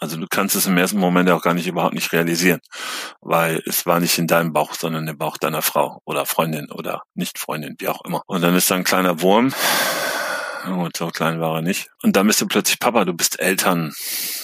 Also 0.00 0.16
du 0.16 0.26
kannst 0.28 0.56
es 0.56 0.66
im 0.66 0.78
ersten 0.78 0.98
Moment 0.98 1.28
auch 1.28 1.42
gar 1.42 1.52
nicht 1.52 1.66
überhaupt 1.66 1.92
nicht 1.92 2.12
realisieren, 2.12 2.60
weil 3.20 3.62
es 3.66 3.84
war 3.84 4.00
nicht 4.00 4.18
in 4.18 4.26
deinem 4.26 4.54
Bauch, 4.54 4.72
sondern 4.72 5.06
im 5.06 5.18
Bauch 5.18 5.36
deiner 5.36 5.60
Frau 5.60 6.00
oder 6.06 6.24
Freundin 6.24 6.70
oder 6.70 7.02
Nicht-Freundin, 7.14 7.76
wie 7.78 7.88
auch 7.88 8.02
immer. 8.06 8.22
Und 8.26 8.40
dann 8.40 8.54
ist 8.56 8.70
da 8.70 8.76
ein 8.76 8.84
kleiner 8.84 9.20
Wurm. 9.20 9.52
Gut, 10.66 10.96
so 10.96 11.08
klein 11.08 11.40
war 11.40 11.56
er 11.56 11.62
nicht. 11.62 11.88
Und 12.02 12.16
dann 12.16 12.26
bist 12.26 12.40
du 12.40 12.46
plötzlich 12.46 12.78
Papa, 12.78 13.04
du 13.04 13.14
bist 13.14 13.40
Eltern, 13.40 13.92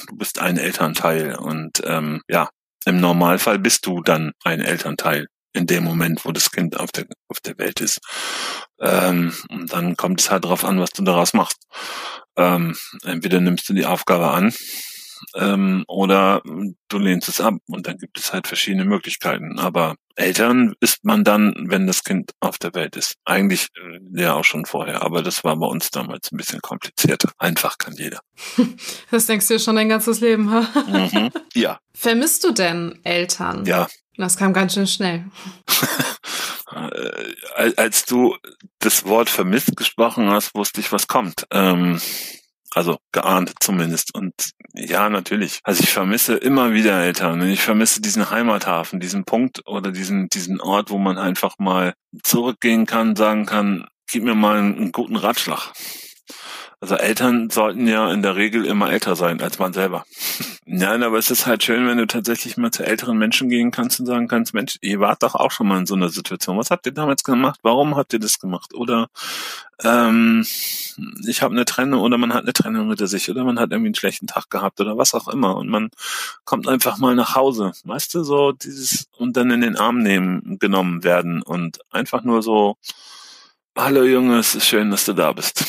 du 0.09 0.17
bist 0.17 0.39
ein 0.39 0.59
Elternteil. 0.59 1.37
Und 1.37 1.83
ähm, 1.85 2.23
ja, 2.29 2.49
im 2.85 3.01
Normalfall 3.01 3.59
bist 3.59 3.87
du 3.87 4.01
dann 4.03 4.33
ein 4.45 4.61
Elternteil 4.61 5.27
in 5.53 5.67
dem 5.67 5.85
Moment, 5.85 6.25
wo 6.25 6.33
das 6.33 6.51
Kind 6.51 6.79
auf 6.79 6.93
der, 6.93 7.07
auf 7.29 7.41
der 7.41 7.59
Welt 7.59 7.81
ist. 7.81 7.99
Ähm, 8.81 9.33
und 9.51 9.73
dann 9.73 9.97
kommt 9.97 10.21
es 10.21 10.31
halt 10.31 10.45
darauf 10.45 10.65
an, 10.65 10.81
was 10.81 10.91
du 10.91 11.03
daraus 11.03 11.33
machst. 11.33 11.59
Ähm, 12.37 12.77
entweder 13.05 13.41
nimmst 13.41 13.69
du 13.69 13.73
die 13.73 13.87
Aufgabe 13.87 14.31
an 14.31 14.53
ähm, 15.35 15.85
oder 15.89 16.43
du 16.89 16.99
lehnst 16.99 17.29
es 17.29 17.41
ab 17.41 17.55
und 17.67 17.87
dann 17.87 17.99
gibt 17.99 18.19
es 18.19 18.33
halt 18.33 18.47
verschiedene 18.47 18.85
Möglichkeiten. 18.85 19.59
Aber 19.59 19.97
Eltern 20.15 20.75
ist 20.81 21.05
man 21.05 21.25
dann, 21.25 21.55
wenn 21.69 21.87
das 21.87 22.03
Kind 22.03 22.33
auf 22.41 22.59
der 22.59 22.75
Welt 22.75 22.97
ist. 22.97 23.17
Eigentlich 23.25 23.69
äh, 23.77 24.01
ja 24.21 24.35
auch 24.35 24.45
schon 24.45 24.65
vorher, 24.65 25.03
aber 25.03 25.23
das 25.23 25.45
war 25.45 25.57
bei 25.57 25.67
uns 25.67 25.91
damals 25.91 26.33
ein 26.33 26.37
bisschen 26.37 26.61
komplizierter. 26.61 27.31
Einfach 27.39 27.79
kann 27.79 27.95
jeder. 27.95 28.21
Das 29.11 29.27
denkst 29.27 29.49
du 29.49 29.59
schon 29.59 29.77
dein 29.77 29.89
ganzes 29.89 30.21
Leben, 30.21 30.51
ha? 30.51 30.67
Mhm. 30.87 31.31
Ja. 31.55 31.79
Vermisst 31.95 32.45
du 32.45 32.53
denn 32.53 32.99
Eltern? 33.05 33.65
Ja. 33.65 33.87
Das 34.17 34.37
kam 34.37 34.53
ganz 34.53 34.75
schön 34.75 34.87
schnell. 34.87 35.27
Äh, 36.75 37.73
als 37.77 38.05
du 38.05 38.37
das 38.81 39.07
Wort 39.07 39.31
vermisst 39.31 39.77
gesprochen 39.77 40.29
hast, 40.29 40.55
wusste 40.55 40.81
ich, 40.81 40.93
was 40.93 41.07
kommt. 41.07 41.47
Ähm, 41.51 42.01
also 42.75 42.99
geahnt 43.13 43.53
zumindest. 43.61 44.15
Und 44.15 44.33
ja, 44.75 45.09
natürlich. 45.09 45.61
Also 45.63 45.83
ich 45.83 45.91
vermisse 45.91 46.35
immer 46.35 46.73
wieder 46.73 47.01
Eltern. 47.01 47.43
Ich 47.49 47.63
vermisse 47.63 48.01
diesen 48.01 48.31
Heimathafen, 48.31 49.01
diesen 49.01 49.25
Punkt 49.25 49.67
oder 49.67 49.93
diesen, 49.93 50.29
diesen 50.29 50.61
Ort, 50.61 50.91
wo 50.91 50.99
man 50.99 51.19
einfach 51.19 51.55
mal 51.59 51.95
zurückgehen 52.23 52.87
kann, 52.87 53.17
sagen 53.17 53.47
kann, 53.47 53.87
gib 54.11 54.25
mir 54.25 54.35
mal 54.35 54.59
einen, 54.59 54.77
einen 54.77 54.93
guten 54.93 55.17
Ratschlag. 55.17 55.73
Also 56.79 56.95
Eltern 56.97 57.49
sollten 57.49 57.87
ja 57.87 58.13
in 58.13 58.23
der 58.23 58.37
Regel 58.37 58.67
immer 58.67 58.93
älter 58.93 59.17
sein 59.17 59.41
als 59.41 59.59
man 59.59 59.73
selber. 59.73 60.05
Nein, 60.67 61.03
aber 61.03 61.17
es 61.17 61.31
ist 61.31 61.47
halt 61.47 61.63
schön, 61.63 61.87
wenn 61.87 61.97
du 61.97 62.07
tatsächlich 62.07 62.59
mal 62.59 62.71
zu 62.71 62.85
älteren 62.85 63.17
Menschen 63.17 63.49
gehen 63.49 63.71
kannst 63.71 63.99
und 63.99 64.07
sagen 64.07 64.29
kannst, 64.29 64.53
Mensch, 64.53 64.77
ihr 64.83 65.01
wart 65.01 65.23
doch 65.23 65.35
auch 65.35 65.51
schon 65.53 65.69
mal 65.69 65.79
in 65.79 65.87
so 65.87 65.95
einer 65.95 66.11
Situation. 66.11 66.59
Was 66.59 66.71
habt 66.71 66.85
ihr 66.85 66.93
damals 66.93 67.25
gemacht? 67.25 67.61
Warum 67.63 67.97
habt 67.97 68.13
ihr 68.13 68.19
das 68.19 68.41
gemacht? 68.41 68.75
Oder 68.75 69.09
ähm, 69.83 70.47
ich 71.27 71.43
habe 71.43 71.55
eine 71.55 71.65
Trennung 71.65 72.01
oder 72.03 72.19
man 72.19 72.35
hat 72.35 72.43
eine 72.43 72.53
Trennung 72.53 72.89
hinter 72.89 73.07
sich 73.07 73.31
oder 73.31 73.45
man 73.45 73.59
hat 73.59 73.71
irgendwie 73.71 73.89
einen 73.89 73.95
schlechten 73.95 74.27
Tag 74.27 74.51
gehabt 74.51 74.81
oder 74.81 74.99
was 74.99 75.15
auch 75.15 75.29
immer 75.29 75.57
und 75.57 75.69
man 75.69 75.91
kommt 76.45 76.69
einfach 76.69 76.99
mal 76.99 77.15
nach 77.15 77.35
Hause, 77.35 77.73
weißt 77.85 78.15
du, 78.15 78.23
so 78.23 78.53
dieses 78.53 79.09
und 79.17 79.37
dann 79.37 79.51
in 79.51 79.61
den 79.61 79.77
Arm 79.77 79.99
nehmen 80.03 80.59
genommen 80.59 81.05
werden 81.05 81.43
und 81.43 81.79
einfach 81.91 82.23
nur 82.23 82.43
so 82.43 82.77
Hallo 83.79 84.05
Junge, 84.05 84.39
es 84.39 84.55
ist 84.55 84.67
schön, 84.67 84.91
dass 84.91 85.05
du 85.05 85.13
da 85.13 85.33
bist. 85.33 85.63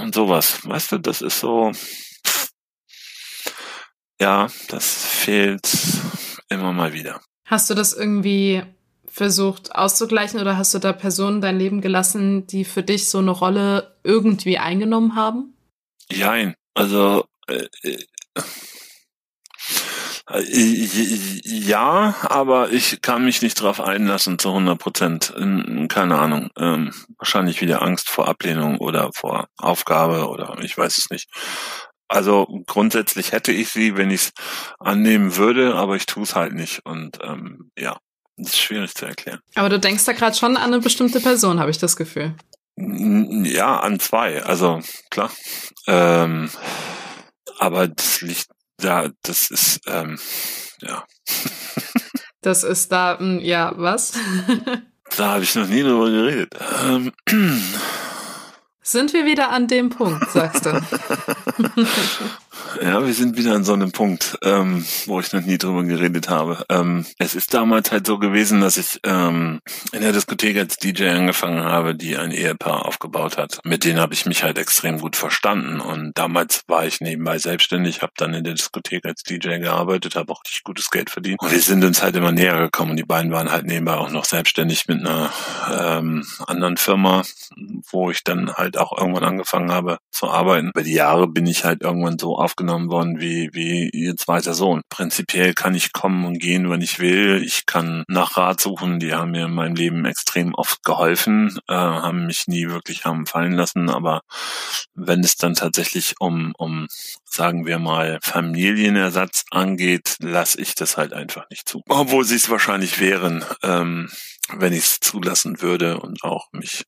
Und 0.00 0.14
sowas. 0.14 0.64
Weißt 0.64 0.92
du, 0.92 0.98
das 0.98 1.20
ist 1.22 1.40
so, 1.40 1.72
ja, 4.20 4.46
das 4.68 5.04
fehlt 5.06 5.68
immer 6.48 6.72
mal 6.72 6.92
wieder. 6.92 7.20
Hast 7.46 7.68
du 7.68 7.74
das 7.74 7.94
irgendwie 7.94 8.62
versucht 9.08 9.74
auszugleichen 9.74 10.38
oder 10.38 10.56
hast 10.56 10.72
du 10.72 10.78
da 10.78 10.92
Personen 10.92 11.40
dein 11.40 11.58
Leben 11.58 11.80
gelassen, 11.80 12.46
die 12.46 12.64
für 12.64 12.84
dich 12.84 13.08
so 13.08 13.18
eine 13.18 13.32
Rolle 13.32 13.98
irgendwie 14.04 14.58
eingenommen 14.58 15.16
haben? 15.16 15.54
Jein. 16.12 16.54
Also, 16.74 17.24
äh, 17.48 17.66
äh 17.82 17.98
ja, 20.30 22.14
aber 22.22 22.70
ich 22.70 23.00
kann 23.00 23.24
mich 23.24 23.40
nicht 23.40 23.60
drauf 23.60 23.80
einlassen 23.80 24.38
zu 24.38 24.48
100 24.48 24.78
Prozent. 24.78 25.34
Keine 25.88 26.18
Ahnung. 26.18 26.50
Ähm, 26.58 26.92
wahrscheinlich 27.16 27.62
wieder 27.62 27.80
Angst 27.82 28.10
vor 28.10 28.28
Ablehnung 28.28 28.78
oder 28.78 29.10
vor 29.14 29.48
Aufgabe 29.56 30.28
oder 30.28 30.58
ich 30.60 30.76
weiß 30.76 30.98
es 30.98 31.10
nicht. 31.10 31.30
Also 32.08 32.46
grundsätzlich 32.66 33.32
hätte 33.32 33.52
ich 33.52 33.70
sie, 33.70 33.96
wenn 33.96 34.10
ich 34.10 34.22
es 34.22 34.32
annehmen 34.78 35.36
würde, 35.36 35.74
aber 35.74 35.96
ich 35.96 36.06
tue 36.06 36.22
es 36.22 36.34
halt 36.34 36.54
nicht. 36.54 36.84
Und 36.84 37.18
ähm, 37.22 37.70
ja, 37.78 37.98
das 38.36 38.50
ist 38.50 38.60
schwierig 38.60 38.94
zu 38.94 39.06
erklären. 39.06 39.40
Aber 39.54 39.68
du 39.68 39.78
denkst 39.78 40.04
da 40.04 40.12
gerade 40.12 40.36
schon 40.36 40.56
an 40.56 40.72
eine 40.72 40.80
bestimmte 40.80 41.20
Person, 41.20 41.60
habe 41.60 41.70
ich 41.70 41.78
das 41.78 41.96
Gefühl. 41.96 42.34
Ja, 42.76 43.80
an 43.80 43.98
zwei. 43.98 44.42
Also 44.42 44.80
klar. 45.10 45.30
Ähm, 45.86 46.50
aber 47.58 47.88
das 47.88 48.20
liegt 48.20 48.48
ja, 48.80 49.08
das 49.22 49.50
ist, 49.50 49.80
ähm, 49.86 50.18
ja. 50.80 51.04
Das 52.40 52.62
ist 52.62 52.92
da, 52.92 53.18
hm, 53.18 53.40
ja, 53.40 53.72
was? 53.76 54.12
da 55.16 55.32
habe 55.32 55.42
ich 55.42 55.54
noch 55.56 55.66
nie 55.66 55.82
drüber 55.82 56.08
geredet. 56.08 56.54
Ähm, 56.84 57.12
Sind 58.80 59.12
wir 59.12 59.26
wieder 59.26 59.50
an 59.50 59.66
dem 59.66 59.90
Punkt, 59.90 60.30
sagst 60.30 60.64
du? 60.64 60.70
Ja, 62.82 63.04
wir 63.04 63.14
sind 63.14 63.36
wieder 63.36 63.54
an 63.54 63.64
so 63.64 63.72
einem 63.72 63.92
Punkt, 63.92 64.38
ähm, 64.42 64.84
wo 65.06 65.20
ich 65.20 65.32
noch 65.32 65.40
nie 65.40 65.58
drüber 65.58 65.84
geredet 65.84 66.28
habe. 66.28 66.64
Ähm, 66.68 67.06
es 67.18 67.34
ist 67.34 67.54
damals 67.54 67.90
halt 67.90 68.06
so 68.06 68.18
gewesen, 68.18 68.60
dass 68.60 68.76
ich 68.76 69.00
ähm, 69.04 69.60
in 69.92 70.02
der 70.02 70.12
Diskothek 70.12 70.56
als 70.58 70.76
DJ 70.76 71.08
angefangen 71.08 71.64
habe, 71.64 71.94
die 71.94 72.16
ein 72.16 72.30
Ehepaar 72.30 72.84
aufgebaut 72.84 73.38
hat. 73.38 73.60
Mit 73.64 73.84
denen 73.84 74.00
habe 74.00 74.12
ich 74.12 74.26
mich 74.26 74.42
halt 74.42 74.58
extrem 74.58 74.98
gut 74.98 75.16
verstanden. 75.16 75.80
Und 75.80 76.16
damals 76.18 76.62
war 76.66 76.86
ich 76.86 77.00
nebenbei 77.00 77.38
selbstständig, 77.38 78.02
habe 78.02 78.12
dann 78.16 78.34
in 78.34 78.44
der 78.44 78.54
Diskothek 78.54 79.04
als 79.06 79.22
DJ 79.22 79.58
gearbeitet, 79.58 80.14
habe 80.14 80.32
auch 80.32 80.42
richtig 80.44 80.64
gutes 80.64 80.90
Geld 80.90 81.10
verdient. 81.10 81.40
Und 81.40 81.50
wir 81.50 81.60
sind 81.60 81.84
uns 81.84 82.02
halt 82.02 82.16
immer 82.16 82.32
näher 82.32 82.58
gekommen. 82.58 82.92
Und 82.92 82.96
die 82.98 83.04
beiden 83.04 83.32
waren 83.32 83.50
halt 83.50 83.66
nebenbei 83.66 83.94
auch 83.94 84.10
noch 84.10 84.24
selbstständig 84.24 84.88
mit 84.88 85.00
einer 85.00 85.32
ähm, 85.72 86.26
anderen 86.46 86.76
Firma, 86.76 87.22
wo 87.90 88.10
ich 88.10 88.24
dann 88.24 88.52
halt 88.52 88.76
auch 88.76 88.96
irgendwann 88.96 89.24
angefangen 89.24 89.72
habe 89.72 89.98
zu 90.10 90.28
arbeiten. 90.28 90.68
Über 90.68 90.82
die 90.82 90.94
Jahre 90.94 91.28
bin 91.28 91.46
ich 91.46 91.64
halt 91.64 91.82
irgendwann 91.82 92.18
so 92.18 92.36
aufgenommen 92.36 92.57
aufgenommen 92.58 92.90
worden 92.90 93.20
wie, 93.20 93.50
wie 93.52 93.88
ihr 93.90 94.16
zweiter 94.16 94.52
Sohn. 94.52 94.82
Prinzipiell 94.88 95.54
kann 95.54 95.76
ich 95.76 95.92
kommen 95.92 96.24
und 96.24 96.38
gehen, 96.38 96.68
wenn 96.70 96.80
ich 96.80 96.98
will. 96.98 97.40
Ich 97.44 97.66
kann 97.66 98.04
nach 98.08 98.36
Rat 98.36 98.60
suchen. 98.60 98.98
Die 98.98 99.14
haben 99.14 99.30
mir 99.30 99.46
in 99.46 99.54
meinem 99.54 99.76
Leben 99.76 100.04
extrem 100.04 100.54
oft 100.54 100.82
geholfen, 100.82 101.56
äh, 101.68 101.74
haben 101.74 102.26
mich 102.26 102.48
nie 102.48 102.68
wirklich 102.68 103.04
haben 103.04 103.26
fallen 103.26 103.52
lassen. 103.52 103.88
Aber 103.88 104.22
wenn 104.94 105.20
es 105.20 105.36
dann 105.36 105.54
tatsächlich 105.54 106.16
um, 106.18 106.52
um 106.58 106.88
sagen 107.24 107.64
wir 107.64 107.78
mal, 107.78 108.18
Familienersatz 108.22 109.44
angeht, 109.50 110.16
lasse 110.20 110.60
ich 110.60 110.74
das 110.74 110.96
halt 110.96 111.12
einfach 111.12 111.48
nicht 111.50 111.68
zu. 111.68 111.82
Obwohl 111.88 112.24
sie 112.24 112.36
es 112.36 112.50
wahrscheinlich 112.50 112.98
wären, 112.98 113.44
ähm, 113.62 114.10
wenn 114.52 114.72
ich 114.72 114.84
es 114.84 115.00
zulassen 115.00 115.62
würde 115.62 116.00
und 116.00 116.24
auch 116.24 116.48
mich 116.52 116.84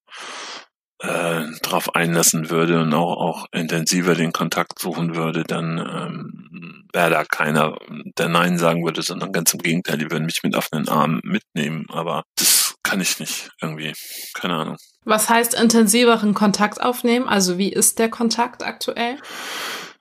äh, 1.00 1.44
drauf 1.62 1.94
einlassen 1.94 2.50
würde 2.50 2.80
und 2.80 2.92
auch, 2.94 3.16
auch 3.16 3.46
intensiver 3.52 4.14
den 4.14 4.32
Kontakt 4.32 4.78
suchen 4.78 5.16
würde, 5.16 5.44
dann 5.44 5.78
ähm, 5.78 6.88
wäre 6.92 7.10
da 7.10 7.24
keiner, 7.24 7.78
der 8.18 8.28
Nein 8.28 8.58
sagen 8.58 8.84
würde, 8.84 9.02
sondern 9.02 9.32
ganz 9.32 9.54
im 9.54 9.60
Gegenteil, 9.60 9.98
die 9.98 10.10
würden 10.10 10.26
mich 10.26 10.42
mit 10.42 10.54
offenen 10.56 10.88
Armen 10.88 11.20
mitnehmen. 11.24 11.86
Aber 11.90 12.24
das 12.36 12.74
kann 12.82 13.00
ich 13.00 13.18
nicht 13.18 13.50
irgendwie. 13.60 13.94
Keine 14.34 14.54
Ahnung. 14.54 14.76
Was 15.04 15.30
heißt 15.30 15.54
intensiveren 15.54 16.34
Kontakt 16.34 16.80
aufnehmen? 16.80 17.28
Also 17.28 17.56
wie 17.58 17.72
ist 17.72 17.98
der 17.98 18.10
Kontakt 18.10 18.62
aktuell? 18.62 19.16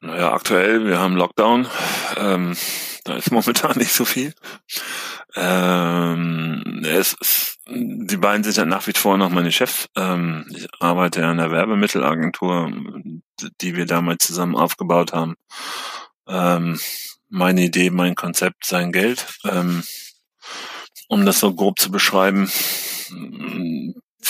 Naja, 0.02 0.34
aktuell, 0.34 0.86
wir 0.86 1.00
haben 1.00 1.16
Lockdown. 1.16 1.68
Ähm, 2.18 2.56
da 3.04 3.16
ist 3.16 3.32
momentan 3.32 3.72
nicht 3.78 3.92
so 3.92 4.06
viel. 4.06 4.34
Ähm, 5.36 6.84
es 6.84 7.14
ist, 7.14 7.58
die 7.68 8.18
beiden 8.18 8.44
sind 8.44 8.58
ja 8.58 8.66
nach 8.66 8.88
wie 8.88 8.94
vor 8.94 9.18
noch 9.18 9.30
meine 9.30 9.52
Chefs. 9.52 9.88
Ähm, 9.96 10.46
ich 10.56 10.68
arbeite 10.80 11.22
ja 11.22 11.32
in 11.32 11.38
der 11.38 11.52
Werbemittelagentur, 11.52 12.72
die 13.62 13.76
wir 13.76 13.86
damals 13.86 14.26
zusammen 14.26 14.56
aufgebaut 14.56 15.14
haben. 15.14 15.36
Ähm, 16.28 16.80
meine 17.30 17.62
Idee, 17.62 17.92
mein 17.92 18.16
Konzept, 18.16 18.66
sein 18.66 18.92
Geld. 18.92 19.28
Ähm, 19.46 19.84
um 21.08 21.26
das 21.26 21.40
so 21.40 21.54
grob 21.54 21.80
zu 21.80 21.92
beschreiben, 21.92 22.50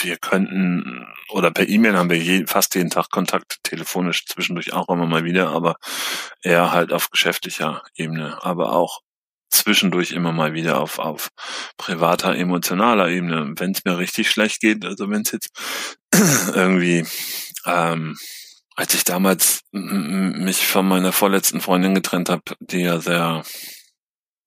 wir 0.02 0.16
könnten, 0.18 1.06
oder 1.30 1.50
per 1.50 1.68
E-Mail 1.68 1.96
haben 1.96 2.10
wir 2.10 2.18
je, 2.18 2.46
fast 2.46 2.74
jeden 2.74 2.90
Tag 2.90 3.10
Kontakt, 3.10 3.58
telefonisch 3.62 4.26
zwischendurch 4.26 4.72
auch 4.72 4.88
immer 4.88 5.06
mal 5.06 5.24
wieder, 5.24 5.50
aber 5.50 5.76
eher 6.42 6.72
halt 6.72 6.92
auf 6.92 7.10
geschäftlicher 7.10 7.82
Ebene, 7.94 8.42
aber 8.42 8.72
auch 8.72 9.00
zwischendurch 9.50 10.12
immer 10.12 10.32
mal 10.32 10.54
wieder 10.54 10.80
auf, 10.80 10.98
auf 10.98 11.28
privater, 11.76 12.34
emotionaler 12.36 13.08
Ebene. 13.08 13.52
Wenn 13.56 13.72
es 13.72 13.84
mir 13.84 13.98
richtig 13.98 14.30
schlecht 14.30 14.60
geht, 14.60 14.84
also 14.84 15.10
wenn 15.10 15.22
es 15.22 15.32
jetzt 15.32 15.50
irgendwie, 16.54 17.04
ähm, 17.66 18.16
als 18.76 18.94
ich 18.94 19.04
damals 19.04 19.60
mich 19.72 20.66
von 20.66 20.88
meiner 20.88 21.12
vorletzten 21.12 21.60
Freundin 21.60 21.94
getrennt 21.94 22.30
habe, 22.30 22.42
die 22.60 22.80
ja 22.80 23.00
sehr 23.00 23.42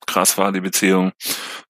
krass 0.05 0.37
war, 0.37 0.51
die 0.51 0.61
Beziehung, 0.61 1.11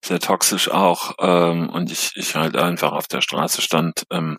sehr 0.04 0.20
toxisch 0.20 0.70
auch, 0.70 1.14
ähm, 1.20 1.68
und 1.68 1.90
ich, 1.90 2.12
ich 2.16 2.34
halt 2.34 2.56
einfach 2.56 2.92
auf 2.92 3.06
der 3.06 3.20
Straße 3.20 3.62
stand, 3.62 4.04
ähm, 4.10 4.38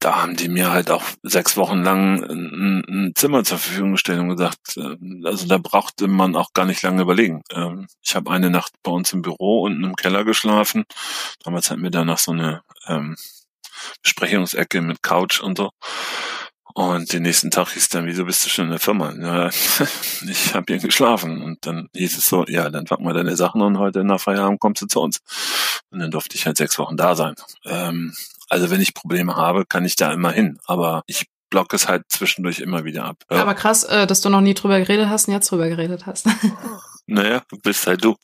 da 0.00 0.22
haben 0.22 0.36
die 0.36 0.48
mir 0.48 0.70
halt 0.70 0.90
auch 0.90 1.02
sechs 1.22 1.56
Wochen 1.56 1.82
lang 1.82 2.22
ein, 2.22 2.84
ein 2.88 3.12
Zimmer 3.14 3.42
zur 3.44 3.58
Verfügung 3.58 3.92
gestellt 3.92 4.20
und 4.20 4.28
gesagt, 4.28 4.76
äh, 4.76 4.96
also 5.24 5.46
da 5.46 5.58
brauchte 5.58 6.06
man 6.06 6.36
auch 6.36 6.52
gar 6.52 6.66
nicht 6.66 6.82
lange 6.82 7.02
überlegen. 7.02 7.42
Ähm, 7.50 7.88
ich 8.02 8.14
habe 8.14 8.30
eine 8.30 8.50
Nacht 8.50 8.72
bei 8.82 8.92
uns 8.92 9.12
im 9.12 9.22
Büro 9.22 9.62
unten 9.62 9.84
im 9.84 9.96
Keller 9.96 10.24
geschlafen. 10.24 10.84
Damals 11.42 11.70
hatten 11.70 11.82
wir 11.82 11.90
da 11.90 12.04
noch 12.04 12.18
so 12.18 12.32
eine 12.32 12.62
ähm, 12.86 13.16
Besprechungsecke 14.02 14.80
mit 14.82 15.02
Couch 15.02 15.40
und 15.40 15.58
so. 15.58 15.70
Und 16.74 17.12
den 17.12 17.24
nächsten 17.24 17.50
Tag 17.50 17.70
hieß 17.70 17.88
dann, 17.88 18.06
wieso 18.06 18.24
bist 18.24 18.44
du 18.44 18.50
schon 18.50 18.66
in 18.66 18.70
der 18.70 18.78
Firma? 18.78 19.12
Ja, 19.12 19.48
ich 20.28 20.54
habe 20.54 20.72
hier 20.72 20.78
geschlafen. 20.78 21.42
Und 21.42 21.66
dann 21.66 21.88
hieß 21.92 22.16
es 22.16 22.28
so, 22.28 22.44
ja, 22.46 22.70
dann 22.70 22.84
pack 22.84 23.00
mal 23.00 23.14
deine 23.14 23.36
Sachen 23.36 23.62
und 23.62 23.78
heute 23.78 24.04
nach 24.04 24.20
Feierabend 24.20 24.60
kommst 24.60 24.82
du 24.82 24.86
zu 24.86 25.00
uns. 25.00 25.18
Und 25.90 25.98
dann 25.98 26.12
durfte 26.12 26.36
ich 26.36 26.46
halt 26.46 26.56
sechs 26.56 26.78
Wochen 26.78 26.96
da 26.96 27.16
sein. 27.16 27.34
Ähm, 27.64 28.14
also 28.48 28.70
wenn 28.70 28.80
ich 28.80 28.94
Probleme 28.94 29.36
habe, 29.36 29.66
kann 29.66 29.84
ich 29.84 29.96
da 29.96 30.12
immer 30.12 30.32
hin. 30.32 30.58
Aber 30.66 31.02
ich 31.06 31.26
block 31.50 31.72
es 31.72 31.88
halt 31.88 32.04
zwischendurch 32.08 32.60
immer 32.60 32.84
wieder 32.84 33.04
ab. 33.04 33.24
Ja. 33.30 33.42
Aber 33.42 33.54
krass, 33.54 33.84
äh, 33.84 34.06
dass 34.06 34.20
du 34.20 34.28
noch 34.28 34.40
nie 34.40 34.54
drüber 34.54 34.78
geredet 34.78 35.08
hast 35.08 35.28
und 35.28 35.34
jetzt 35.34 35.50
drüber 35.50 35.68
geredet 35.68 36.06
hast. 36.06 36.26
Naja, 37.10 37.42
bist 37.62 37.86
halt 37.86 38.04
du. 38.04 38.16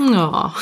Ja. 0.00 0.52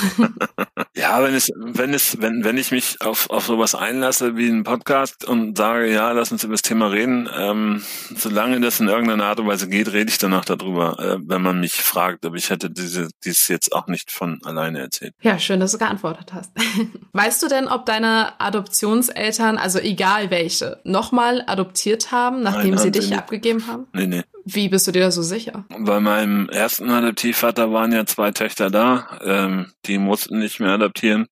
ja, 0.95 1.23
wenn 1.23 1.35
es, 1.35 1.51
wenn 1.57 1.95
es, 1.95 2.21
wenn, 2.21 2.45
wenn 2.45 2.59
ich 2.59 2.71
mich 2.73 3.01
auf, 3.01 3.31
auf 3.31 3.47
sowas 3.47 3.75
einlasse 3.75 4.37
wie 4.37 4.51
ein 4.51 4.65
Podcast 4.65 5.27
und 5.27 5.57
sage, 5.57 5.91
ja, 5.91 6.13
lass 6.13 6.31
uns 6.31 6.45
über 6.45 6.53
das 6.53 6.61
Thema 6.61 6.89
reden, 6.89 7.31
ähm, 7.35 7.83
solange 8.15 8.61
das 8.61 8.81
in 8.81 8.89
irgendeiner 8.89 9.25
Art 9.25 9.41
und 9.41 9.47
Weise 9.47 9.67
geht, 9.67 9.91
rede 9.95 10.11
ich 10.11 10.19
danach 10.19 10.45
darüber, 10.45 10.99
äh, 10.99 11.17
wenn 11.25 11.41
man 11.41 11.59
mich 11.59 11.73
fragt, 11.73 12.27
aber 12.27 12.37
ich 12.37 12.51
hätte 12.51 12.69
diese, 12.69 13.09
dies 13.25 13.49
jetzt 13.49 13.73
auch 13.73 13.87
nicht 13.87 14.11
von 14.11 14.39
alleine 14.45 14.81
erzählt. 14.81 15.15
Ja, 15.23 15.39
schön, 15.39 15.59
dass 15.59 15.73
du 15.73 15.79
geantwortet 15.79 16.35
hast. 16.35 16.53
weißt 17.15 17.43
du 17.43 17.49
denn, 17.49 17.67
ob 17.67 17.87
deine 17.87 18.39
Adoptionseltern, 18.43 19.57
also 19.57 19.79
egal 19.79 20.31
welche, 20.31 20.83
nochmal 20.85 21.43
adoptiert 21.47 22.13
haben, 22.13 22.43
nachdem 22.43 22.75
Nein, 22.75 22.79
sie 22.79 22.91
dich 22.91 23.17
abgegeben 23.17 23.67
haben? 23.67 23.87
Nee, 23.95 24.07
nee. 24.07 24.23
Wie 24.45 24.69
bist 24.69 24.87
du 24.87 24.93
dir 24.93 25.01
da 25.01 25.11
so 25.11 25.23
sicher? 25.23 25.65
Bei 25.79 26.01
meinem 26.01 26.49
ersten 26.49 26.91
Adoptivvater 26.91 27.73
waren 27.73 27.93
ja 27.93 28.07
zwei 28.07 28.33
Töchter 28.33 28.71
da. 28.71 29.21
Ähm, 29.23 29.73
die 29.87 29.99
mussten 29.99 30.39
nicht 30.39 30.61
mehr 30.61 30.71
adoptieren. 30.73 31.27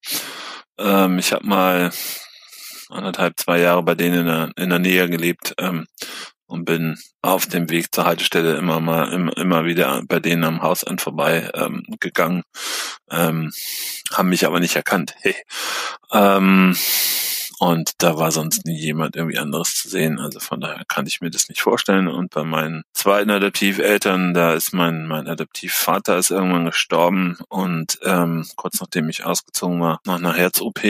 Ähm, 0.78 1.18
ich 1.18 1.32
habe 1.32 1.46
mal 1.46 1.90
anderthalb, 2.88 3.38
zwei 3.38 3.60
Jahre 3.60 3.82
bei 3.82 3.94
denen 3.94 4.20
in 4.20 4.26
der, 4.26 4.50
in 4.56 4.70
der 4.70 4.78
Nähe 4.78 5.08
gelebt 5.08 5.54
ähm, 5.58 5.86
und 6.46 6.64
bin 6.64 6.98
auf 7.22 7.46
dem 7.46 7.70
Weg 7.70 7.94
zur 7.94 8.04
Haltestelle 8.04 8.56
immer 8.56 8.80
mal 8.80 9.12
immer, 9.12 9.36
immer 9.36 9.64
wieder 9.64 10.02
bei 10.08 10.20
denen 10.20 10.44
am 10.44 10.62
Hausend 10.62 11.00
vorbei 11.00 11.50
ähm, 11.54 11.84
gegangen, 12.00 12.42
ähm, 13.10 13.52
haben 14.12 14.28
mich 14.28 14.46
aber 14.46 14.60
nicht 14.60 14.76
erkannt. 14.76 15.14
Hey. 15.20 15.36
Ähm, 16.12 16.76
und 17.60 17.92
da 17.98 18.16
war 18.16 18.32
sonst 18.32 18.64
nie 18.64 18.78
jemand 18.78 19.16
irgendwie 19.16 19.36
anderes 19.36 19.74
zu 19.74 19.90
sehen. 19.90 20.18
Also 20.18 20.40
von 20.40 20.62
daher 20.62 20.82
kann 20.88 21.06
ich 21.06 21.20
mir 21.20 21.28
das 21.28 21.50
nicht 21.50 21.60
vorstellen. 21.60 22.08
Und 22.08 22.30
bei 22.30 22.42
meinen 22.42 22.84
zweiten 22.94 23.28
Adoptiveltern, 23.28 24.32
da 24.32 24.54
ist 24.54 24.72
mein, 24.72 25.06
mein 25.06 25.28
Adoptivvater 25.28 26.16
ist 26.16 26.30
irgendwann 26.30 26.64
gestorben 26.64 27.36
und 27.50 27.98
ähm, 28.02 28.46
kurz 28.56 28.80
nachdem 28.80 29.10
ich 29.10 29.26
ausgezogen 29.26 29.78
war, 29.78 30.00
nach 30.06 30.16
einer 30.16 30.32
Herz-OP 30.32 30.80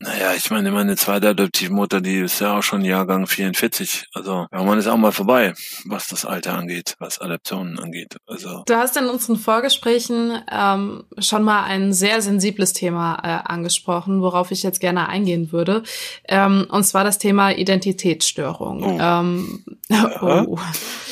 naja, 0.00 0.32
ich 0.34 0.48
meine, 0.52 0.70
meine 0.70 0.94
zweite 0.94 1.30
Adoptivmutter, 1.30 2.00
die 2.00 2.20
ist 2.20 2.40
ja 2.40 2.56
auch 2.56 2.62
schon 2.62 2.84
Jahrgang 2.84 3.26
44. 3.26 4.06
Also 4.14 4.46
irgendwann 4.52 4.78
ist 4.78 4.86
auch 4.86 4.96
mal 4.96 5.10
vorbei, 5.10 5.54
was 5.86 6.06
das 6.06 6.24
Alter 6.24 6.54
angeht, 6.54 6.94
was 7.00 7.20
Adoptionen 7.20 7.80
angeht. 7.80 8.16
Also 8.26 8.62
Du 8.66 8.76
hast 8.76 8.96
in 8.96 9.06
unseren 9.06 9.36
Vorgesprächen 9.36 10.40
ähm, 10.52 11.04
schon 11.18 11.42
mal 11.42 11.64
ein 11.64 11.92
sehr 11.92 12.22
sensibles 12.22 12.74
Thema 12.74 13.18
äh, 13.24 13.50
angesprochen, 13.50 14.22
worauf 14.22 14.52
ich 14.52 14.62
jetzt 14.62 14.78
gerne 14.78 15.08
eingehen 15.08 15.50
würde. 15.50 15.82
Ähm, 16.28 16.68
und 16.70 16.84
zwar 16.84 17.02
das 17.02 17.18
Thema 17.18 17.50
Identitätsstörung. 17.50 18.84
Oh. 18.84 18.98
Ähm, 19.00 19.64
ja. 19.88 20.22
oh. 20.22 20.58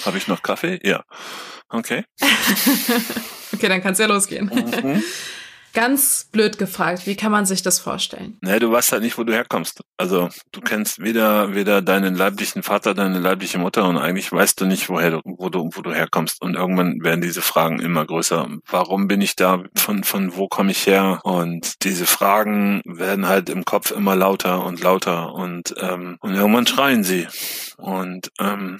Habe 0.04 0.16
ich 0.16 0.28
noch 0.28 0.42
Kaffee? 0.42 0.78
Ja. 0.84 1.02
Okay. 1.68 2.04
okay, 3.52 3.68
dann 3.68 3.82
kann's 3.82 3.98
ja 3.98 4.06
losgehen. 4.06 4.46
Mhm. 4.46 5.02
Ganz 5.76 6.30
blöd 6.32 6.56
gefragt, 6.56 7.06
wie 7.06 7.16
kann 7.16 7.30
man 7.30 7.44
sich 7.44 7.60
das 7.60 7.78
vorstellen? 7.78 8.38
Nee, 8.40 8.58
du 8.58 8.72
weißt 8.72 8.92
halt 8.92 9.02
nicht, 9.02 9.18
wo 9.18 9.24
du 9.24 9.34
herkommst. 9.34 9.82
Also 9.98 10.30
du 10.50 10.62
kennst 10.62 11.00
weder 11.00 11.54
weder 11.54 11.82
deinen 11.82 12.14
leiblichen 12.14 12.62
Vater, 12.62 12.94
deine 12.94 13.18
leibliche 13.18 13.58
Mutter 13.58 13.86
und 13.86 13.98
eigentlich 13.98 14.32
weißt 14.32 14.58
du 14.58 14.64
nicht, 14.64 14.88
woher 14.88 15.10
du, 15.10 15.20
wo 15.22 15.50
du, 15.50 15.68
wo 15.74 15.82
du 15.82 15.92
herkommst. 15.92 16.40
Und 16.40 16.54
irgendwann 16.54 17.02
werden 17.02 17.20
diese 17.20 17.42
Fragen 17.42 17.78
immer 17.78 18.06
größer. 18.06 18.48
Warum 18.70 19.06
bin 19.06 19.20
ich 19.20 19.36
da? 19.36 19.64
Von, 19.76 20.02
von 20.02 20.34
wo 20.34 20.48
komme 20.48 20.70
ich 20.70 20.86
her? 20.86 21.20
Und 21.24 21.84
diese 21.84 22.06
Fragen 22.06 22.80
werden 22.86 23.28
halt 23.28 23.50
im 23.50 23.66
Kopf 23.66 23.90
immer 23.90 24.16
lauter 24.16 24.64
und 24.64 24.82
lauter 24.82 25.34
und, 25.34 25.74
ähm, 25.78 26.16
und 26.22 26.34
irgendwann 26.34 26.66
schreien 26.66 27.04
sie. 27.04 27.28
Und 27.76 28.32
ähm, 28.40 28.78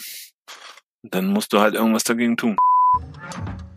dann 1.02 1.26
musst 1.26 1.52
du 1.52 1.60
halt 1.60 1.74
irgendwas 1.74 2.04
dagegen 2.04 2.38
tun. 2.38 2.56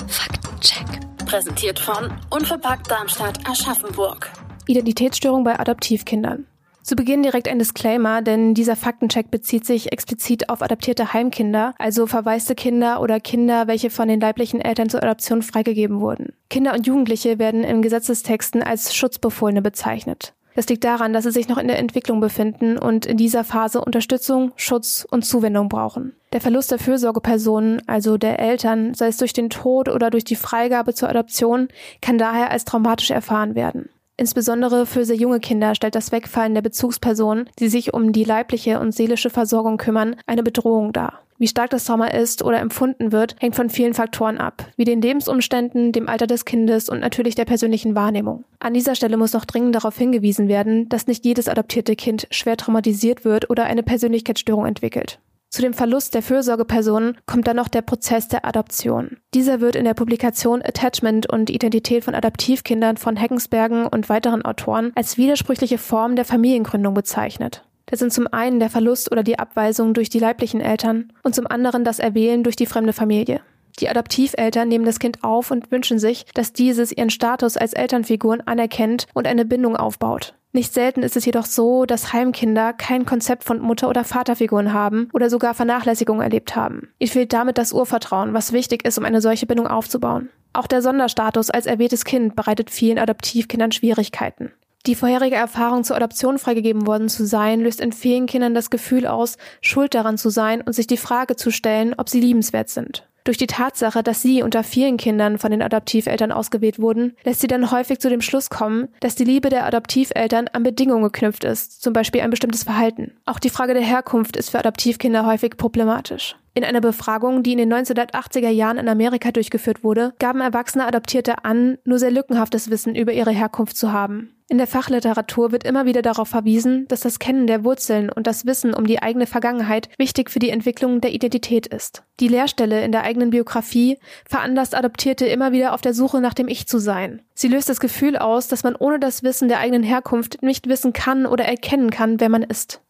Faktencheck 0.08 1.09
präsentiert 1.30 1.78
von 1.78 2.12
Unverpackt 2.32 2.90
Darmstadt 2.90 3.48
Aschaffenburg. 3.48 4.32
Identitätsstörung 4.66 5.44
bei 5.44 5.60
Adoptivkindern. 5.60 6.48
Zu 6.82 6.96
Beginn 6.96 7.22
direkt 7.22 7.48
ein 7.48 7.60
Disclaimer, 7.60 8.24
denn 8.24 8.56
dieser 8.56 8.76
Faktencheck 8.76 9.30
bezieht 9.30 9.64
sich 9.64 9.92
explizit 9.92 10.50
auf 10.50 10.64
adoptierte 10.64 11.14
Heimkinder, 11.14 11.76
also 11.78 12.08
verwaiste 12.08 12.56
Kinder 12.56 13.00
oder 13.00 13.20
Kinder, 13.20 13.68
welche 13.68 13.92
von 13.92 14.08
den 14.08 14.20
leiblichen 14.20 14.60
Eltern 14.60 14.90
zur 14.90 15.04
Adoption 15.04 15.44
freigegeben 15.44 16.00
wurden. 16.00 16.34
Kinder 16.50 16.74
und 16.74 16.88
Jugendliche 16.88 17.38
werden 17.38 17.64
in 17.64 17.84
Gesetzestexten 17.84 18.64
als 18.64 18.96
Schutzbefohlene 18.96 19.62
bezeichnet. 19.62 20.34
Das 20.56 20.68
liegt 20.68 20.84
daran, 20.84 21.14
dass 21.14 21.24
sie 21.24 21.32
sich 21.32 21.48
noch 21.48 21.58
in 21.58 21.68
der 21.68 21.80
Entwicklung 21.80 22.20
befinden 22.20 22.78
und 22.78 23.06
in 23.06 23.18
dieser 23.18 23.44
Phase 23.44 23.82
Unterstützung, 23.82 24.52
Schutz 24.56 25.08
und 25.10 25.26
Zuwendung 25.26 25.70
brauchen. 25.70 26.16
Der 26.34 26.42
Verlust 26.42 26.72
der 26.72 26.80
Fürsorgepersonen, 26.80 27.82
also 27.88 28.18
der 28.18 28.40
Eltern, 28.40 28.94
sei 28.94 29.08
es 29.08 29.18
durch 29.18 29.34
den 29.34 29.50
Tod 29.50 29.90
oder 29.90 30.10
durch 30.10 30.24
die 30.24 30.36
Freigabe 30.36 30.94
zur 30.94 31.10
Adoption, 31.10 31.70
kann 32.02 32.18
daher 32.18 32.52
als 32.52 32.66
traumatisch 32.66 33.12
erfahren 33.12 33.56
werden. 33.56 33.90
Insbesondere 34.18 34.86
für 34.86 35.06
sehr 35.06 35.16
junge 35.16 35.40
Kinder 35.40 35.76
stellt 35.76 35.96
das 35.96 36.12
Wegfallen 36.12 36.54
der 36.54 36.62
Bezugspersonen, 36.62 37.50
die 37.60 37.70
sich 37.70 37.94
um 37.94 38.12
die 38.12 38.26
leibliche 38.26 38.80
und 38.82 38.92
seelische 38.92 39.30
Versorgung 39.30 39.78
kümmern, 39.78 40.18
eine 40.28 40.44
Bedrohung 40.44 40.92
dar. 40.92 41.22
Wie 41.40 41.48
stark 41.48 41.70
das 41.70 41.86
Trauma 41.86 42.08
ist 42.08 42.44
oder 42.44 42.60
empfunden 42.60 43.14
wird, 43.14 43.38
hängt 43.40 43.56
von 43.56 43.70
vielen 43.70 43.94
Faktoren 43.94 44.38
ab, 44.38 44.68
wie 44.76 44.84
den 44.84 45.02
Lebensumständen, 45.02 45.94
dem 45.94 46.10
Alter 46.10 46.28
des 46.28 46.44
Kindes 46.44 46.90
und 46.90 47.00
natürlich 47.00 47.34
der 47.34 47.46
persönlichen 47.46 47.96
Wahrnehmung. 47.96 48.44
An 48.60 48.74
dieser 48.74 48.94
Stelle 48.94 49.16
muss 49.16 49.32
noch 49.32 49.46
dringend 49.46 49.74
darauf 49.74 49.98
hingewiesen 49.98 50.50
werden, 50.50 50.90
dass 50.90 51.08
nicht 51.08 51.24
jedes 51.24 51.48
adoptierte 51.48 51.96
Kind 51.96 52.28
schwer 52.30 52.58
traumatisiert 52.58 53.24
wird 53.24 53.50
oder 53.50 53.64
eine 53.64 53.84
Persönlichkeitsstörung 53.84 54.66
entwickelt. 54.66 55.20
Zu 55.50 55.62
dem 55.62 55.74
Verlust 55.74 56.14
der 56.14 56.22
Fürsorgepersonen 56.22 57.18
kommt 57.26 57.48
dann 57.48 57.56
noch 57.56 57.70
der 57.70 57.82
Prozess 57.84 58.28
der 58.28 58.46
Adoption. 58.46 59.18
Dieser 59.34 59.62
wird 59.62 59.78
in 59.78 59.86
der 59.86 59.96
Publikation 59.96 60.62
Attachment 60.62 61.32
und 61.32 61.50
Identität 61.50 62.04
von 62.04 62.16
Adoptivkindern 62.16 62.98
von 62.98 63.16
Heckensbergen 63.16 63.88
und 63.88 64.10
weiteren 64.10 64.44
Autoren 64.44 64.92
als 64.96 65.18
widersprüchliche 65.18 65.78
Form 65.78 66.18
der 66.18 66.26
Familiengründung 66.26 66.94
bezeichnet. 66.94 67.64
Das 67.90 68.00
sind 68.00 68.14
zum 68.14 68.28
einen 68.32 68.60
der 68.60 68.70
Verlust 68.70 69.12
oder 69.12 69.24
die 69.24 69.40
Abweisung 69.40 69.94
durch 69.94 70.10
die 70.10 70.20
leiblichen 70.20 70.62
Eltern 70.62 71.12
und 71.24 71.34
zum 71.34 71.48
anderen 71.48 71.84
das 71.84 72.00
Erwählen 72.00 72.44
durch 72.44 72.56
die 72.56 72.68
fremde 72.68 72.94
Familie. 72.94 73.42
Die 73.80 73.90
Adoptiveltern 73.90 74.68
nehmen 74.68 74.86
das 74.86 75.00
Kind 75.00 75.24
auf 75.24 75.52
und 75.52 75.72
wünschen 75.72 76.00
sich, 76.00 76.26
dass 76.34 76.54
dieses 76.54 76.92
ihren 76.92 77.10
Status 77.10 77.58
als 77.58 77.74
Elternfiguren 77.74 78.42
anerkennt 78.46 79.08
und 79.14 79.26
eine 79.26 79.46
Bindung 79.46 79.76
aufbaut. 79.76 80.36
Nicht 80.52 80.74
selten 80.74 81.04
ist 81.04 81.16
es 81.16 81.26
jedoch 81.26 81.46
so, 81.46 81.86
dass 81.86 82.12
Heimkinder 82.12 82.74
kein 82.74 83.06
Konzept 83.06 83.44
von 83.44 83.60
Mutter- 83.60 83.88
oder 83.88 84.04
Vaterfiguren 84.04 84.74
haben 84.74 85.10
oder 85.14 85.30
sogar 85.30 85.54
Vernachlässigung 85.54 86.22
erlebt 86.22 86.56
haben. 86.56 86.90
Ihnen 86.98 87.12
fehlt 87.12 87.34
damit 87.34 87.58
das 87.58 87.72
Urvertrauen, 87.72 88.34
was 88.34 88.52
wichtig 88.52 88.86
ist, 88.86 88.98
um 88.98 89.06
eine 89.06 89.22
solche 89.22 89.46
Bindung 89.46 89.68
aufzubauen. 89.68 90.30
Auch 90.54 90.66
der 90.66 90.82
Sonderstatus 90.82 91.52
als 91.52 91.68
erwähltes 91.68 92.04
Kind 92.04 92.36
bereitet 92.36 92.72
vielen 92.72 92.98
Adoptivkindern 92.98 93.72
Schwierigkeiten. 93.72 94.52
Die 94.86 94.96
vorherige 94.96 95.36
Erfahrung 95.36 95.84
zur 95.84 95.98
Adoption 95.98 96.40
freigegeben 96.40 96.88
worden 96.88 97.10
zu 97.10 97.26
sein, 97.26 97.60
löst 97.62 97.82
in 97.82 97.92
vielen 97.92 98.28
Kindern 98.28 98.54
das 98.54 98.70
Gefühl 98.70 99.06
aus, 99.06 99.38
schuld 99.62 99.94
daran 99.94 100.18
zu 100.18 100.30
sein 100.30 100.62
und 100.62 100.74
sich 100.74 100.88
die 100.88 100.98
Frage 100.98 101.36
zu 101.36 101.52
stellen, 101.52 101.94
ob 101.98 102.08
sie 102.08 102.22
liebenswert 102.22 102.70
sind. 102.70 103.06
Durch 103.26 103.38
die 103.38 103.48
Tatsache, 103.48 104.02
dass 104.02 104.22
sie 104.22 104.42
unter 104.42 104.64
vielen 104.64 104.98
Kindern 104.98 105.38
von 105.38 105.52
den 105.52 105.62
Adoptiveltern 105.62 106.32
ausgewählt 106.32 106.80
wurden, 106.80 107.16
lässt 107.24 107.42
sie 107.42 107.48
dann 107.48 107.70
häufig 107.70 108.00
zu 108.00 108.10
dem 108.10 108.22
Schluss 108.22 108.50
kommen, 108.50 108.88
dass 109.02 109.16
die 109.16 109.26
Liebe 109.26 109.50
der 109.50 109.66
Adoptiveltern 109.66 110.48
an 110.48 110.64
Bedingungen 110.64 111.04
geknüpft 111.04 111.44
ist, 111.44 111.82
zum 111.82 111.94
Beispiel 111.94 112.22
ein 112.22 112.30
bestimmtes 112.30 112.64
Verhalten. 112.64 113.12
Auch 113.26 113.40
die 113.40 113.50
Frage 113.50 113.74
der 113.74 113.84
Herkunft 113.84 114.38
ist 114.38 114.50
für 114.50 114.60
Adoptivkinder 114.60 115.26
häufig 115.26 115.58
problematisch. 115.58 116.38
In 116.56 116.64
einer 116.64 116.82
Befragung, 116.82 117.44
die 117.44 117.52
in 117.52 117.60
den 117.60 117.74
1980er 117.74 118.50
Jahren 118.50 118.78
in 118.78 118.90
Amerika 118.90 119.32
durchgeführt 119.32 119.84
wurde, 119.84 120.14
gaben 120.20 120.42
erwachsene 120.42 120.88
Adoptierte 120.88 121.46
an, 121.46 121.78
nur 121.84 122.00
sehr 122.00 122.12
lückenhaftes 122.12 122.70
Wissen 122.72 122.96
über 122.96 123.14
ihre 123.14 123.32
Herkunft 123.32 123.78
zu 123.78 123.92
haben. 123.92 124.34
In 124.52 124.58
der 124.58 124.66
Fachliteratur 124.66 125.52
wird 125.52 125.64
immer 125.64 125.86
wieder 125.86 126.02
darauf 126.02 126.28
verwiesen, 126.28 126.88
dass 126.88 127.02
das 127.02 127.20
Kennen 127.20 127.46
der 127.46 127.64
Wurzeln 127.64 128.10
und 128.10 128.26
das 128.26 128.48
Wissen 128.48 128.74
um 128.74 128.88
die 128.88 129.00
eigene 129.00 129.28
Vergangenheit 129.28 129.90
wichtig 130.00 130.32
für 130.32 130.40
die 130.40 130.50
Entwicklung 130.50 131.02
der 131.02 131.14
Identität 131.14 131.68
ist. 131.68 132.02
Die 132.20 132.28
Leerstelle 132.28 132.84
in 132.84 132.92
der 132.92 133.04
eigenen 133.04 133.30
Biografie 133.30 134.00
veranlasst 134.28 134.74
Adoptierte 134.74 135.28
immer 135.28 135.52
wieder 135.52 135.76
auf 135.76 135.82
der 135.82 135.94
Suche 135.94 136.20
nach 136.20 136.34
dem 136.34 136.48
Ich 136.48 136.68
zu 136.68 136.80
sein. 136.80 137.22
Sie 137.36 137.48
löst 137.48 137.70
das 137.70 137.80
Gefühl 137.80 138.18
aus, 138.18 138.48
dass 138.48 138.64
man 138.64 138.76
ohne 138.76 139.00
das 139.00 139.22
Wissen 139.22 139.50
der 139.50 139.60
eigenen 139.60 139.84
Herkunft 139.84 140.42
nicht 140.42 140.68
wissen 140.68 140.94
kann 140.94 141.28
oder 141.28 141.46
erkennen 141.46 141.92
kann, 141.92 142.20
wer 142.20 142.30
man 142.30 142.42
ist. 142.42 142.82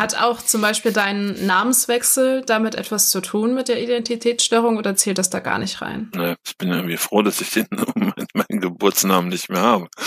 Hat 0.00 0.14
auch 0.14 0.40
zum 0.40 0.62
Beispiel 0.62 0.94
dein 0.94 1.44
Namenswechsel 1.44 2.42
damit 2.46 2.74
etwas 2.74 3.10
zu 3.10 3.20
tun 3.20 3.52
mit 3.54 3.68
der 3.68 3.82
Identitätsstörung 3.82 4.78
oder 4.78 4.96
zählt 4.96 5.18
das 5.18 5.28
da 5.28 5.40
gar 5.40 5.58
nicht 5.58 5.82
rein? 5.82 6.10
Ich 6.42 6.56
bin 6.56 6.70
irgendwie 6.70 6.96
froh, 6.96 7.20
dass 7.20 7.42
ich 7.42 7.50
den 7.50 7.66
meinen 8.32 8.60
Geburtsnamen 8.60 9.28
nicht 9.28 9.50
mehr 9.50 9.60
habe. 9.60 9.88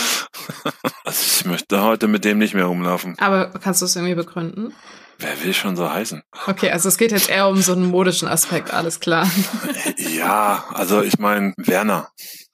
Also 1.04 1.20
ich 1.22 1.44
möchte 1.44 1.82
heute 1.82 2.08
mit 2.08 2.24
dem 2.24 2.38
nicht 2.38 2.54
mehr 2.54 2.64
rumlaufen. 2.64 3.16
Aber 3.18 3.50
kannst 3.62 3.82
du 3.82 3.86
es 3.86 3.94
irgendwie 3.94 4.14
begründen? 4.14 4.74
Wer 5.18 5.44
will 5.44 5.54
schon 5.54 5.76
so 5.76 5.88
heißen? 5.88 6.22
Okay, 6.46 6.70
also 6.70 6.88
es 6.88 6.98
geht 6.98 7.12
jetzt 7.12 7.28
eher 7.28 7.46
um 7.46 7.60
so 7.60 7.72
einen 7.72 7.90
modischen 7.90 8.26
Aspekt, 8.26 8.72
alles 8.72 8.98
klar. 9.00 9.30
Ja, 9.96 10.64
also 10.70 11.02
ich 11.02 11.18
meine, 11.18 11.54
Werner, 11.56 12.08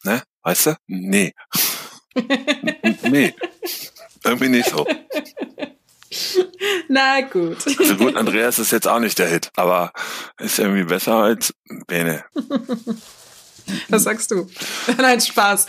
ne? 0.04 0.22
Weißt 0.42 0.66
du? 0.66 0.76
Nee. 0.88 1.32
nee. 3.08 3.34
Irgendwie 4.24 4.48
nicht 4.48 4.68
so. 4.68 4.84
Na 6.88 7.20
gut. 7.20 7.66
Also 7.78 7.96
gut, 7.96 8.16
Andreas 8.16 8.58
ist 8.58 8.72
jetzt 8.72 8.88
auch 8.88 8.98
nicht 8.98 9.18
der 9.18 9.28
Hit, 9.28 9.50
aber 9.56 9.92
ist 10.38 10.58
irgendwie 10.58 10.84
besser 10.84 11.14
als 11.16 11.54
Bene. 11.86 12.24
Was 13.88 14.04
sagst 14.04 14.30
du? 14.30 14.48
Nein, 14.98 15.20
Spaß. 15.20 15.66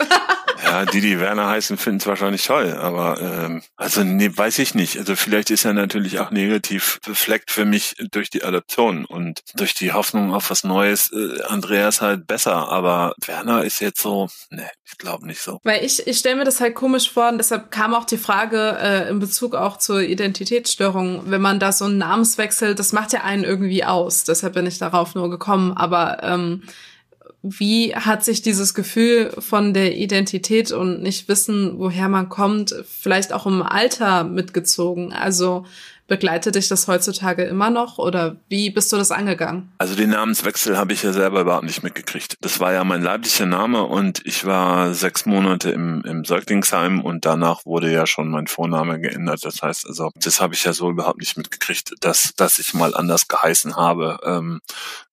Ja, 0.64 0.84
die, 0.84 1.00
die 1.00 1.18
Werner 1.18 1.48
heißen, 1.48 1.76
finden 1.76 1.98
es 1.98 2.06
wahrscheinlich 2.06 2.44
toll, 2.44 2.72
aber 2.72 3.20
ähm, 3.20 3.62
also 3.76 4.04
nee, 4.04 4.30
weiß 4.32 4.60
ich 4.60 4.74
nicht. 4.74 4.98
Also 4.98 5.16
vielleicht 5.16 5.50
ist 5.50 5.64
er 5.64 5.72
natürlich 5.72 6.20
auch 6.20 6.30
negativ 6.30 7.00
befleckt 7.04 7.50
für 7.50 7.64
mich 7.64 7.96
durch 8.12 8.30
die 8.30 8.44
Adoption 8.44 9.04
und 9.04 9.42
durch 9.54 9.74
die 9.74 9.92
Hoffnung 9.92 10.32
auf 10.32 10.50
was 10.50 10.62
Neues. 10.62 11.10
Äh, 11.12 11.42
Andreas 11.42 12.00
halt 12.00 12.26
besser, 12.26 12.68
aber 12.68 13.14
Werner 13.26 13.64
ist 13.64 13.80
jetzt 13.80 14.00
so, 14.00 14.28
ne, 14.50 14.68
ich 14.84 14.98
glaube 14.98 15.26
nicht 15.26 15.40
so. 15.40 15.58
Weil 15.64 15.84
ich, 15.84 16.06
ich 16.06 16.18
stelle 16.18 16.36
mir 16.36 16.44
das 16.44 16.60
halt 16.60 16.74
komisch 16.74 17.10
vor 17.10 17.28
und 17.28 17.38
deshalb 17.38 17.70
kam 17.70 17.94
auch 17.94 18.04
die 18.04 18.18
Frage 18.18 18.78
äh, 18.80 19.08
in 19.08 19.18
Bezug 19.18 19.54
auch 19.54 19.78
zur 19.78 20.00
Identitätsstörung, 20.02 21.22
wenn 21.26 21.40
man 21.40 21.58
da 21.58 21.72
so 21.72 21.86
einen 21.86 21.98
Namenswechsel, 21.98 22.74
das 22.74 22.92
macht 22.92 23.12
ja 23.12 23.22
einen 23.22 23.44
irgendwie 23.44 23.84
aus. 23.84 24.24
Deshalb 24.24 24.54
bin 24.54 24.66
ich 24.66 24.78
darauf 24.78 25.14
nur 25.14 25.28
gekommen, 25.28 25.72
aber 25.72 26.22
ähm, 26.22 26.62
wie 27.42 27.94
hat 27.94 28.24
sich 28.24 28.42
dieses 28.42 28.72
Gefühl 28.72 29.32
von 29.38 29.74
der 29.74 29.96
Identität 29.96 30.70
und 30.70 31.02
nicht 31.02 31.28
wissen, 31.28 31.78
woher 31.78 32.08
man 32.08 32.28
kommt, 32.28 32.74
vielleicht 32.88 33.32
auch 33.32 33.46
im 33.46 33.62
Alter 33.62 34.22
mitgezogen? 34.22 35.12
Also 35.12 35.66
begleitet 36.12 36.54
dich 36.56 36.68
das 36.68 36.88
heutzutage 36.88 37.44
immer 37.44 37.70
noch 37.70 37.96
oder 37.96 38.36
wie 38.50 38.68
bist 38.68 38.92
du 38.92 38.98
das 38.98 39.10
angegangen? 39.10 39.72
Also 39.78 39.94
den 39.94 40.10
Namenswechsel 40.10 40.76
habe 40.76 40.92
ich 40.92 41.02
ja 41.02 41.14
selber 41.14 41.40
überhaupt 41.40 41.64
nicht 41.64 41.82
mitgekriegt. 41.82 42.36
Das 42.42 42.60
war 42.60 42.74
ja 42.74 42.84
mein 42.84 43.00
leiblicher 43.00 43.46
Name 43.46 43.84
und 43.84 44.20
ich 44.26 44.44
war 44.44 44.92
sechs 44.92 45.24
Monate 45.24 45.70
im, 45.70 46.02
im 46.04 46.26
Säuglingsheim 46.26 47.00
und 47.00 47.24
danach 47.24 47.64
wurde 47.64 47.90
ja 47.90 48.06
schon 48.06 48.28
mein 48.28 48.46
Vorname 48.46 49.00
geändert. 49.00 49.42
Das 49.42 49.62
heißt 49.62 49.86
also, 49.86 50.10
das 50.14 50.42
habe 50.42 50.52
ich 50.52 50.64
ja 50.64 50.74
so 50.74 50.90
überhaupt 50.90 51.18
nicht 51.18 51.38
mitgekriegt, 51.38 51.94
dass, 52.00 52.34
dass 52.36 52.58
ich 52.58 52.74
mal 52.74 52.94
anders 52.94 53.28
geheißen 53.28 53.76
habe. 53.76 54.18
Ähm, 54.22 54.60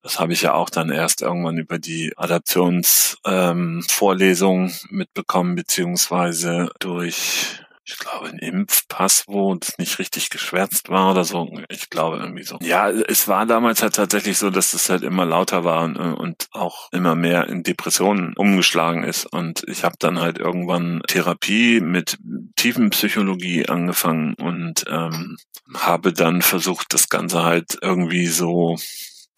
das 0.01 0.19
habe 0.19 0.33
ich 0.33 0.41
ja 0.41 0.53
auch 0.53 0.69
dann 0.69 0.91
erst 0.91 1.21
irgendwann 1.21 1.57
über 1.57 1.79
die 1.79 2.11
Adaptionsvorlesung 2.17 4.65
ähm, 4.65 4.73
mitbekommen, 4.89 5.55
beziehungsweise 5.55 6.69
durch 6.81 7.61
ich 7.89 7.97
glaube, 7.97 8.27
ein 8.27 8.37
Impfpass, 8.37 9.23
wo 9.27 9.57
es 9.59 9.77
nicht 9.77 9.97
richtig 9.97 10.29
geschwärzt 10.29 10.89
war 10.89 11.11
oder 11.11 11.23
so. 11.23 11.49
Ich 11.69 11.89
glaube 11.89 12.17
irgendwie 12.17 12.43
so. 12.43 12.59
Ja, 12.61 12.89
es 12.89 13.27
war 13.27 13.45
damals 13.45 13.81
halt 13.81 13.95
tatsächlich 13.95 14.37
so, 14.37 14.51
dass 14.51 14.73
es 14.73 14.89
halt 14.89 15.01
immer 15.01 15.25
lauter 15.25 15.63
war 15.63 15.83
und, 15.83 15.97
und 15.97 16.47
auch 16.51 16.91
immer 16.91 17.15
mehr 17.15 17.47
in 17.47 17.63
Depressionen 17.63 18.33
umgeschlagen 18.35 19.03
ist. 19.03 19.25
Und 19.25 19.63
ich 19.67 19.83
habe 19.83 19.95
dann 19.97 20.19
halt 20.19 20.37
irgendwann 20.37 21.01
Therapie 21.07 21.81
mit 21.81 22.17
Tiefenpsychologie 22.55 23.67
angefangen 23.67 24.35
und 24.35 24.85
ähm, 24.87 25.37
habe 25.75 26.13
dann 26.13 26.41
versucht, 26.41 26.93
das 26.93 27.09
Ganze 27.09 27.43
halt 27.43 27.77
irgendwie 27.81 28.27
so 28.27 28.77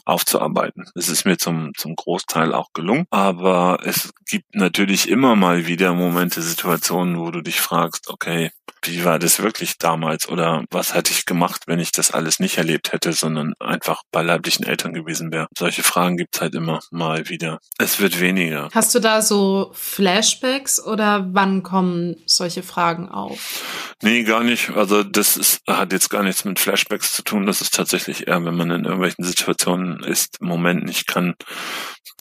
aufzuarbeiten. 0.06 0.86
Es 0.96 1.10
ist 1.10 1.26
mir 1.26 1.38
zum, 1.38 1.72
zum 1.78 1.96
Großteil 1.96 2.54
auch 2.54 2.74
gelungen, 2.74 3.06
aber 3.10 3.80
es 3.84 4.12
gibt 4.28 4.56
natürlich 4.56 5.10
immer 5.10 5.36
mal 5.36 5.68
wieder 5.68 5.94
Momente, 5.94 6.42
Situationen, 6.42 7.20
wo 7.20 7.32
du 7.32 7.42
dich 7.42 7.62
fragst, 7.62 8.10
okay, 8.10 8.52
wie 8.84 9.06
war 9.06 9.20
das 9.20 9.42
wirklich 9.42 9.78
damals 9.78 10.28
oder 10.28 10.64
was 10.72 10.94
hätte 10.94 11.12
ich 11.12 11.26
gemacht, 11.26 11.64
wenn 11.68 11.80
ich 11.80 11.92
das 11.92 12.12
alles 12.12 12.40
nicht 12.40 12.58
erlebt 12.58 12.94
hätte, 12.94 13.14
sondern 13.14 13.54
einfach 13.60 14.02
bei 14.12 14.24
leiblichen 14.24 14.66
Eltern 14.66 14.94
gewesen 14.94 15.32
wäre. 15.32 15.48
Solche 15.56 15.84
Fragen 15.84 16.18
gibt's 16.18 16.42
halt 16.42 16.56
immer 16.56 16.80
mal 16.90 17.30
wieder. 17.30 17.60
Es 17.78 18.00
wird 18.00 18.20
weniger. 18.20 18.70
Hast 18.74 18.96
du 18.96 19.00
da 19.00 19.22
so 19.22 19.72
Flashbacks 19.74 20.84
oder 20.84 21.28
wann 21.32 21.62
kommen 21.62 22.16
solche 22.26 22.64
Fragen 22.64 23.10
auf? 23.10 23.94
Nee, 24.02 24.24
gar 24.24 24.44
nicht. 24.44 24.72
Also 24.72 25.04
das 25.04 25.38
ist, 25.38 25.62
hat 25.68 25.94
jetzt 25.94 26.10
gar 26.10 26.24
nichts 26.24 26.44
mit 26.44 26.60
Flashbacks 26.60 27.14
zu 27.14 27.24
tun. 27.24 27.46
Das 27.46 27.62
ist 27.62 27.76
tatsächlich 27.76 28.28
eher, 28.28 28.44
wenn 28.44 28.56
man 28.56 28.72
in 28.72 28.86
irgendwelchen 28.86 29.24
Situationen 29.24 29.91
ist, 30.00 30.42
im 30.42 30.48
Moment 30.48 30.84
nicht 30.84 31.08
kann, 31.08 31.36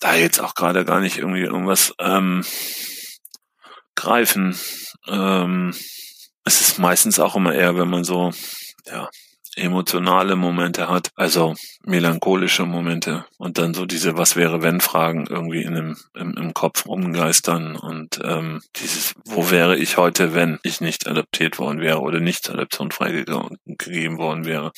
da 0.00 0.14
jetzt 0.14 0.40
auch 0.40 0.54
gerade 0.54 0.84
gar 0.84 1.00
nicht 1.00 1.18
irgendwie 1.18 1.42
irgendwas 1.42 1.94
ähm, 1.98 2.44
greifen. 3.94 4.58
Ähm, 5.06 5.74
es 6.44 6.60
ist 6.60 6.78
meistens 6.78 7.18
auch 7.18 7.36
immer 7.36 7.54
eher, 7.54 7.76
wenn 7.76 7.88
man 7.88 8.04
so, 8.04 8.32
ja, 8.86 9.08
emotionale 9.56 10.36
Momente 10.36 10.88
hat, 10.88 11.10
also 11.16 11.54
melancholische 11.84 12.66
Momente 12.66 13.24
und 13.38 13.58
dann 13.58 13.74
so 13.74 13.86
diese 13.86 14.18
Was 14.18 14.36
wäre 14.36 14.62
wenn 14.62 14.80
Fragen 14.80 15.26
irgendwie 15.28 15.62
in 15.62 15.74
dem, 15.74 15.96
im, 16.14 16.36
im 16.36 16.54
Kopf 16.54 16.86
rumgeistern 16.86 17.76
und 17.76 18.20
ähm, 18.22 18.60
dieses 18.76 19.14
Wo 19.24 19.50
wäre 19.50 19.76
ich 19.76 19.96
heute, 19.96 20.34
wenn 20.34 20.58
ich 20.62 20.80
nicht 20.80 21.06
adoptiert 21.06 21.58
worden 21.58 21.80
wäre 21.80 22.00
oder 22.00 22.20
nicht 22.20 22.50
Adoption 22.50 22.90
freigegeben 22.90 24.18
worden 24.18 24.44
wäre? 24.44 24.72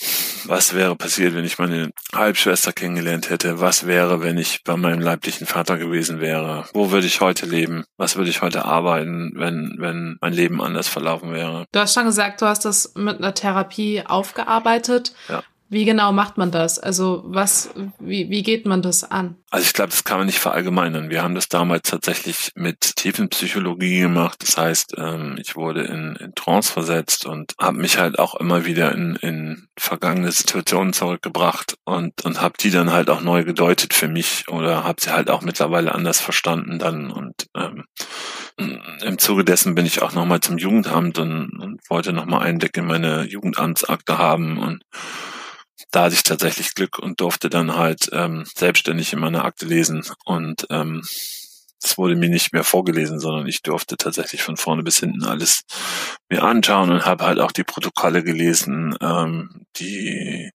Was 0.44 0.74
wäre 0.74 0.96
passiert, 0.96 1.34
wenn 1.34 1.44
ich 1.44 1.58
meine 1.58 1.90
Halbschwester 2.14 2.72
kennengelernt 2.72 3.30
hätte? 3.30 3.60
Was 3.60 3.86
wäre, 3.86 4.22
wenn 4.22 4.38
ich 4.38 4.62
bei 4.64 4.76
meinem 4.76 5.00
leiblichen 5.00 5.46
Vater 5.46 5.78
gewesen 5.78 6.20
wäre? 6.20 6.66
Wo 6.72 6.90
würde 6.90 7.06
ich 7.06 7.20
heute 7.20 7.46
leben? 7.46 7.84
Was 7.96 8.16
würde 8.16 8.30
ich 8.30 8.42
heute 8.42 8.64
arbeiten, 8.64 9.32
wenn, 9.36 9.76
wenn 9.78 10.18
mein 10.20 10.32
Leben 10.32 10.62
anders 10.62 10.88
verlaufen 10.88 11.32
wäre? 11.32 11.66
Du 11.72 11.80
hast 11.80 11.94
schon 11.94 12.04
gesagt, 12.04 12.42
du 12.42 12.46
hast 12.46 12.64
das 12.64 12.92
mit 12.94 13.18
einer 13.18 13.34
Therapie 13.34 14.02
aufgearbeitet. 14.06 15.14
Ja. 15.28 15.42
Wie 15.72 15.86
genau 15.86 16.12
macht 16.12 16.36
man 16.36 16.50
das? 16.50 16.78
Also 16.78 17.22
was, 17.24 17.70
wie, 17.98 18.28
wie 18.28 18.42
geht 18.42 18.66
man 18.66 18.82
das 18.82 19.10
an? 19.10 19.36
Also 19.48 19.64
ich 19.64 19.72
glaube, 19.72 19.88
das 19.88 20.04
kann 20.04 20.18
man 20.18 20.26
nicht 20.26 20.38
verallgemeinern. 20.38 21.08
Wir 21.08 21.22
haben 21.22 21.34
das 21.34 21.48
damals 21.48 21.88
tatsächlich 21.88 22.50
mit 22.54 22.96
Tiefenpsychologie 22.96 24.00
gemacht. 24.00 24.42
Das 24.42 24.58
heißt, 24.58 24.96
ähm, 24.98 25.38
ich 25.40 25.56
wurde 25.56 25.84
in, 25.84 26.16
in 26.16 26.34
Trance 26.34 26.70
versetzt 26.70 27.24
und 27.24 27.54
habe 27.58 27.78
mich 27.78 27.96
halt 27.96 28.18
auch 28.18 28.34
immer 28.34 28.66
wieder 28.66 28.92
in, 28.92 29.16
in 29.16 29.66
vergangene 29.78 30.30
Situationen 30.30 30.92
zurückgebracht 30.92 31.78
und, 31.84 32.22
und 32.22 32.42
habe 32.42 32.58
die 32.60 32.70
dann 32.70 32.92
halt 32.92 33.08
auch 33.08 33.22
neu 33.22 33.42
gedeutet 33.42 33.94
für 33.94 34.08
mich 34.08 34.48
oder 34.48 34.84
habe 34.84 35.00
sie 35.00 35.10
halt 35.10 35.30
auch 35.30 35.40
mittlerweile 35.40 35.94
anders 35.94 36.20
verstanden 36.20 36.78
dann. 36.78 37.10
Und 37.10 37.46
ähm, 37.56 37.84
im 39.02 39.16
Zuge 39.16 39.42
dessen 39.42 39.74
bin 39.74 39.86
ich 39.86 40.02
auch 40.02 40.12
nochmal 40.12 40.40
zum 40.40 40.58
Jugendamt 40.58 41.18
und, 41.18 41.58
und 41.58 41.80
wollte 41.88 42.12
nochmal 42.12 42.42
Einblick 42.42 42.76
in 42.76 42.84
meine 42.84 43.24
Jugendamtsakte 43.24 44.18
haben 44.18 44.58
und 44.58 44.84
da 45.92 46.04
hatte 46.04 46.14
ich 46.14 46.24
tatsächlich 46.24 46.74
Glück 46.74 46.98
und 46.98 47.20
durfte 47.20 47.48
dann 47.48 47.76
halt 47.76 48.10
ähm, 48.12 48.44
selbstständig 48.54 49.12
in 49.12 49.20
meiner 49.20 49.44
Akte 49.44 49.66
lesen 49.66 50.02
und 50.24 50.66
ähm, 50.70 51.02
es 51.84 51.98
wurde 51.98 52.14
mir 52.16 52.28
nicht 52.28 52.52
mehr 52.52 52.64
vorgelesen, 52.64 53.18
sondern 53.18 53.46
ich 53.46 53.62
durfte 53.62 53.96
tatsächlich 53.96 54.42
von 54.42 54.56
vorne 54.56 54.82
bis 54.82 54.98
hinten 54.98 55.24
alles 55.24 55.62
mir 56.28 56.44
anschauen 56.44 56.90
und 56.90 57.04
habe 57.04 57.24
halt 57.26 57.40
auch 57.40 57.52
die 57.52 57.64
Protokolle 57.64 58.22
gelesen, 58.22 58.96
ähm, 59.00 59.66
die 59.76 60.50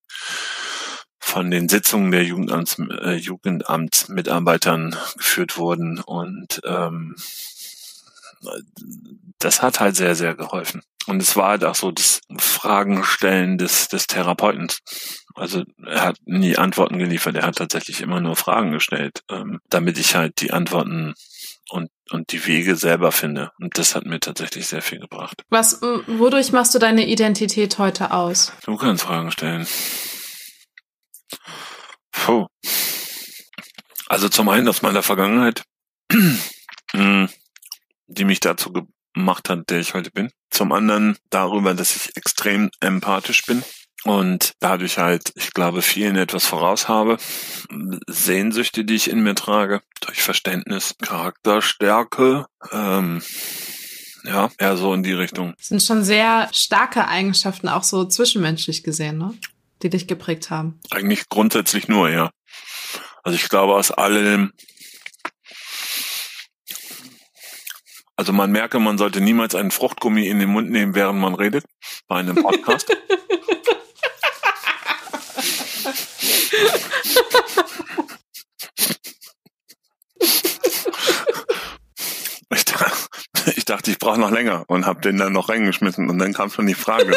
von 1.19 1.51
den 1.51 1.67
Sitzungen 1.67 2.11
der 2.11 2.23
Jugendamts, 2.23 2.79
äh, 2.79 3.15
Jugendamtsmitarbeitern 3.15 4.95
geführt 5.17 5.57
wurden 5.57 5.99
und 5.99 6.61
ähm, 6.65 7.15
das 9.39 9.61
hat 9.61 9.79
halt 9.79 9.95
sehr, 9.95 10.15
sehr 10.15 10.35
geholfen. 10.35 10.81
Und 11.07 11.21
es 11.21 11.35
war 11.35 11.49
halt 11.49 11.63
auch 11.63 11.75
so 11.75 11.91
das 11.91 12.21
Fragen 12.37 13.03
stellen 13.03 13.57
des, 13.57 13.87
des 13.87 14.07
Therapeuten. 14.07 14.67
Also 15.37 15.63
er 15.85 16.01
hat 16.01 16.17
nie 16.25 16.57
Antworten 16.57 16.97
geliefert, 16.97 17.35
er 17.35 17.45
hat 17.45 17.57
tatsächlich 17.57 18.01
immer 18.01 18.19
nur 18.19 18.35
Fragen 18.35 18.71
gestellt, 18.71 19.21
ähm, 19.29 19.59
damit 19.69 19.99
ich 19.99 20.15
halt 20.15 20.41
die 20.41 20.51
Antworten 20.51 21.13
und, 21.69 21.91
und 22.09 22.31
die 22.31 22.43
Wege 22.47 22.75
selber 22.75 23.11
finde. 23.11 23.51
Und 23.59 23.77
das 23.77 23.93
hat 23.93 24.05
mir 24.05 24.19
tatsächlich 24.19 24.65
sehr 24.65 24.81
viel 24.81 24.99
gebracht. 24.99 25.43
Was, 25.49 25.81
wodurch 25.81 26.51
machst 26.51 26.73
du 26.73 26.79
deine 26.79 27.05
Identität 27.07 27.77
heute 27.77 28.11
aus? 28.11 28.51
Du 28.65 28.77
kannst 28.77 29.03
Fragen 29.03 29.31
stellen. 29.31 29.67
Puh. 32.11 32.47
Also 34.07 34.29
zum 34.29 34.49
einen 34.49 34.67
aus 34.67 34.81
meiner 34.81 35.03
Vergangenheit, 35.03 35.63
die 36.93 38.25
mich 38.25 38.39
dazu 38.39 38.73
gemacht 39.13 39.49
hat, 39.49 39.69
der 39.69 39.81
ich 39.81 39.93
heute 39.93 40.09
bin. 40.09 40.31
Zum 40.49 40.71
anderen 40.71 41.15
darüber, 41.29 41.75
dass 41.75 41.95
ich 41.95 42.17
extrem 42.17 42.71
empathisch 42.79 43.45
bin 43.45 43.63
und 44.03 44.53
dadurch 44.59 44.97
halt, 44.97 45.33
ich 45.35 45.51
glaube, 45.53 45.81
vielen 45.81 46.15
etwas 46.15 46.45
voraus 46.45 46.87
habe. 46.87 47.17
Sehnsüchte, 48.07 48.85
die 48.85 48.95
ich 48.95 49.09
in 49.09 49.21
mir 49.21 49.35
trage, 49.35 49.81
durch 50.01 50.21
Verständnis, 50.21 50.95
Charakterstärke, 51.01 52.45
ähm, 52.71 53.21
ja, 54.23 54.49
eher 54.57 54.77
so 54.77 54.93
in 54.93 55.03
die 55.03 55.13
Richtung. 55.13 55.53
Das 55.57 55.69
sind 55.69 55.83
schon 55.83 56.03
sehr 56.03 56.49
starke 56.51 57.07
Eigenschaften, 57.07 57.69
auch 57.69 57.83
so 57.83 58.05
zwischenmenschlich 58.05 58.83
gesehen, 58.83 59.17
ne? 59.17 59.33
Die 59.83 59.89
dich 59.89 60.07
geprägt 60.07 60.49
haben. 60.49 60.79
Eigentlich 60.89 61.29
grundsätzlich 61.29 61.87
nur, 61.87 62.09
ja. 62.09 62.31
Also 63.23 63.35
ich 63.35 63.47
glaube, 63.49 63.75
aus 63.75 63.91
allem, 63.91 64.53
also 68.15 68.33
man 68.33 68.51
merke, 68.51 68.79
man 68.79 68.97
sollte 68.97 69.21
niemals 69.21 69.53
einen 69.53 69.71
Fruchtgummi 69.71 70.27
in 70.27 70.39
den 70.39 70.49
Mund 70.49 70.71
nehmen, 70.71 70.95
während 70.95 71.19
man 71.19 71.35
redet, 71.35 71.65
bei 72.07 72.17
einem 72.17 72.35
Podcast. 72.35 72.95
Ich 82.55 82.65
dachte, 82.65 82.95
ich, 83.55 83.65
dachte, 83.65 83.91
ich 83.91 83.99
brauche 83.99 84.19
noch 84.19 84.31
länger 84.31 84.63
und 84.67 84.85
habe 84.85 85.01
den 85.01 85.17
dann 85.17 85.33
noch 85.33 85.49
reingeschmissen 85.49 86.09
und 86.09 86.17
dann 86.17 86.33
kam 86.33 86.49
schon 86.49 86.65
die 86.65 86.73
Frage. 86.73 87.11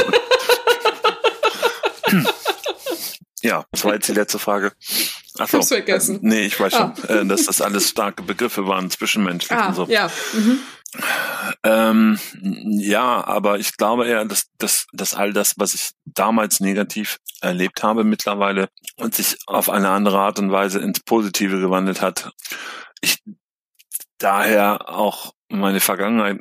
ja, 3.42 3.64
das 3.70 3.84
war 3.84 3.94
jetzt 3.94 4.08
die 4.08 4.12
letzte 4.12 4.38
Frage. 4.38 4.72
Achso, 5.38 5.58
Hab's 5.58 5.68
vergessen. 5.68 6.16
Äh, 6.16 6.20
nee, 6.22 6.42
ich 6.46 6.58
weiß 6.58 6.72
schon, 6.72 6.92
ah. 7.08 7.12
äh, 7.12 7.26
dass 7.26 7.46
das 7.46 7.60
alles 7.60 7.88
starke 7.88 8.22
Begriffe 8.22 8.66
waren, 8.66 8.90
zwischenmenschlich 8.90 9.56
ah, 9.58 9.68
und 9.68 9.74
so. 9.74 9.86
Ja. 9.86 10.10
Mhm. 10.32 10.58
Ähm, 11.62 12.18
ja, 12.42 13.22
aber 13.26 13.58
ich 13.58 13.76
glaube 13.76 14.06
eher, 14.06 14.24
dass, 14.24 14.46
dass, 14.58 14.86
dass 14.92 15.14
all 15.14 15.32
das, 15.32 15.54
was 15.58 15.74
ich 15.74 15.90
damals 16.06 16.60
negativ 16.60 17.18
erlebt 17.42 17.82
habe 17.82 18.02
mittlerweile 18.02 18.68
und 18.96 19.14
sich 19.14 19.36
auf 19.46 19.68
eine 19.68 19.90
andere 19.90 20.18
Art 20.18 20.38
und 20.38 20.52
Weise 20.52 20.78
ins 20.78 21.00
Positive 21.00 21.60
gewandelt 21.60 22.00
hat, 22.00 22.32
ich 23.02 23.22
daher 24.18 24.88
auch 24.88 25.32
meine 25.48 25.80
Vergangenheit 25.80 26.40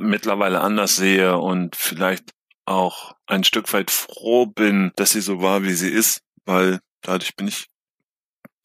mittlerweile 0.00 0.60
anders 0.60 0.96
sehe 0.96 1.38
und 1.38 1.76
vielleicht 1.76 2.32
auch 2.66 3.14
ein 3.26 3.44
Stück 3.44 3.72
weit 3.72 3.90
froh 3.90 4.46
bin, 4.46 4.92
dass 4.96 5.12
sie 5.12 5.20
so 5.20 5.40
war, 5.40 5.62
wie 5.62 5.72
sie 5.72 5.90
ist, 5.90 6.20
weil 6.44 6.80
dadurch 7.00 7.34
bin 7.36 7.48
ich 7.48 7.68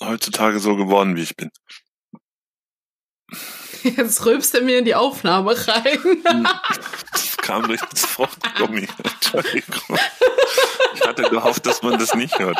heutzutage 0.01 0.60
so 0.60 0.76
geworden, 0.76 1.16
wie 1.16 1.22
ich 1.22 1.36
bin. 1.38 1.51
Jetzt 3.98 4.26
rülpst 4.26 4.56
er 4.56 4.62
mir 4.62 4.80
in 4.80 4.86
die 4.86 4.96
Aufnahme 4.96 5.56
rein. 5.68 6.24
Das 7.12 7.38
kam 7.38 7.68
durch 7.68 7.82
das 7.82 8.06
Fruchtgummi. 8.06 8.88
Entschuldigung. 9.04 9.98
Ich 10.96 11.02
hatte 11.06 11.24
gehofft, 11.24 11.66
dass 11.66 11.82
man 11.82 12.00
das 12.00 12.14
nicht 12.16 12.38
hört. 12.40 12.58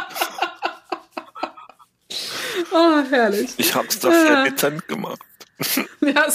Oh, 2.72 3.02
herrlich. 3.10 3.52
Ich 3.58 3.74
hab's 3.74 4.00
doch 4.00 4.12
sehr 4.12 4.44
dezent 4.44 4.88
gemacht. 4.88 5.22
Ja, 6.02 6.26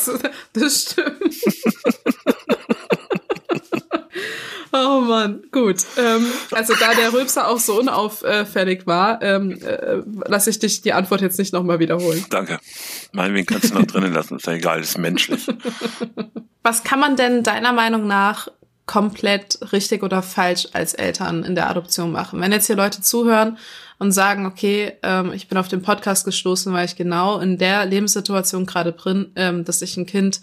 das 0.52 0.82
stimmt. 0.82 1.34
Oh 4.72 5.00
Mann, 5.00 5.42
gut. 5.50 5.84
Ähm, 5.96 6.26
also 6.50 6.74
da 6.74 6.94
der 6.94 7.12
Rülpser 7.12 7.48
auch 7.48 7.58
so 7.58 7.78
unauffällig 7.78 8.86
war, 8.86 9.22
ähm, 9.22 9.58
äh, 9.62 10.02
lasse 10.26 10.50
ich 10.50 10.58
dich 10.58 10.82
die 10.82 10.92
Antwort 10.92 11.20
jetzt 11.20 11.38
nicht 11.38 11.52
nochmal 11.52 11.78
wiederholen. 11.78 12.24
Danke. 12.30 12.58
Meinetwegen 13.12 13.46
kannst 13.46 13.70
du 13.70 13.78
noch 13.78 13.86
drinnen 13.86 14.12
lassen, 14.12 14.36
ist 14.36 14.46
ja 14.46 14.52
egal, 14.54 14.80
ist 14.80 14.98
menschlich. 14.98 15.46
Was 16.62 16.84
kann 16.84 17.00
man 17.00 17.16
denn 17.16 17.42
deiner 17.42 17.72
Meinung 17.72 18.06
nach 18.06 18.48
komplett 18.86 19.58
richtig 19.72 20.02
oder 20.02 20.22
falsch 20.22 20.68
als 20.72 20.94
Eltern 20.94 21.44
in 21.44 21.54
der 21.54 21.70
Adoption 21.70 22.12
machen? 22.12 22.40
Wenn 22.40 22.52
jetzt 22.52 22.66
hier 22.66 22.76
Leute 22.76 23.00
zuhören 23.00 23.58
und 23.98 24.12
sagen, 24.12 24.46
okay, 24.46 24.92
ähm, 25.02 25.32
ich 25.32 25.48
bin 25.48 25.58
auf 25.58 25.68
den 25.68 25.82
Podcast 25.82 26.24
gestoßen, 26.24 26.72
weil 26.72 26.84
ich 26.84 26.96
genau 26.96 27.38
in 27.38 27.58
der 27.58 27.86
Lebenssituation 27.86 28.66
gerade 28.66 28.92
bin, 28.92 29.32
ähm, 29.36 29.64
dass 29.64 29.82
ich 29.82 29.96
ein 29.96 30.06
Kind 30.06 30.40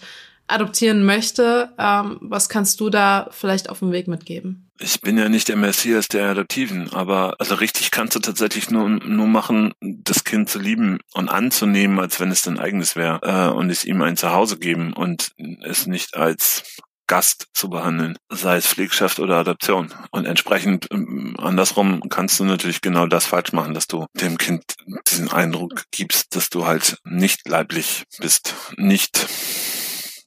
adoptieren 0.47 1.05
möchte. 1.05 1.73
Ähm, 1.77 2.17
was 2.21 2.49
kannst 2.49 2.79
du 2.79 2.89
da 2.89 3.27
vielleicht 3.31 3.69
auf 3.69 3.79
dem 3.79 3.91
Weg 3.91 4.07
mitgeben? 4.07 4.69
Ich 4.77 4.99
bin 4.99 5.17
ja 5.17 5.29
nicht 5.29 5.47
der 5.47 5.55
Messias 5.55 6.09
der 6.09 6.29
Adoptiven, 6.29 6.91
aber 6.91 7.35
also 7.39 7.55
richtig 7.55 7.91
kannst 7.91 8.15
du 8.15 8.19
tatsächlich 8.19 8.69
nur, 8.69 8.89
nur 8.89 9.27
machen, 9.27 9.73
das 9.79 10.25
Kind 10.25 10.49
zu 10.49 10.59
lieben 10.59 10.99
und 11.13 11.29
anzunehmen, 11.29 11.97
als 11.99 12.19
wenn 12.19 12.29
es 12.29 12.41
dein 12.41 12.59
eigenes 12.59 12.95
wäre 12.97 13.19
äh, 13.21 13.55
und 13.55 13.69
es 13.69 13.85
ihm 13.85 14.01
ein 14.01 14.17
Zuhause 14.17 14.57
geben 14.57 14.91
und 14.91 15.31
es 15.63 15.87
nicht 15.87 16.15
als 16.17 16.63
Gast 17.07 17.47
zu 17.53 17.69
behandeln, 17.69 18.17
sei 18.29 18.57
es 18.57 18.67
Pflegschaft 18.67 19.19
oder 19.19 19.37
Adoption. 19.37 19.93
Und 20.11 20.25
entsprechend 20.25 20.87
ähm, 20.91 21.35
andersrum 21.37 22.01
kannst 22.09 22.39
du 22.39 22.45
natürlich 22.45 22.81
genau 22.81 23.05
das 23.05 23.25
falsch 23.25 23.53
machen, 23.53 23.73
dass 23.73 23.87
du 23.87 24.07
dem 24.13 24.37
Kind 24.37 24.63
diesen 25.07 25.31
Eindruck 25.31 25.83
gibst, 25.91 26.35
dass 26.35 26.49
du 26.49 26.65
halt 26.65 26.97
nicht 27.03 27.47
leiblich 27.47 28.03
bist, 28.19 28.55
nicht 28.77 29.27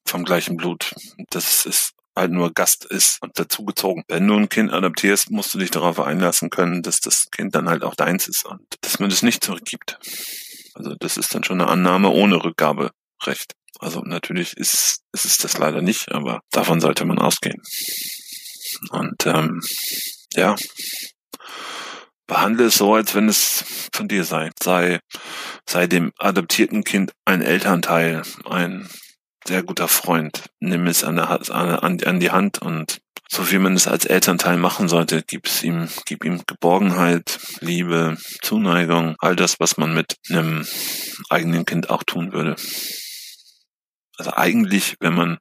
vom 0.09 0.25
gleichen 0.25 0.57
Blut. 0.57 0.95
Das 1.31 1.67
ist 1.67 1.93
halt 2.17 2.33
nur 2.33 2.53
Gast 2.53 2.85
ist 2.85 3.23
und 3.23 3.39
dazugezogen. 3.39 4.05
Wenn 4.09 4.27
du 4.27 4.35
ein 4.35 4.49
Kind 4.49 4.73
adoptierst, 4.73 5.31
musst 5.31 5.55
du 5.55 5.59
dich 5.59 5.71
darauf 5.71 6.01
einlassen 6.01 6.51
können, 6.51 6.83
dass 6.83 7.01
das 7.01 7.31
Kind 7.31 7.55
dann 7.55 7.69
halt 7.69 7.85
auch 7.85 7.95
deins 7.95 8.29
ist 8.29 8.45
und 8.45 8.61
dass 8.81 8.99
man 8.99 9.09
das 9.09 9.23
nicht 9.23 9.45
zurückgibt. 9.45 9.99
Also 10.75 10.95
das 10.99 11.17
ist 11.17 11.35
dann 11.35 11.45
schon 11.45 11.61
eine 11.61 11.71
Annahme 11.71 12.11
ohne 12.11 12.43
Rückgaberecht. 12.43 13.55
Also 13.81 14.01
natürlich 14.01 14.57
ist, 14.57 15.03
ist 15.13 15.25
es 15.25 15.39
das 15.39 15.59
leider 15.59 15.81
nicht, 15.81 16.11
aber 16.13 16.41
davon 16.51 16.81
sollte 16.81 17.05
man 17.05 17.19
ausgehen. 17.19 17.63
Und 18.91 19.27
ähm, 19.27 19.63
ja, 20.35 20.57
behandle 22.27 22.67
es 22.67 22.77
so, 22.77 22.95
als 22.95 23.15
wenn 23.15 23.29
es 23.29 23.65
von 23.93 24.09
dir 24.09 24.25
sei. 24.25 24.51
Sei, 24.63 25.01
sei 25.69 25.87
dem 25.87 26.13
adoptierten 26.19 26.85
Kind 26.85 27.13
ein 27.25 27.43
Elternteil, 27.43 28.23
ein 28.45 28.89
sehr 29.49 29.63
guter 29.63 29.89
Freund. 29.89 30.45
Nimm 30.61 30.87
es 30.87 31.03
an, 31.05 31.17
der, 31.17 31.31
an, 31.51 32.01
an 32.03 32.21
die 32.21 32.31
Hand 32.31 32.61
und 32.61 33.01
so 33.31 33.51
wie 33.51 33.59
man 33.59 33.75
es 33.75 33.89
als 33.89 34.05
Elternteil 34.05 34.57
machen 34.57 34.89
sollte, 34.89 35.23
gib's 35.23 35.63
ihm, 35.63 35.89
gib 36.07 36.25
ihm 36.25 36.43
Geborgenheit, 36.47 37.39
Liebe, 37.61 38.17
Zuneigung, 38.43 39.17
all 39.19 39.37
das, 39.37 39.59
was 39.59 39.77
man 39.77 39.93
mit 39.93 40.17
einem 40.31 40.67
eigenen 41.29 41.65
Kind 41.67 41.91
auch 41.91 42.03
tun 42.05 42.33
würde. 42.33 42.57
Also 44.17 44.33
eigentlich, 44.35 44.97
wenn 45.01 45.15
man 45.15 45.39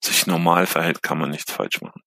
sich 0.00 0.26
normal 0.26 0.66
verhält, 0.66 1.02
kann 1.02 1.18
man 1.18 1.30
nichts 1.30 1.52
falsch 1.52 1.80
machen. 1.80 2.02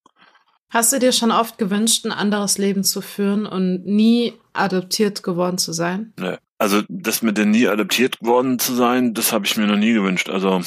Hast 0.76 0.92
du 0.92 1.00
dir 1.00 1.14
schon 1.14 1.32
oft 1.32 1.58
gewünscht, 1.58 2.06
ein 2.06 2.12
anderes 2.12 2.58
Leben 2.58 2.84
zu 2.84 3.00
führen 3.00 3.46
und 3.46 3.86
nie 3.86 4.34
adoptiert 4.52 5.24
geworden 5.24 5.58
zu 5.58 5.72
sein? 5.72 6.12
Nee. 6.20 6.36
Also 6.58 6.82
das 6.90 7.22
mit 7.22 7.38
der 7.38 7.46
nie 7.46 7.70
adoptiert 7.70 8.18
worden 8.20 8.60
zu 8.60 8.76
sein, 8.76 9.14
das 9.14 9.32
habe 9.32 9.46
ich 9.46 9.56
mir 9.56 9.68
noch 9.68 9.78
nie 9.78 9.94
gewünscht. 9.94 10.28
Also 10.28 10.60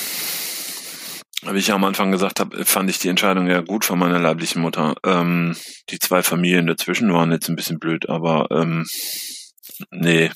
wie 1.43 1.59
ich 1.59 1.67
ja 1.67 1.75
am 1.75 1.85
Anfang 1.85 2.11
gesagt 2.11 2.41
habe, 2.41 2.65
fand 2.65 2.89
ich 2.89 2.99
die 2.99 3.11
Entscheidung 3.11 3.49
ja 3.49 3.61
gut 3.61 3.85
von 3.85 3.99
meiner 3.99 4.19
leiblichen 4.19 4.63
Mutter. 4.63 4.95
Ähm, 5.05 5.55
die 5.91 5.99
zwei 5.99 6.23
Familien 6.23 6.67
dazwischen 6.67 7.13
waren 7.13 7.31
jetzt 7.31 7.51
ein 7.51 7.57
bisschen 7.57 7.79
blöd, 7.79 8.09
aber 8.09 8.47
ähm, 8.51 8.87
nee. 9.91 10.31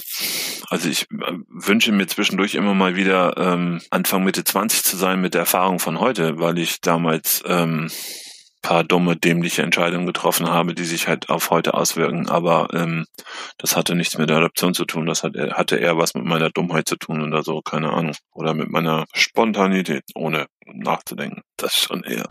Also 0.69 0.91
ich 0.91 1.05
äh, 1.13 1.33
wünsche 1.49 1.93
mir 1.93 2.09
zwischendurch 2.09 2.57
immer 2.57 2.75
mal 2.75 2.95
wieder 2.95 3.39
ähm, 3.39 3.81
Anfang 3.89 4.23
Mitte 4.23 4.45
20 4.45 4.85
zu 4.85 4.99
sein 4.99 5.23
mit 5.23 5.33
der 5.33 5.41
Erfahrung 5.41 5.79
von 5.79 5.99
heute, 5.99 6.39
weil 6.39 6.59
ich 6.59 6.83
damals 6.83 7.43
ähm, 7.47 7.91
paar 8.63 8.85
dumme, 8.85 9.17
dämliche 9.17 9.63
Entscheidungen 9.63 10.07
getroffen 10.07 10.49
habe, 10.49 10.75
die 10.75 10.85
sich 10.85 11.09
halt 11.09 11.29
auf 11.29 11.51
heute 11.51 11.75
auswirken. 11.75 12.29
Aber 12.29 12.69
ähm, 12.73 13.05
das 13.59 13.77
hatte 13.77 13.95
nichts 13.95 14.17
mit 14.17 14.31
der 14.31 14.39
Adoption 14.39 14.73
zu 14.73 14.85
tun. 14.85 15.07
Das 15.07 15.23
hat, 15.23 15.35
hatte 15.37 15.77
eher 15.77 15.99
was 15.99 16.15
mit 16.15 16.25
meiner 16.25 16.51
Dummheit 16.51 16.89
zu 16.89 16.97
tun 16.97 17.23
oder 17.23 17.43
so, 17.43 17.61
keine 17.61 17.93
Ahnung. 17.93 18.15
Oder 18.33 18.55
mit 18.55 18.71
meiner 18.71 19.05
Spontanität, 19.13 20.05
ohne 20.15 20.47
nachzudenken. 20.67 21.43
Das 21.57 21.77
schon 21.77 22.05
eher. 22.05 22.25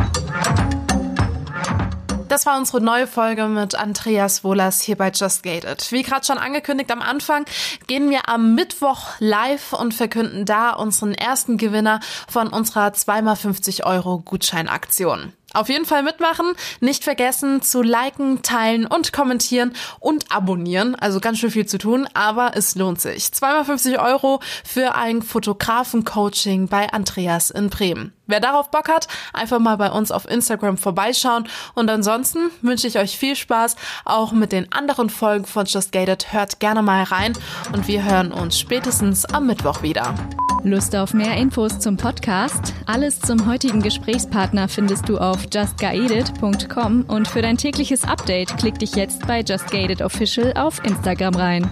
Das 2.32 2.46
war 2.46 2.58
unsere 2.58 2.80
neue 2.80 3.08
Folge 3.08 3.48
mit 3.48 3.76
Andreas 3.76 4.46
Wohlers 4.46 4.80
hier 4.80 4.96
bei 4.96 5.12
Just 5.12 5.44
Gated. 5.44 5.92
Wie 5.92 6.02
gerade 6.02 6.26
schon 6.26 6.38
angekündigt 6.38 6.90
am 6.90 7.02
Anfang, 7.02 7.44
gehen 7.88 8.10
wir 8.10 8.30
am 8.30 8.56
Mittwoch 8.56 9.10
live 9.20 9.74
und 9.74 9.94
verkünden 9.94 10.46
da 10.46 10.70
unseren 10.70 11.14
ersten 11.14 11.58
Gewinner 11.58 12.00
von 12.30 12.48
unserer 12.48 12.88
2x50 12.88 13.84
Euro 13.84 14.20
Gutscheinaktion. 14.20 15.34
Auf 15.54 15.70
jeden 15.70 15.86
Fall 15.86 16.04
mitmachen, 16.04 16.54
nicht 16.80 17.04
vergessen 17.04 17.62
zu 17.62 17.82
liken, 17.82 18.42
teilen 18.42 18.86
und 18.86 19.12
kommentieren 19.12 19.74
und 20.00 20.32
abonnieren. 20.32 20.96
Also 20.96 21.20
ganz 21.20 21.40
schön 21.40 21.52
viel 21.52 21.66
zu 21.66 21.78
tun, 21.78 22.08
aber 22.14 22.52
es 22.56 22.76
lohnt 22.76 23.02
sich. 23.02 23.26
2x50 23.26 24.04
Euro 24.04 24.40
für 24.64 24.96
ein 24.96 25.22
Fotografen-Coaching 25.22 26.68
bei 26.68 26.92
Andreas 26.92 27.50
in 27.52 27.70
Bremen. 27.70 28.14
Wer 28.32 28.40
darauf 28.40 28.72
Bock 28.72 28.88
hat, 28.88 29.08
einfach 29.34 29.60
mal 29.60 29.76
bei 29.76 29.92
uns 29.92 30.10
auf 30.10 30.30
Instagram 30.30 30.78
vorbeischauen. 30.78 31.48
Und 31.76 31.90
ansonsten 31.90 32.50
wünsche 32.62 32.88
ich 32.88 32.98
euch 32.98 33.18
viel 33.18 33.36
Spaß 33.36 33.76
auch 34.06 34.32
mit 34.32 34.54
den 34.54 34.72
anderen 34.72 35.10
Folgen 35.10 35.46
von 35.46 35.66
Just 35.66 35.92
Gated. 35.92 36.32
Hört 36.32 36.60
gerne 36.62 36.82
mal 36.82 37.04
rein 37.04 37.34
und 37.74 37.88
wir 37.88 38.04
hören 38.04 38.32
uns 38.32 38.58
spätestens 38.58 39.26
am 39.26 39.48
Mittwoch 39.48 39.82
wieder. 39.82 40.16
Lust 40.64 40.96
auf 40.96 41.14
mehr 41.14 41.36
Infos 41.36 41.80
zum 41.80 41.98
Podcast? 41.98 42.74
Alles 42.86 43.20
zum 43.20 43.48
heutigen 43.48 43.82
Gesprächspartner 43.82 44.68
findest 44.70 45.10
du 45.10 45.18
auf 45.18 45.48
justguided.com 45.52 47.06
und 47.08 47.28
für 47.28 47.42
dein 47.42 47.58
tägliches 47.58 48.04
Update 48.04 48.56
klick 48.58 48.78
dich 48.80 48.96
jetzt 48.96 49.28
bei 49.28 49.42
Just 49.42 49.70
Gated 49.72 50.02
Official 50.02 50.54
auf 50.56 50.84
Instagram 50.86 51.36
rein. 51.36 51.72